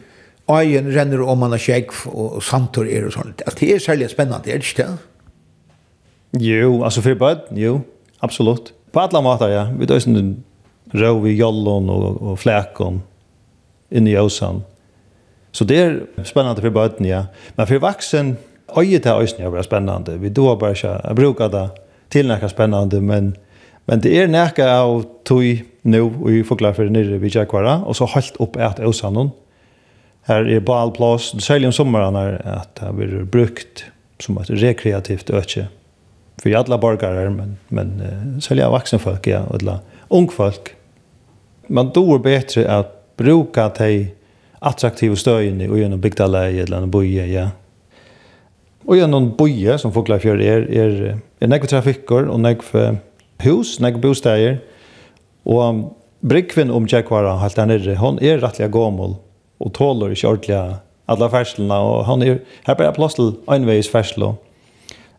Ajen 0.45 0.91
renner 0.91 1.21
om 1.21 1.39
man 1.39 1.51
har 1.51 1.61
kjegg 1.61 1.93
og 2.11 2.41
santor 2.43 2.87
er 2.91 3.05
og 3.07 3.13
sånt. 3.15 3.41
Altså, 3.45 3.59
det 3.59 3.69
er 3.71 3.79
særlig 3.79 4.09
spennende, 4.11 4.51
er 4.51 4.59
det 4.59 4.67
ikke 4.67 4.83
det? 4.83 4.97
Jo, 6.43 6.83
altså 6.83 7.01
for 7.01 7.15
bøten, 7.15 7.57
jo, 7.57 7.77
absolutt. 8.21 8.73
På 8.91 8.99
alla 8.99 9.21
måter, 9.21 9.53
ja. 9.53 9.63
Vi 9.71 9.87
tar 9.87 10.03
sånn 10.03 10.43
rå 10.91 11.13
i 11.29 11.37
jollon 11.37 11.87
og, 11.89 12.19
og 12.19 12.35
flækon 12.41 12.99
inne 13.93 14.11
i 14.11 14.17
åsan. 14.19 14.65
Så 15.53 15.63
det 15.63 15.77
är 15.77 16.01
spännande 16.23 16.61
för 16.61 16.69
barnen, 16.69 17.05
ja. 17.05 17.25
Men 17.55 17.67
för 17.67 17.79
vuxen, 17.79 18.37
øye 18.77 18.99
til 18.99 19.11
øyne 19.11 19.45
er 19.45 19.49
bara 19.49 19.63
spännande. 19.63 20.17
Vi 20.17 20.29
då 20.29 20.55
bara 20.55 20.75
ska 20.75 21.13
bruka 21.15 21.47
det 21.47 21.69
till 22.09 22.27
noe 22.27 22.49
spännande, 22.49 23.01
men 23.01 23.35
men 23.85 23.99
det 23.99 24.17
är 24.17 24.27
noe 24.27 24.71
av 24.71 25.03
tog 25.25 25.63
nu 25.83 26.01
og 26.01 26.27
vi 26.27 26.43
får 26.43 26.55
klara 26.55 26.73
för 26.73 26.89
nere 26.89 27.17
vid 27.17 27.35
Jaguara 27.35 27.83
och 27.85 27.95
så 27.95 28.05
hållt 28.05 28.35
upp 28.39 28.55
ett 28.55 28.79
ösanon. 28.79 29.31
Här 30.21 30.49
är 30.49 30.59
ballplats, 30.59 31.31
det 31.31 31.41
säljer 31.41 31.67
om 31.67 31.73
sommeren, 31.73 32.15
er 32.15 32.41
att 32.45 32.75
det 32.75 32.93
blir 32.93 33.23
brukt 33.23 33.85
som 34.19 34.37
et 34.37 34.49
rekreativt 34.49 35.29
öke 35.29 35.67
för 36.37 36.55
alla 36.55 36.77
borgare 36.77 37.29
men 37.29 37.57
men 37.67 38.41
sälja 38.41 38.69
vuxna 38.69 38.99
folk 38.99 39.27
ja 39.27 39.43
och 39.43 39.61
ung 40.09 40.29
folk. 40.29 40.75
Man 41.67 41.91
då 41.93 42.17
bättre 42.17 42.71
att 42.71 43.17
bruka 43.17 43.69
dig 43.69 44.15
attraktiva 44.63 45.17
støyene 45.19 45.67
og 45.69 45.79
gjennom 45.79 46.01
bygdaleie 46.03 46.63
eller 46.63 46.83
noen 46.83 46.93
boie, 46.93 47.25
ja. 47.29 47.49
Og 48.83 48.97
gjennom 48.99 49.31
boie, 49.37 49.77
som 49.79 49.93
Foglafjør 49.95 50.41
er, 50.43 50.65
er, 50.67 50.95
er 51.39 51.51
nekve 51.51 51.69
trafikker 51.71 52.27
og 52.31 52.41
nekve 52.43 52.97
hus, 53.45 53.77
nekve 53.83 54.01
bosteier. 54.03 54.57
Og 55.47 55.85
Brikvin 56.23 56.71
om 56.71 56.87
Tjekvara, 56.87 57.37
helt 57.41 57.59
der 57.59 57.67
nere, 57.67 57.95
hon 57.99 58.19
er 58.23 58.41
rettelig 58.43 58.71
gammel 58.75 59.17
og 59.63 59.71
tåler 59.75 60.15
ikke 60.15 60.27
ordentlig 60.27 60.57
alle 61.11 61.29
ferslene, 61.31 61.75
og 61.75 62.05
han 62.07 62.23
er, 62.23 62.39
her 62.67 62.77
bare 62.79 62.95
plass 62.95 63.17
til 63.17 63.35
øynveis 63.51 63.89
ferslo. 63.91 64.33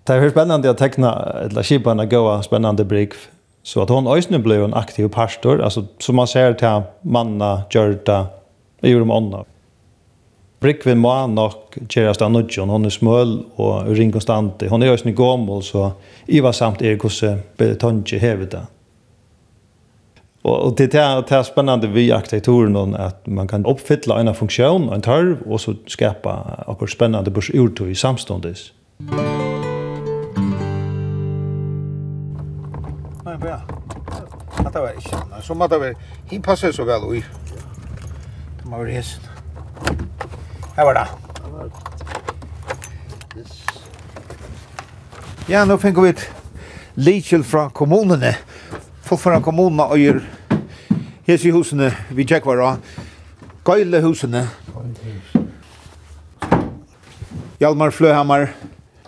Det 0.04 0.16
er 0.16 0.32
spennende 0.32 0.72
å 0.72 0.76
tekne, 0.76 1.10
eller 1.46 1.64
kjipene 1.64 2.06
gåa 2.08 2.38
spennende 2.44 2.84
brygg, 2.88 3.16
så 3.64 3.84
at 3.84 3.92
hon 3.92 4.08
øyne 4.08 4.40
ble 4.44 4.58
en 4.64 4.76
aktiv 4.76 5.08
pastor, 5.12 5.62
altså 5.64 5.86
som 6.00 6.16
man 6.20 6.28
ser 6.28 6.56
til 6.60 6.84
manna, 7.04 7.64
gjørta, 7.72 8.26
Det 8.84 8.90
gjorde 8.90 9.06
man 9.08 9.16
ånda. 9.16 9.38
Brikvin 10.60 10.98
må 11.00 11.12
nok 11.32 11.78
gjøres 11.88 12.18
av 12.20 12.34
nødgjøn. 12.34 12.68
Hun 12.68 12.84
er 12.84 12.92
smøl 12.92 13.30
og 13.56 13.86
ring 13.96 14.10
konstant. 14.12 14.60
Hun 14.68 14.82
er 14.84 14.90
jo 14.90 14.98
en 15.00 15.14
gommel, 15.16 15.62
så 15.64 15.94
jeg 16.28 16.44
var 16.44 16.52
samt 16.52 16.82
er 16.84 16.98
hvordan 17.00 17.40
betonkje 17.56 18.18
hevet 18.20 18.52
det. 18.52 18.60
Og 20.44 20.76
det 20.76 20.90
er, 21.00 21.22
det 21.24 21.32
er 21.32 21.46
spennende 21.48 21.88
vi 21.88 22.10
arkitekturen 22.12 22.92
at 23.00 23.24
man 23.24 23.48
kan 23.48 23.64
oppfylle 23.64 24.20
en 24.20 24.34
funksjon, 24.36 24.90
en 24.92 25.02
tørv, 25.02 25.40
og 25.48 25.60
så 25.64 25.72
skapa 25.88 26.36
akkur 26.68 26.92
spennende 26.92 27.32
bursjordtog 27.32 27.88
i 27.88 27.96
samståndes. 27.96 28.66
Nei, 33.24 33.38
ja. 33.48 33.62
Det 34.60 34.80
var 34.82 34.92
ikke 34.92 35.08
sånn. 35.08 35.40
Så 35.40 35.56
måtte 35.56 35.80
vi, 35.80 35.94
hun 36.34 36.44
passer 36.44 36.76
så 36.76 36.84
vel 36.84 37.22
i 37.22 37.24
må 38.74 38.84
være 38.84 38.92
hesen. 38.92 39.22
Her 40.76 40.84
var 40.84 40.94
det. 40.98 41.06
Ja, 45.48 45.64
nå 45.64 45.76
finner 45.76 46.02
vi 46.02 46.08
et 46.08 46.24
litkjel 46.96 47.44
fra 47.46 47.68
kommunene. 47.68 48.34
Folk 49.04 49.20
fra 49.20 49.38
kommunene 49.44 49.86
og 49.86 50.00
gjør 50.00 50.20
hese 51.28 51.52
husene 51.54 51.92
vi 52.10 52.26
tjekk 52.26 52.48
var 52.50 52.64
av. 52.64 52.98
Gøyle 53.64 54.00
husene. 54.02 54.46
Hjalmar 57.60 57.94
Fløhammer. 57.94 58.48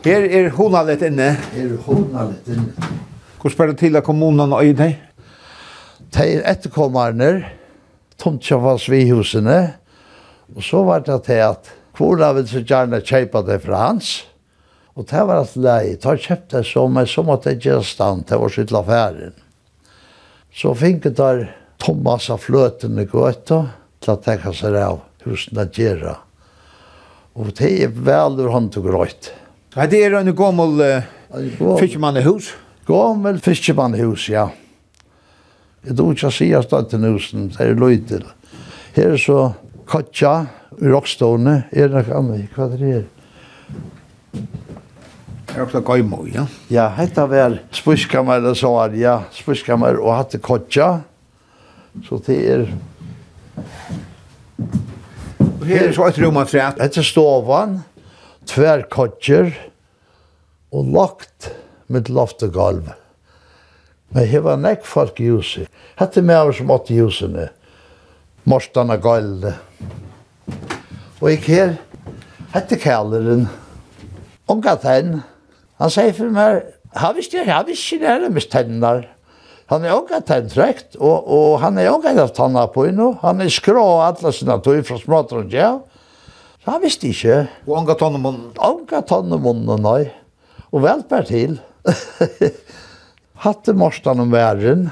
Her 0.05 0.29
er 0.31 0.53
hona 0.55 0.85
litt 0.87 1.03
inne. 1.03 1.33
Her 1.57 1.67
er 1.73 1.77
hona 1.89 2.29
litt 2.31 2.55
inne. 2.55 2.91
Hvor 3.41 3.51
spør 3.51 3.73
det 3.73 3.81
til 3.83 3.99
at 3.99 4.07
kommunene 4.07 4.55
og 4.55 4.65
gjør 4.65 4.79
det? 4.85 4.93
Det 6.15 6.29
er 6.37 6.51
etterkommerne 6.55 7.33
tomtjafas 8.21 8.89
vi 8.91 9.05
husene. 9.11 9.59
Og 10.55 10.65
så 10.65 10.83
var 10.87 11.05
det 11.07 11.19
til 11.27 11.43
at 11.45 11.71
kvora 11.97 12.33
vil 12.37 12.49
så 12.49 12.63
gjerne 12.63 13.03
kjøpe 13.05 13.43
det 13.47 13.61
fra 13.65 13.87
hans. 13.89 14.19
Og 14.97 15.05
det 15.11 15.25
var 15.29 15.43
at 15.43 15.57
lei, 15.61 15.97
ta 16.01 16.15
kjøpt 16.17 16.55
det 16.55 16.63
så, 16.69 16.87
men 16.89 17.09
så 17.09 17.25
måtte 17.27 17.53
jeg 17.53 17.67
gjøre 17.67 17.85
stand 17.85 18.25
til 18.31 18.45
å 18.45 18.51
skytte 18.53 18.79
affæren. 18.79 19.35
Så 20.57 20.73
finket 20.79 21.19
der 21.19 21.51
Thomas 21.83 22.31
av 22.33 22.41
fløtene 22.47 23.05
gøtta 23.11 23.67
til 24.01 24.15
å 24.15 24.21
tenke 24.25 24.55
seg 24.57 24.79
av 24.81 25.03
husene 25.27 25.67
gjøre. 25.69 26.17
Og 27.37 27.53
det 27.59 27.73
er 27.85 27.93
vel 27.93 28.39
ur 28.41 28.55
hånd 28.55 28.71
til 28.73 28.87
grøyt. 28.87 29.35
Ja, 29.77 29.85
det 29.85 30.01
er 30.07 30.17
en 30.17 30.33
gammel 30.33 30.81
uh, 30.81 31.77
fiskemannehus. 31.77 32.55
Gammel 32.89 33.43
fiskemannehus, 33.45 34.31
ja. 34.33 34.47
Ja. 34.49 34.66
Jeg 35.87 35.95
tror 35.95 36.15
ikke 36.17 36.27
jeg 36.27 36.35
sier 36.35 36.59
er 37.07 37.13
husen, 37.15 37.49
det 37.55 37.63
er 37.63 37.79
løyter. 37.79 38.25
Her 38.97 39.13
er 39.15 39.21
så 39.23 39.53
Katja, 39.87 40.47
i 40.83 40.91
er 41.71 41.93
det 41.93 42.09
noe 42.09 42.17
annet, 42.19 42.49
hva 42.57 42.67
er 42.67 42.81
det 42.81 42.89
her? 42.91 43.05
Det 45.47 45.55
er 45.55 45.63
også 45.63 45.81
Gaimo, 45.87 46.25
ja? 46.27 46.43
Ja, 46.69 46.89
hette 46.99 47.23
var 47.31 47.55
Spuskammer 47.73 48.43
og 48.51 48.59
Svar, 48.59 48.97
ja, 48.99 49.21
Spuskammer 49.33 50.01
og 50.03 50.17
hatte 50.17 50.43
Katja. 50.43 50.91
Så 52.05 52.19
det 52.27 52.41
er... 52.51 52.67
Og 54.59 55.65
her 55.71 55.87
er 55.87 55.95
så 55.95 56.11
et 56.11 56.21
rom 56.21 56.43
av 56.43 56.51
træt. 56.51 56.83
Hette 56.83 57.07
Stovan, 57.07 57.79
tverkotjer 58.51 59.55
og 60.75 60.93
lagt 60.99 61.53
med 61.87 62.11
loftegalvet. 62.11 63.06
Men 64.15 64.29
her 64.31 64.45
var 64.45 64.61
nekk 64.61 64.87
folk 64.87 65.21
i 65.21 65.31
huset. 65.33 65.71
Hette 65.99 66.23
med 66.23 66.39
oss 66.49 66.61
som 66.61 66.71
åtte 66.71 66.95
i 66.95 67.01
husene. 67.01 67.49
Morstana 68.47 68.97
Galde. 69.03 69.57
Og 71.21 71.31
jeg 71.33 71.43
her, 71.49 71.75
hette 72.55 72.79
kæleren. 72.79 73.49
Unga 74.49 74.77
tenn. 74.79 75.21
Han 75.81 75.93
sier 75.93 76.15
for 76.17 76.31
meg, 76.33 76.63
han 76.97 77.17
visste 77.17 77.41
jeg, 77.41 77.51
han 77.51 77.67
visste 77.67 77.97
ikke 77.97 78.07
nære 78.07 78.33
med 78.33 78.49
tennar. 78.53 79.05
Han 79.67 79.83
er 79.83 79.97
unga 79.97 80.21
tenn 80.23 80.47
trekt, 80.47 80.95
og, 81.01 81.27
og 81.27 81.57
han 81.61 81.79
er 81.83 81.91
unga 81.91 82.13
haft 82.21 82.37
tanna 82.39 82.69
på 82.71 82.87
inno. 82.87 83.17
Han 83.25 83.43
er 83.43 83.51
skrå 83.51 83.83
alle 84.05 84.31
sine 84.33 84.61
tøy 84.63 84.85
fra 84.87 84.99
småtron, 85.01 85.51
ja. 85.51 85.73
Så 86.63 86.71
han 86.71 86.85
visste 86.85 87.11
ikke. 87.11 87.41
Og 87.67 87.81
unga 87.81 87.97
tanna 87.99 88.21
munnen? 88.23 88.53
Unga 88.55 89.03
tanna 89.03 89.41
munnen, 89.43 89.83
nei. 89.83 90.07
Og 90.71 90.85
velpær 90.87 91.27
til. 91.27 91.59
hatte 93.37 93.73
morstan 93.73 94.21
om 94.21 94.31
världen, 94.31 94.91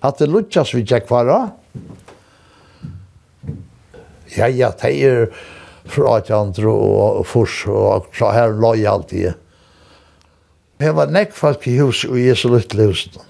hatte 0.00 0.26
lutsjas 0.26 0.74
vi 0.74 0.84
tjekk 0.86 1.04
jäkvara. 1.04 1.50
Ja, 4.36 4.48
ja, 4.48 4.72
det 4.80 4.92
er 5.04 5.26
fra 5.84 6.20
tjantro 6.24 6.72
og 6.72 7.26
furs 7.26 7.64
og 7.68 8.08
så 8.16 8.30
her 8.32 8.54
løy 8.54 8.86
alltid. 8.88 9.34
Det 10.80 10.92
var 10.96 11.12
nekk 11.14 11.34
folk 11.36 11.66
i 11.70 11.76
hus 11.78 12.04
og 12.08 12.18
Jesu 12.18 12.48
lytte 12.50 12.78
husen. 12.80 13.20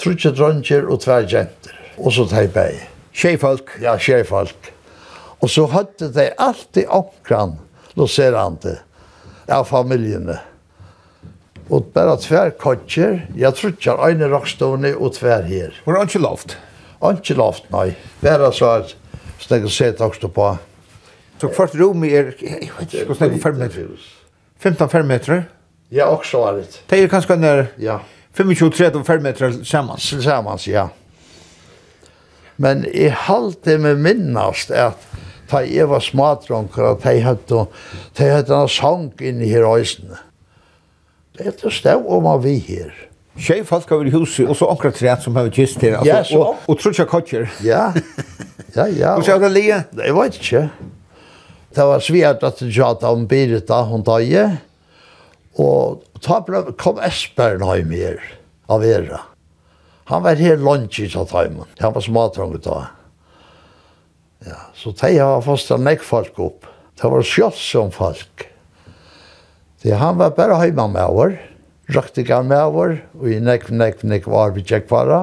Trutje 0.00 0.32
dronjer 0.32 0.88
og 0.88 1.00
tver 1.04 1.26
jenter. 1.28 1.76
Og 2.00 2.12
så 2.16 2.26
teg 2.28 2.52
bei. 2.54 2.72
Tjejfolk? 3.12 3.74
Ja, 3.82 3.96
tjejfolk. 4.00 4.70
Og 5.40 5.50
så 5.52 5.66
hadde 5.72 6.10
de 6.12 6.28
alltid 6.40 6.88
omkran, 6.88 7.56
loserande, 7.96 8.78
av 9.48 9.66
familjene. 9.68 10.38
Og 11.70 11.84
bare 11.94 12.16
tver 12.18 12.50
kodger, 12.58 13.20
jeg 13.38 13.54
tror 13.54 13.70
ikke 13.70 13.94
ene 14.08 14.28
rakstående 14.32 14.96
og 14.96 15.14
tver 15.14 15.46
her. 15.46 15.76
Var 15.86 15.96
det 15.96 16.08
ikke 16.08 16.22
lovt? 16.24 16.56
Ikke 17.00 17.36
lovt, 17.38 17.68
nei. 17.72 17.92
Bare 18.22 18.50
så 18.52 18.72
at 18.80 18.96
jeg 19.50 19.70
sett 19.70 20.00
også 20.00 20.28
på. 20.28 20.48
Så 21.40 21.48
kvart 21.54 21.76
rom 21.80 22.04
er, 22.04 22.34
jeg 22.42 22.70
vet 22.78 22.94
ikke 22.94 23.04
hvordan 23.06 23.28
er 23.28 23.30
det 23.32 23.38
er, 23.38 23.42
5 23.42 23.60
meter. 23.62 24.08
15 24.60 24.90
fermeter? 24.90 25.42
Ja, 25.90 26.04
også 26.04 26.42
er 26.44 26.58
det. 26.58 26.82
Det 26.90 26.98
er 27.02 27.08
kanskje 27.08 27.36
nær 27.36 27.62
ja. 27.80 27.98
25-30 28.38 29.04
fermeter 29.06 29.54
sammen? 29.64 29.98
Sammen, 29.98 30.58
ja. 30.66 30.88
Men 32.56 32.84
jeg 32.94 33.14
halte 33.26 33.78
med 33.78 33.96
minnast 33.96 34.70
at 34.70 35.06
da 35.50 35.64
jeg 35.66 35.88
var 35.90 36.02
smadronker, 36.04 36.92
at 36.92 37.06
jeg 37.08 37.24
hadde, 37.24 37.64
jeg 38.18 38.34
hadde 38.34 38.54
en 38.54 38.68
sang 38.68 39.08
inne 39.20 39.46
i 39.46 39.48
her 39.50 39.66
øysene. 39.66 40.18
Mm 40.18 40.29
etter 41.48 41.72
stå 41.72 41.96
om 42.06 42.26
av 42.30 42.44
vi 42.44 42.58
her. 42.66 42.92
Tjej 43.40 43.62
folk 43.64 43.88
har 43.88 44.04
i 44.04 44.12
huset, 44.12 44.44
og 44.50 44.56
så 44.58 44.68
akkurat 44.68 44.98
træt 44.98 45.24
som 45.24 45.36
har 45.38 45.46
vært 45.46 45.60
gist 45.62 45.80
her. 45.84 45.96
Ja, 46.04 46.20
så. 46.26 46.40
Og, 46.42 46.64
og 46.68 46.80
trutja 46.80 47.06
kotjer. 47.08 47.46
Ja, 47.64 47.90
ja, 48.74 48.86
ja. 48.90 49.14
Hvor 49.14 49.24
så 49.24 49.38
det 49.40 49.52
lia? 49.54 49.84
Jeg 49.96 50.16
vet 50.16 50.40
ikke. 50.40 50.64
Det 51.70 51.86
var 51.86 52.02
svært 52.02 52.44
at 52.46 52.60
jeg 52.60 52.74
tjata 52.74 53.12
om 53.14 53.24
Birita, 53.30 53.80
hun 53.86 54.04
tagje. 54.06 54.44
Og 55.60 56.02
ta 56.22 56.40
kom 56.78 57.00
Esbjørn 57.02 57.64
heim 57.68 57.94
her, 57.94 58.20
av 58.70 58.84
Vera. 58.84 59.24
Han 60.10 60.24
var 60.26 60.40
her 60.42 60.58
lunch 60.58 60.98
i 60.98 61.08
så 61.08 61.24
Tatheimen. 61.24 61.68
Han 61.78 61.94
var 61.94 62.02
smartrang 62.02 62.56
da. 62.64 62.80
Ja, 64.46 64.58
så 64.74 64.90
de 64.90 65.12
har 65.18 65.42
fast 65.44 65.70
en 65.70 65.84
nekk 65.86 66.02
folk 66.02 66.38
opp. 66.42 66.66
Det 66.98 67.08
var 67.08 67.22
skjøtt 67.24 67.58
som 67.60 67.92
folk. 67.94 68.49
Så 69.80 69.96
han 69.96 70.18
var 70.20 70.34
bare 70.36 70.58
hjemme 70.60 70.84
med 70.92 71.08
over, 71.08 71.36
rakte 71.94 72.20
ikke 72.20 72.42
med 72.44 72.60
over, 72.68 72.98
og 73.16 73.28
i 73.32 73.38
nek, 73.40 73.70
nek, 73.72 74.02
nek 74.04 74.26
var 74.28 74.52
vi 74.52 74.64
tjekk 74.66 74.90
bare. 74.90 75.20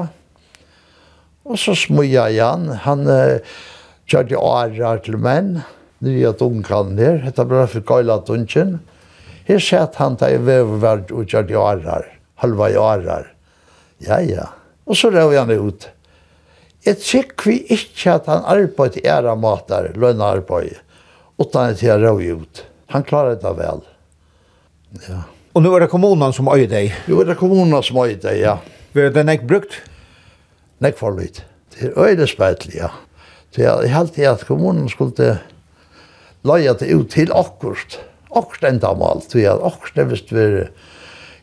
Og 1.45 1.59
så 1.61 1.75
smøya 1.77 2.25
igjen, 2.33 2.71
han 2.83 3.05
uh, 3.05 3.37
kjørte 4.09 4.39
årer 4.41 5.03
til 5.05 5.19
menn, 5.21 5.59
nye 6.01 6.31
dunkene 6.39 6.97
der, 6.97 7.19
dette 7.27 7.45
ble 7.45 7.67
for 7.69 7.85
gøyla 7.85 8.17
dunken. 8.25 8.79
Her 9.47 9.61
sett 9.61 9.99
han 10.01 10.17
da 10.17 10.31
i 10.33 10.39
vevverd 10.41 11.13
og 11.13 11.29
kjørte 11.29 11.59
årer, 11.61 12.07
halva 12.41 12.69
i 12.73 12.79
årer. 12.81 13.29
Ja, 14.07 14.17
ja. 14.25 14.47
Og 14.89 14.97
så 14.97 15.11
røv 15.13 15.35
han 15.37 15.53
ut. 15.53 15.85
Jeg 16.87 16.97
tykker 17.03 17.51
vi 17.51 17.59
ikke 17.77 18.15
at 18.17 18.29
han 18.31 18.41
arbeid 18.47 18.97
i 18.97 19.05
æra 19.05 19.35
matar, 19.37 19.91
lønne 19.93 20.33
arbeid, 20.37 20.81
utan 21.37 21.75
at 21.75 21.85
jeg 21.85 22.01
røv 22.01 22.25
ut. 22.41 22.63
Han 22.95 23.05
klarer 23.05 23.37
det 23.37 23.53
vel. 23.61 23.85
Ja. 23.85 23.96
Ja. 25.07 25.23
Og 25.57 25.63
nu 25.63 25.71
er 25.73 25.83
det 25.83 25.89
kommunen 25.89 26.33
som 26.33 26.49
øyer 26.51 26.67
deg? 26.69 26.93
Jo, 27.09 27.21
er 27.21 27.37
kommunen 27.37 27.83
som 27.83 27.97
øyer 28.03 28.19
deg, 28.21 28.41
ja. 28.43 28.57
Vil 28.93 29.13
den 29.13 29.29
ikke 29.33 29.49
brukt? 29.49 29.79
Nek 30.83 30.97
for 30.99 31.17
litt. 31.17 31.43
Det 31.73 31.89
er 31.89 31.97
øyde 31.97 32.27
speitlig, 32.29 32.77
ja. 32.77 32.91
Så 33.53 33.63
jeg 33.63 33.93
held 33.93 34.11
til 34.13 34.27
at 34.29 34.45
kommunen 34.45 34.89
skulle 34.89 35.31
løye 36.45 36.73
det 36.77 36.91
ut 36.93 37.09
til 37.13 37.33
akkurat. 37.33 37.99
Akkurat 38.29 38.69
enda 38.69 38.91
om 38.93 39.01
alt. 39.01 39.33
Vi 39.33 39.47
har 39.47 39.63
akkurat 39.65 40.11
hvis 40.11 40.25
vi 40.29 40.67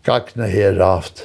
gagne 0.06 0.50
her 0.50 0.78
haft. 0.82 1.24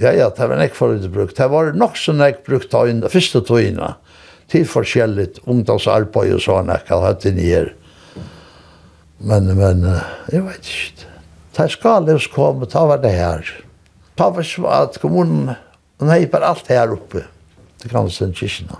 Ja, 0.00 0.14
ja, 0.16 0.30
det 0.32 0.48
var 0.48 0.56
nek 0.56 0.72
for 0.76 0.94
litt 0.94 1.10
brukt. 1.12 1.36
Det 1.36 1.50
var 1.52 1.74
nok 1.76 1.98
så 2.00 2.14
nek 2.16 2.40
brukt 2.46 2.72
av 2.74 2.88
første 3.12 3.42
togene 3.44 3.92
til 4.50 4.64
forskjellig 4.66 5.42
ungdomsarbeid 5.44 6.32
og 6.38 6.40
sånn, 6.42 6.72
jeg 6.72 6.86
kan 6.88 7.04
ha 7.04 7.12
det 7.12 7.34
nye 7.36 7.52
her. 7.52 7.68
Men, 9.20 9.50
men, 9.56 9.84
jeg 10.32 10.44
vet 10.46 10.68
ikke. 10.68 11.08
Da 11.56 11.66
Skalevs 11.68 12.28
komme, 12.32 12.68
da 12.70 12.86
var 12.88 13.02
det 13.02 13.12
her. 13.12 13.48
Da 14.16 14.30
var 14.32 14.46
svart 14.46 15.00
kommunen, 15.02 15.50
og 16.00 16.06
nei, 16.08 16.22
bare 16.30 16.54
alt 16.54 16.70
her 16.72 16.94
oppe, 16.94 17.26
til 17.82 17.92
Kransen 17.92 18.32
Kirsten. 18.36 18.70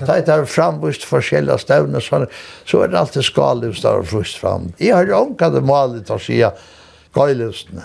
Da 0.00 0.16
jeg 0.16 0.24
tar 0.26 0.46
frambust 0.48 1.04
forskjellige 1.06 1.60
støvner, 1.60 2.02
så, 2.02 2.24
så 2.64 2.82
er 2.82 2.90
det 2.90 2.98
alltid 2.98 3.26
Skalevs 3.28 3.82
der 3.84 4.00
og 4.00 4.08
frust 4.08 4.40
fram. 4.40 4.70
Jeg 4.80 4.96
har 4.96 5.06
jo 5.06 5.18
omkant 5.26 5.54
det 5.54 5.64
malet 5.66 6.10
å 6.10 6.18
si 6.22 6.40
Gøylevsene. 7.14 7.84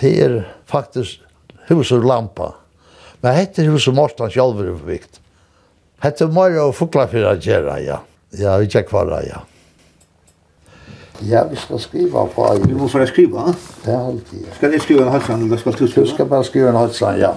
Det 0.00 0.10
er 0.24 0.36
faktisk 0.70 1.24
hus 1.70 1.92
og 1.96 2.04
lampa. 2.06 2.52
Men 3.24 3.36
hette 3.36 3.64
hus 3.68 3.88
og 3.88 3.96
Morstans 3.98 4.36
jalver 4.36 4.70
er 4.70 4.78
forvikt. 4.78 5.20
Hette 6.04 6.28
Møyre 6.32 6.68
og 6.68 6.76
Fuglafyra 6.76 7.34
Gjera, 7.40 7.78
ja. 7.84 8.00
Ja, 8.36 8.56
vi 8.60 8.68
tjekk 8.70 8.92
var 8.94 9.10
ja. 9.26 9.42
Ja, 11.28 11.44
vi 11.50 11.56
skal 11.56 11.80
skriva 11.80 12.26
på. 12.26 12.46
Du 12.64 12.74
må 12.76 12.88
få 12.88 13.06
skriva? 13.06 13.52
Det 13.84 13.92
er 13.92 14.06
alltid, 14.06 14.38
ja. 14.46 14.54
Skal 14.56 14.72
jeg 14.72 14.80
skriva 14.80 15.02
en 15.02 15.12
halsang, 15.12 15.42
eller 15.42 15.56
skal 15.56 15.72
du 15.72 15.86
skriva? 15.86 16.06
Du 16.06 16.10
skal 16.14 16.26
bare 16.26 16.44
skriva 16.44 16.68
en 16.68 16.76
halsland, 16.76 17.20
ja. 17.20 17.32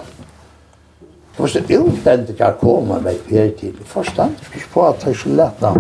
Du 1.38 1.42
måste 1.42 1.60
utländiga 1.60 2.54
komma 2.62 3.00
med 3.00 3.16
er 3.30 3.50
till. 3.50 3.74
Först 3.86 4.18
han 4.18 4.36
fick 4.42 4.72
på 4.74 4.86
att 4.86 5.04
jag 5.06 5.16
skulle 5.16 5.36
lätta. 5.36 5.76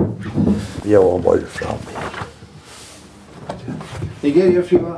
Jag 0.83 1.21
var 1.23 1.35
jo 1.35 1.47
fremme. 1.47 1.77
Jeg 4.23 4.37
er 4.37 4.51
jeg 4.51 4.65
skriva. 4.65 4.95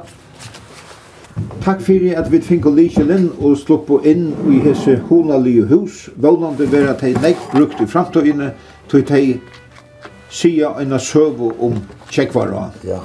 Takk 1.65 1.81
fyrir 1.81 2.19
at 2.19 2.31
vi 2.31 2.39
finko 2.41 2.69
lykjelen 2.71 3.31
og 3.41 3.57
sluppo 3.57 3.97
inn 4.05 4.29
i 4.53 4.59
hese 4.63 4.95
honalige 5.09 5.65
hus. 5.67 6.09
Vånande 6.15 6.67
vera 6.71 6.93
tei 6.93 7.13
nek 7.21 7.41
brukt 7.51 7.81
i 7.81 7.87
framtøyene, 7.89 8.51
tøy 8.87 9.01
tei 9.01 9.23
sia 10.35 10.73
en 10.81 10.99
søvu 10.99 11.53
om 11.59 11.79
tjekkvara. 12.09 12.69
Ja. 12.83 12.99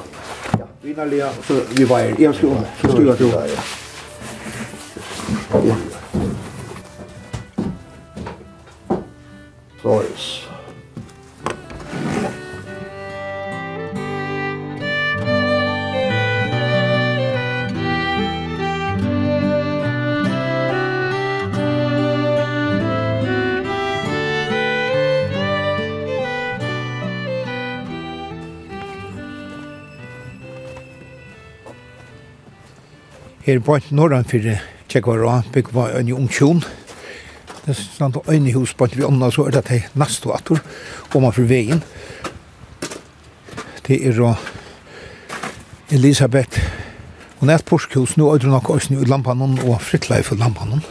Ja. 0.59 0.67
Vinaliga, 0.83 1.29
så 1.47 1.61
vi 1.77 1.85
var 1.85 1.99
her. 1.99 2.15
Jeg 2.19 2.35
ska 2.35 2.49
skriva 2.91 3.15
til. 3.17 3.27
Ja. 5.65 5.77
Flores. 9.81 10.50
Her 33.47 33.61
på 33.65 33.77
en 33.77 33.97
norran 33.97 34.29
fyrir 34.29 34.61
tjekkvara 34.89 35.43
bygg 35.53 35.73
var 35.75 35.95
en 35.99 36.13
ungtjon. 36.13 36.65
Det 37.65 37.73
er 37.73 37.79
stand 37.79 38.17
og 38.17 38.29
øyne 38.29 38.53
hus 38.53 38.75
på 38.75 38.85
en 38.85 38.97
vi 38.97 39.07
ånda 39.07 39.31
så 39.31 39.47
er 39.47 39.57
det 39.57 39.65
til 39.69 39.87
nastovator 39.95 40.61
om 41.15 41.23
man 41.23 41.33
for 41.33 41.49
veien. 41.49 41.83
Det 43.87 44.01
er 44.07 44.37
Elisabeth 45.91 46.61
hun 47.41 47.49
er 47.49 47.57
et 47.57 47.65
porskhus, 47.65 48.19
nå 48.21 48.27
er 48.35 48.43
det 48.43 48.51
nok 48.53 48.69
også 48.69 48.99
i 49.01 49.07
lampanon 49.09 49.57
og 49.65 49.79
frittleif 49.81 50.29
i 50.35 50.37
lampanon. 50.37 50.83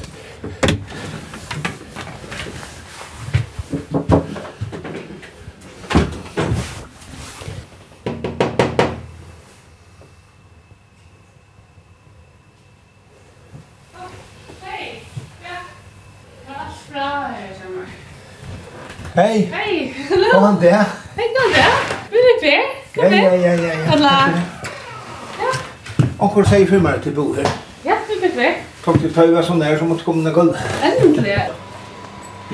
teg 26.50 26.66
for 26.70 26.82
meg 26.82 27.02
til 27.04 27.14
bo 27.14 27.28
her. 27.38 27.48
Ja, 27.86 27.96
det 28.10 28.16
blir 28.22 28.32
vekk. 28.34 28.62
Takk 28.82 28.96
til 29.04 29.12
tøy 29.14 29.34
var 29.36 29.46
sånn 29.46 29.60
der 29.62 29.76
som 29.78 29.92
måtte 29.92 30.06
komme 30.06 30.24
ned 30.26 30.34
gulvet. 30.34 30.62
Endelig. 30.88 31.36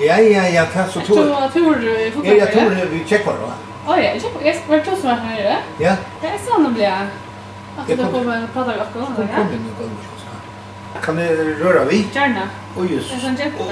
Ja, 0.03 0.17
ja, 0.19 0.43
ja, 0.51 0.65
tack 0.73 0.89
så 0.91 1.03
tror. 1.07 1.29
Jag 1.31 1.53
tror 1.53 1.75
du 1.79 1.87
i 1.87 2.09
fotball. 2.11 2.37
Jeg 2.41 2.49
tror 2.51 2.73
vi 2.91 3.03
tjekker 3.07 3.37
då. 3.39 3.51
Å 3.85 3.95
ja, 3.95 4.09
jeg 4.09 4.21
Jag 4.23 4.45
Jeg 4.45 4.55
var 4.67 4.79
to 4.79 4.95
som 4.95 5.09
var 5.09 5.21
nere. 5.23 5.57
Ja. 5.79 5.95
Det 6.21 6.27
är 6.27 6.39
sånn 6.47 6.63
det 6.63 6.71
blir. 6.73 7.07
Jag 7.87 7.97
du 7.97 8.03
kommer 8.03 8.43
og 8.43 8.49
prater 8.53 8.77
med 8.77 9.29
Ja. 9.29 9.47
Jeg. 10.95 11.01
Kan 11.03 11.15
ni 11.15 11.27
røre 11.63 11.85
vi? 11.89 12.05
Gärna. 12.13 12.49
Oj, 12.77 12.87
just. 12.95 13.09
Det 13.09 13.15
jätte? 13.15 13.25
sånn 13.25 13.37
tjekka. 13.37 13.63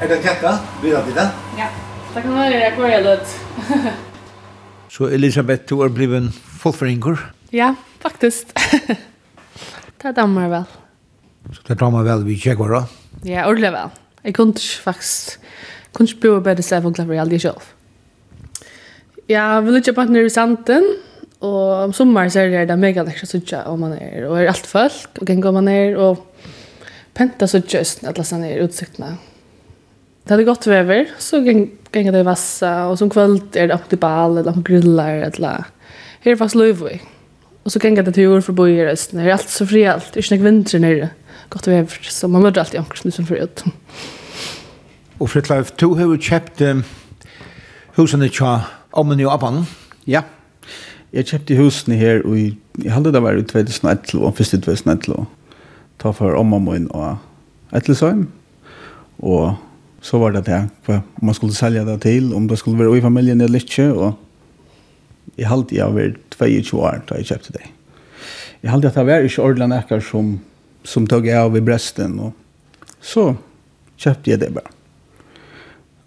Er 0.00 0.08
det 0.08 0.22
tjekka? 0.22 0.58
Vil 0.82 0.90
du 0.90 1.12
det? 1.12 1.28
Ja. 1.58 1.68
Det 2.14 2.22
kan 2.22 2.34
være 2.34 2.60
Jag 2.60 2.76
går 2.76 3.00
lite. 3.02 3.92
Så 4.88 5.06
Elisabeth, 5.06 5.68
du 5.68 5.82
er 5.84 5.88
bliven 5.88 6.32
fullfringer? 6.62 7.18
Ja, 7.50 7.74
faktiskt. 8.00 8.58
Det 9.98 10.14
dammer 10.14 10.46
vel. 10.52 10.66
Så 11.50 11.64
det 11.66 11.78
dammer 11.80 12.04
vel 12.06 12.22
vi 12.26 12.36
tjekker 12.38 12.70
da? 12.70 12.84
Ja, 13.26 13.48
ordentlig 13.48 13.72
vel. 13.74 13.96
Jeg 14.22 14.36
kunne 14.36 14.54
ikke 14.54 14.84
faktisk, 14.84 15.38
kunne 15.96 16.10
ikke 16.10 16.22
bli 16.22 16.34
bedre 16.46 16.62
sted 16.62 16.84
for 16.84 16.94
klapper 16.94 17.16
i 17.16 17.20
aldri 17.22 17.40
selv. 17.42 17.66
Ja, 19.28 19.58
vi 19.64 19.74
lukker 19.74 19.96
på 19.96 20.04
at 20.06 20.12
nere 20.12 20.30
i 20.30 20.32
santen, 20.32 20.86
og 21.42 21.58
om 21.88 21.96
sommeren 21.96 22.30
så 22.32 22.46
er 22.46 22.68
det 22.68 22.78
mega 22.78 23.02
lekkert 23.06 23.26
å 23.26 23.32
sitte 23.32 23.64
om 23.70 23.82
man 23.84 23.96
er, 23.98 24.22
og 24.28 24.38
er 24.38 24.52
alt 24.52 24.70
folk, 24.70 25.18
og 25.18 25.26
ganger 25.28 25.58
man 25.58 25.72
er, 25.72 25.98
og 25.98 26.22
penta 27.18 27.50
sitte 27.50 27.82
østen, 27.82 28.08
at 28.08 28.22
lasse 28.22 28.38
ned 28.38 28.62
utsiktene. 28.64 29.16
Det 30.22 30.34
hadde 30.34 30.46
gått 30.46 30.70
vever, 30.70 31.10
så 31.18 31.42
ganger 31.42 32.14
det 32.14 32.22
i 32.22 32.30
vassa, 32.30 32.72
og 32.86 32.98
som 33.00 33.10
kvöld 33.10 33.56
er 33.58 33.70
det 33.70 33.76
opp 33.76 33.90
til 33.90 34.00
bal, 34.02 34.38
eller 34.38 34.54
opp 34.54 34.66
grillar, 34.66 35.24
eller 35.32 35.70
her 36.22 36.34
er 36.34 36.40
fast 36.40 36.58
løyvig. 36.58 37.00
Ja. 37.02 37.17
Och 37.68 37.72
så 37.72 37.78
gänga 37.82 38.02
det 38.02 38.12
till 38.12 38.22
jord 38.22 38.44
för 38.44 38.52
bo 38.52 38.68
i. 38.68 38.76
Det 39.10 39.20
är 39.20 39.32
allt 39.32 39.48
så 39.48 39.66
frialt. 39.66 40.12
Det 40.12 40.20
är 40.20 40.22
snägg 40.22 40.42
vinter 40.42 40.78
nere. 40.78 41.08
Gott 41.48 41.66
och 41.66 41.72
väver. 41.72 41.98
Så 42.02 42.28
man 42.28 42.42
möter 42.42 42.60
alltid 42.60 42.80
omkring 42.80 43.12
som 43.12 43.26
förut. 43.26 43.64
Och 45.18 45.30
Fritleif, 45.30 45.72
du 45.76 45.86
har 45.86 46.14
ju 46.14 46.18
köpt 46.18 46.60
um, 46.60 46.84
husen 47.94 48.22
i 48.22 48.28
Tja, 48.28 48.60
om 48.90 49.10
och 49.10 49.34
appan. 49.34 49.66
Ja. 50.04 50.22
Jag 51.10 51.26
köpte 51.26 51.54
husen 51.54 51.94
här 51.94 52.26
och 52.26 52.38
jag 52.72 52.92
hade 52.92 53.10
det 53.10 53.20
varit 53.20 53.48
2011 53.48 54.26
och 54.26 54.36
först 54.36 54.50
2011. 54.50 55.26
Ta 55.96 56.12
för 56.12 56.34
om 56.34 56.52
och 56.52 56.60
min 56.60 56.86
och 56.86 57.16
Ettlesheim. 57.70 58.26
Och 59.16 59.52
så 60.00 60.18
var 60.18 60.32
det 60.32 60.40
det. 60.40 60.68
Om 60.86 61.02
man 61.14 61.34
skulle 61.34 61.52
sälja 61.52 61.84
det 61.84 61.98
till, 61.98 62.34
om 62.34 62.46
det 62.46 62.56
skulle 62.56 62.76
vara 62.76 62.98
i 62.98 63.00
familjen 63.00 63.40
eller 63.40 63.58
inte. 63.58 63.92
Och 63.92 64.14
Jeg 65.38 65.48
halte 65.50 65.76
jeg 65.76 65.94
var 65.94 66.14
22 66.34 66.80
år 66.82 67.02
da 67.08 67.18
jeg 67.20 67.30
kjøpte 67.30 67.54
det. 67.58 67.66
Jeg 68.62 68.72
halte 68.72 68.90
at 68.90 68.96
det 68.98 69.06
var 69.06 69.26
ikke 69.26 69.44
ordentlig 69.44 69.68
nekker 69.70 70.02
som, 70.02 70.32
som 70.82 71.06
tog 71.06 71.26
jeg 71.28 71.38
av 71.38 71.54
i 71.56 71.62
bresten, 71.62 72.16
og 72.18 72.32
så 72.98 73.30
kjøpte 73.98 74.32
jeg 74.32 74.42
det 74.42 74.50
bare. 74.56 74.72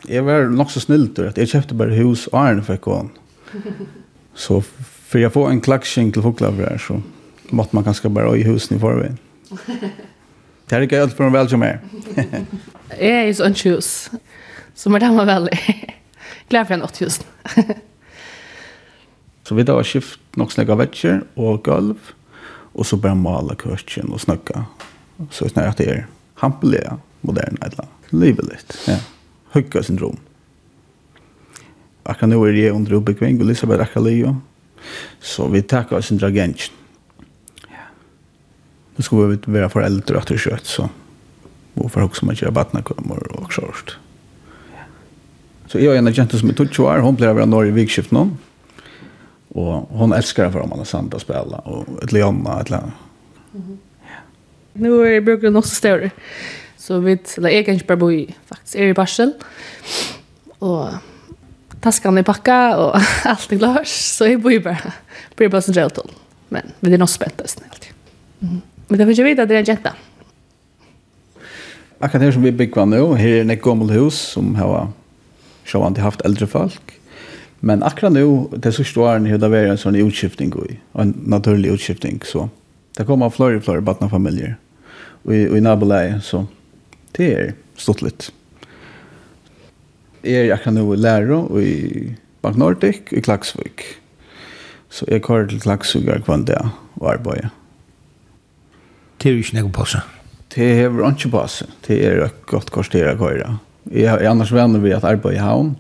Jeg 0.10 0.26
var 0.26 0.50
nok 0.52 0.72
så 0.74 0.82
snill 0.84 1.08
til 1.16 1.30
at 1.30 1.38
jeg 1.40 1.52
kjøpte 1.52 1.78
bare 1.78 1.96
hus 2.02 2.26
og 2.32 2.40
æren 2.42 2.64
for 2.66 2.82
kån. 2.82 3.12
Så 4.36 4.60
for 4.66 5.20
jeg 5.22 5.32
får 5.32 5.52
en 5.52 5.62
klaksing 5.64 6.12
til 6.14 6.24
folklaver 6.26 6.70
her, 6.70 6.80
så 6.82 7.00
måtte 7.52 7.76
man 7.76 7.86
kanskje 7.88 8.12
bare 8.12 8.32
øye 8.32 8.48
husen 8.48 8.78
i 8.78 8.80
forveien. 8.82 9.20
Det 9.52 10.74
er 10.78 10.86
ikke 10.88 11.02
alt 11.04 11.16
for 11.16 11.28
en 11.28 11.36
vel 11.36 11.50
som 11.52 11.64
er. 11.68 11.80
Jeg 12.96 13.12
er 13.12 13.26
jo 13.28 13.38
sånn 13.40 13.56
tjus. 13.56 14.10
som 14.76 14.96
er 14.96 15.04
det 15.04 15.12
man 15.14 15.28
veldig. 15.28 15.60
Glad 16.52 16.68
for 16.68 16.76
en 16.76 16.86
åtte 16.88 17.06
husen. 17.06 17.82
Så 19.52 19.56
vi 19.56 19.64
da 19.68 19.74
har 19.76 19.84
skift 19.84 20.38
nok 20.40 20.54
snakka 20.56 20.78
vetsjer 20.80 21.18
og 21.36 21.66
gulv, 21.66 22.12
og 22.72 22.86
så 22.88 22.96
bare 22.96 23.18
mala 23.20 23.52
køkken 23.60 24.14
og 24.16 24.22
snakka. 24.24 24.62
Så 25.28 25.44
jeg 25.44 25.52
snakker 25.52 25.72
at 25.74 25.80
det 25.82 25.88
er 25.92 26.06
hampelig, 26.40 26.80
moderne, 27.28 27.58
et 27.60 27.74
eller 27.74 27.84
annet. 27.84 28.38
Litt, 28.48 28.76
ja. 28.88 28.96
Høyga 29.52 29.82
syndrom. 29.84 30.22
Akkurat 32.08 32.32
nå 32.32 32.38
er 32.48 32.56
jeg 32.56 32.72
under 32.72 32.96
oppbyggving, 32.96 33.42
og 33.42 33.44
Elisabeth 33.50 33.84
akkurat 33.84 34.06
leo. 34.08 34.32
Så 35.20 35.50
vi 35.52 35.60
takker 35.68 35.98
oss 35.98 36.14
en 36.16 36.22
dragensjen. 36.22 36.78
Ja. 37.66 37.90
Nå 38.96 39.04
skulle 39.04 39.34
vi 39.34 39.58
være 39.58 39.68
foreldre 39.74 40.22
etter 40.22 40.40
kjøtt, 40.40 40.72
så 40.78 40.86
hvorfor 41.76 42.08
også 42.08 42.30
man 42.30 42.40
gjør 42.40 42.56
batnakommer 42.56 43.20
og 43.36 43.52
sånt. 43.52 43.98
Så 45.68 45.84
jeg 45.84 45.92
er 45.92 46.00
en 46.00 46.08
agent 46.08 46.40
som 46.40 46.56
er 46.56 46.56
22 46.56 46.88
år, 46.88 47.04
hun 47.04 47.20
blir 47.20 47.34
å 47.34 47.36
være 47.36 47.52
norr 47.52 47.68
i 47.68 47.76
vikskiften 47.76 48.16
nå. 48.16 48.26
Och 49.54 49.74
hon 49.90 50.14
älskar 50.14 50.44
det 50.44 50.52
för 50.52 50.60
om 50.60 50.74
Alessandra 50.74 51.20
spela 51.20 51.58
och 51.58 52.04
ett 52.04 52.12
Leona 52.12 52.62
ett 52.62 52.70
Leona. 52.70 52.92
Mm 53.54 53.68
-hmm. 53.68 53.78
ja. 54.02 54.10
Nu 54.74 55.16
är 55.16 55.22
brukar 55.22 55.56
också 55.58 55.76
större. 55.76 56.12
Så 56.78 57.00
vi 57.00 57.18
eller 57.38 57.50
jag 57.50 57.66
kanske 57.66 57.88
bara 57.88 57.98
bo 57.98 58.12
i 58.12 58.36
faktiskt 58.46 58.76
är 58.76 58.84
i 58.84 58.94
Barsel. 58.94 59.34
Och 60.60 60.88
taskan 61.82 62.18
är 62.18 62.24
packad 62.24 62.80
och 62.80 62.96
allt 63.24 63.52
är 63.52 63.58
klart 63.58 63.88
så 63.88 64.28
jag 64.28 64.42
bor 64.42 64.52
ju 64.52 64.60
bara 64.60 64.78
på 65.36 65.50
Basel 65.50 65.76
Jeltol. 65.76 66.12
Men 66.50 66.62
vi 66.80 66.94
är 66.94 66.98
nog 66.98 67.10
spänt 67.10 67.40
nästan 67.40 67.64
alltid. 67.72 67.90
Mm. 68.40 68.62
Men 68.88 69.00
det 69.00 69.06
finns 69.06 69.20
ju 69.20 69.24
vidare 69.24 69.46
det 69.46 69.56
är 69.56 69.60
en 69.60 69.66
jenta. 69.66 69.94
Akkurat 72.00 72.24
her 72.24 72.32
som 72.32 72.44
vi 72.44 72.52
bygger 72.52 72.86
nu, 72.86 73.16
her 73.16 73.28
er 73.28 73.42
en 73.42 73.60
gammal 73.60 73.90
hus 73.90 74.14
som 74.14 74.56
har 74.56 74.88
sjåan 75.66 75.96
haft 75.96 76.22
eldre 76.22 76.48
folk. 76.48 77.01
Men 77.64 77.84
akkurat 77.84 78.14
nu, 78.14 78.48
det 78.58 78.72
siste 78.74 79.00
årene, 79.00 79.30
har 79.30 79.38
det 79.38 79.50
vært 79.54 79.70
en 79.70 79.78
sån 79.78 79.98
utskiftning, 80.02 80.54
en 80.98 81.12
naturlig 81.30 81.70
utskiftning. 81.76 82.18
Så 82.26 82.48
det 82.98 83.06
kommer 83.06 83.30
flere 83.30 83.58
och 83.58 83.64
flere 83.64 83.82
barnfamiljer 83.82 84.56
og 85.24 85.36
i, 85.36 85.48
och 85.48 85.58
i 85.58 85.62
nabolaget, 85.62 86.24
så 86.24 86.46
det 87.12 87.34
är 87.34 87.54
stått 87.76 88.02
litt. 88.02 88.32
Jag 90.22 90.34
er 90.34 90.54
akkurat 90.54 90.74
nu 90.74 90.96
lærer 90.96 91.26
Läro 91.26 91.62
i 91.62 92.16
Bank 92.42 92.58
Nordic 92.58 93.02
i 93.12 93.22
Klagsvik. 93.22 93.82
Så 94.90 95.06
jeg 95.08 95.24
kører 95.24 95.48
til 95.48 95.62
Klagsvik 95.62 96.10
och 96.10 96.26
kvann 96.26 96.46
där 96.46 96.70
och 96.94 97.12
arbetar. 97.12 97.50
Det 99.18 99.30
är 99.30 99.34
ikke 99.34 99.62
noe 99.62 99.72
på 99.72 99.86
seg. 99.86 100.02
Det 100.56 100.82
är 100.82 101.30
på 101.30 101.48
seg. 101.48 101.68
Det 101.88 102.06
är 102.06 102.26
ett 102.26 102.46
gott 102.46 102.78
å 102.78 102.84
köra. 102.84 103.60
Jeg 103.92 104.04
er 104.04 104.30
annars 104.30 104.52
venner 104.52 104.80
ved 104.80 104.94
att 104.94 105.04
arbeide 105.04 105.36
i 105.36 105.40
havn. 105.40 105.68
Mm 105.68 105.76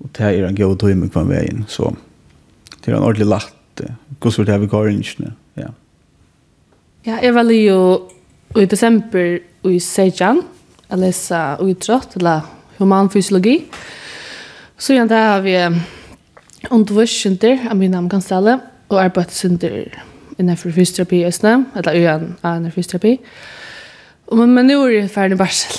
Og 0.00 0.10
det 0.16 0.26
er 0.26 0.46
en 0.48 0.56
god 0.56 0.78
tøyme 0.80 1.08
kvann 1.12 1.28
veien, 1.28 1.64
så 1.68 1.90
det 2.80 2.88
er 2.88 2.96
en 2.96 3.04
ordentlig 3.04 3.28
lagt. 3.28 3.56
Hvordan 4.20 4.46
det 4.46 4.54
er 4.54 4.58
vi 4.60 4.68
går 4.68 4.88
inn, 4.90 5.04
ja. 5.56 5.70
Ja, 7.06 7.16
jeg 7.22 7.32
var 7.34 7.48
jo 7.48 7.78
i 8.60 8.66
desember 8.68 9.38
i 9.64 9.78
Sejan, 9.80 10.42
jeg 10.90 10.98
leser 10.98 11.62
utrott, 11.64 12.16
eller 12.16 12.44
humanfysiologi. 12.78 13.54
Så 14.76 14.92
igjen 14.92 15.08
der 15.08 15.24
har 15.30 15.40
vi 15.40 15.54
undervisninger, 16.70 17.64
jeg 17.68 17.76
min 17.76 17.90
namn 17.90 18.10
kan 18.10 18.20
stelle, 18.20 18.58
og 18.88 19.04
arbeidssynder 19.04 19.86
innenfor 20.38 20.72
fysioterapi 20.74 21.22
i 21.22 21.26
Østene, 21.28 21.66
eller 21.76 21.96
uen 21.96 22.36
av 22.42 22.58
innenfor 22.58 22.80
fysioterapi. 22.80 23.16
Men, 24.32 24.54
men 24.54 24.68
nå 24.68 24.80
er 24.84 24.96
jeg 24.98 25.12
ferdig 25.14 25.38
barsel. 25.40 25.78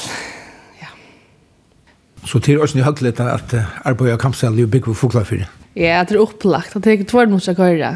Så 2.25 2.39
til 2.39 2.61
oss 2.61 2.75
ni 2.75 2.81
nye 2.81 2.85
høytlet 2.85 3.19
at 3.23 3.55
arbeidet 3.85 4.15
av 4.15 4.21
kampstall 4.21 4.59
er 4.59 4.69
bygget 4.69 4.93
for 4.93 5.07
foklafyrir. 5.07 5.47
Ja, 5.75 6.03
det 6.03 6.15
er 6.15 6.21
opplagt. 6.21 6.75
Det 6.75 6.87
er 6.87 6.99
ikke 6.99 7.09
tvær 7.09 7.29
mot 7.31 7.43
seg 7.43 7.57
køyre. 7.57 7.95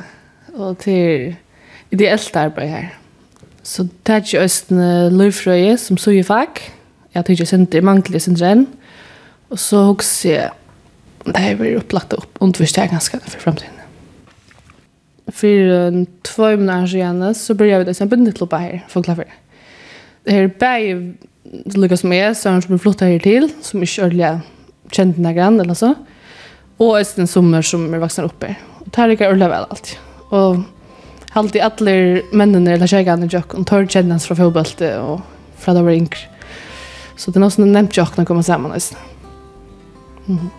Og 0.56 0.78
til 0.82 1.36
ideelt 1.94 2.40
arbeid 2.40 2.72
her. 2.72 2.88
Så 3.66 3.84
det 3.84 4.14
er 4.14 4.24
ikke 4.24 4.44
østen 4.46 4.82
løyfrøye 5.18 5.78
som 5.78 5.98
så 5.98 6.14
i 6.16 6.24
fag. 6.24 6.62
Jeg 7.14 7.26
tror 7.26 7.38
ikke 7.38 7.46
sender, 7.50 7.80
jeg 7.80 7.88
mangler 7.88 8.22
sender 8.22 8.52
enn. 8.52 8.68
Og 9.54 9.60
så 9.62 9.86
hos 9.90 10.12
jeg, 10.26 10.50
det 11.26 11.40
er 11.40 11.58
veldig 11.60 11.80
opplagt 11.84 12.14
og 12.18 12.26
undervist 12.44 12.78
jeg 12.78 12.92
ganske 12.92 13.20
for 13.28 13.40
fremtiden. 13.40 13.82
For 15.30 15.48
uh, 15.90 16.06
två 16.24 16.58
månader 16.58 16.88
sedan 16.88 17.36
så 17.36 17.54
började 17.54 17.80
jag 17.80 17.88
med 17.88 18.02
en 18.02 18.10
bindetloppa 18.10 18.58
här, 18.58 18.86
foklafyrir. 18.90 19.34
Det 20.24 20.32
här 20.32 20.44
är 20.44 20.48
bäg 20.48 21.14
Lucas 21.76 22.02
som 22.02 22.14
jeg, 22.14 22.36
så 22.36 22.50
er 22.50 22.56
han 22.56 22.64
som 22.64 22.74
ble 22.74 22.82
flyttet 22.82 23.12
her 23.12 23.24
til, 23.24 23.50
som 23.64 23.84
ikke 23.84 24.08
ordentlig 24.08 24.32
kjente 24.94 25.20
denne 25.20 25.34
grann, 25.36 25.60
eller 25.62 25.78
så. 25.78 25.94
Og 26.82 26.98
en 27.00 27.30
Sommer 27.30 27.66
som 27.66 27.86
er 27.94 28.02
vaksen 28.02 28.28
oppe. 28.28 28.56
Og 28.82 28.90
det 28.90 29.00
her 29.00 29.08
er 29.08 29.16
ikke 29.16 29.30
ordentlig 29.30 29.52
vel 29.52 29.68
alltid. 29.70 29.98
Og 30.36 30.64
alltid 31.36 31.64
alle 31.64 31.96
mennene 32.36 32.76
eller 32.76 32.90
kjegene 32.90 33.28
i 33.28 33.32
Jøkken 33.32 33.68
tar 33.68 33.88
kjenne 33.88 34.16
hans 34.16 34.28
fra 34.28 34.38
fotballtet 34.40 34.98
og 35.00 35.22
fra 35.62 35.76
da 35.76 35.84
var 35.86 35.96
yngre. 35.96 36.32
Så 37.16 37.32
det 37.32 37.40
er 37.40 37.46
noe 37.46 37.54
som 37.54 37.64
er 37.66 37.72
nevnt 37.72 37.96
Jøkken 37.96 38.26
å 38.26 38.28
komme 38.28 38.44
sammen, 38.44 38.74
Øystein. 38.76 39.02
Mm 40.28 40.38
-hmm. 40.38 40.50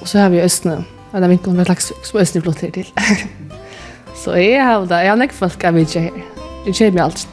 Og 0.00 0.08
så 0.08 0.18
har 0.18 0.28
vi 0.28 0.42
Øystein, 0.42 0.86
det 1.12 1.22
av 1.22 1.28
vinkelen 1.28 1.56
med 1.56 1.68
Laksvik, 1.68 2.04
som 2.04 2.20
Øystein 2.20 2.42
flyttet 2.42 2.62
her 2.62 2.70
til. 2.70 2.86
så 4.24 4.32
jeg 4.32 4.64
har 4.64 4.80
det, 4.80 4.90
jeg 4.90 5.08
har 5.08 5.16
nekk 5.16 5.32
folk 5.32 5.64
av 5.64 5.74
vidtje 5.74 6.00
her. 6.00 6.22
Det 6.66 6.74
kjer 6.74 6.90
meg 6.90 7.04
alltid. 7.04 7.28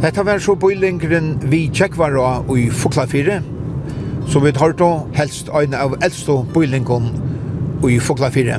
Dette 0.00 0.22
var 0.24 0.38
så 0.40 0.54
bøylingren 0.56 1.34
vi 1.52 1.66
tjekkvar 1.76 2.14
og 2.16 2.54
i 2.56 2.70
Fuklafire, 2.72 3.42
som 4.32 4.44
vi 4.46 4.52
tar 4.56 4.72
då 4.72 4.88
helst 5.12 5.50
en 5.52 5.74
av 5.76 5.96
eldste 6.00 6.38
bøylingren 6.54 7.10
i 7.84 7.98
Fuklafire. 8.00 8.56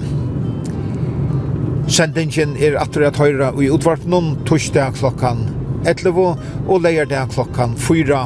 Sendingen 1.90 2.54
er 2.62 2.78
atter 2.78 3.08
at 3.08 3.18
høyre 3.18 3.50
i 3.58 3.72
utvartnen 3.74 4.36
torsdag 4.46 4.94
klokkan 5.00 5.48
11 5.90 6.38
og 6.68 6.82
leierdag 6.86 7.34
klokkan 7.34 7.74
4. 7.74 8.22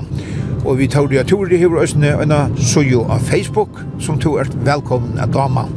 Og 0.66 0.78
vi 0.78 0.88
tar 0.92 1.08
det 1.08 1.28
tur 1.32 1.48
i 1.48 1.62
høyre 1.62 1.86
østene 1.88 2.18
og 2.20 2.60
så 2.60 2.84
jo 2.84 3.06
av 3.08 3.24
Facebook, 3.24 3.80
som 4.00 4.20
to 4.20 4.36
er 4.44 4.52
velkommen 4.68 5.20
av 5.24 5.32
dama. 5.32 5.70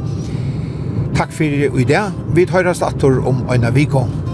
Takk 1.15 1.31
for 1.31 1.79
i 1.79 1.87
det. 1.87 2.03
Vi 2.35 2.45
tar 2.45 2.67
oss 2.67 2.83
atter 2.83 3.23
om 3.23 3.45
Øyna 3.47 3.71
av. 3.71 4.28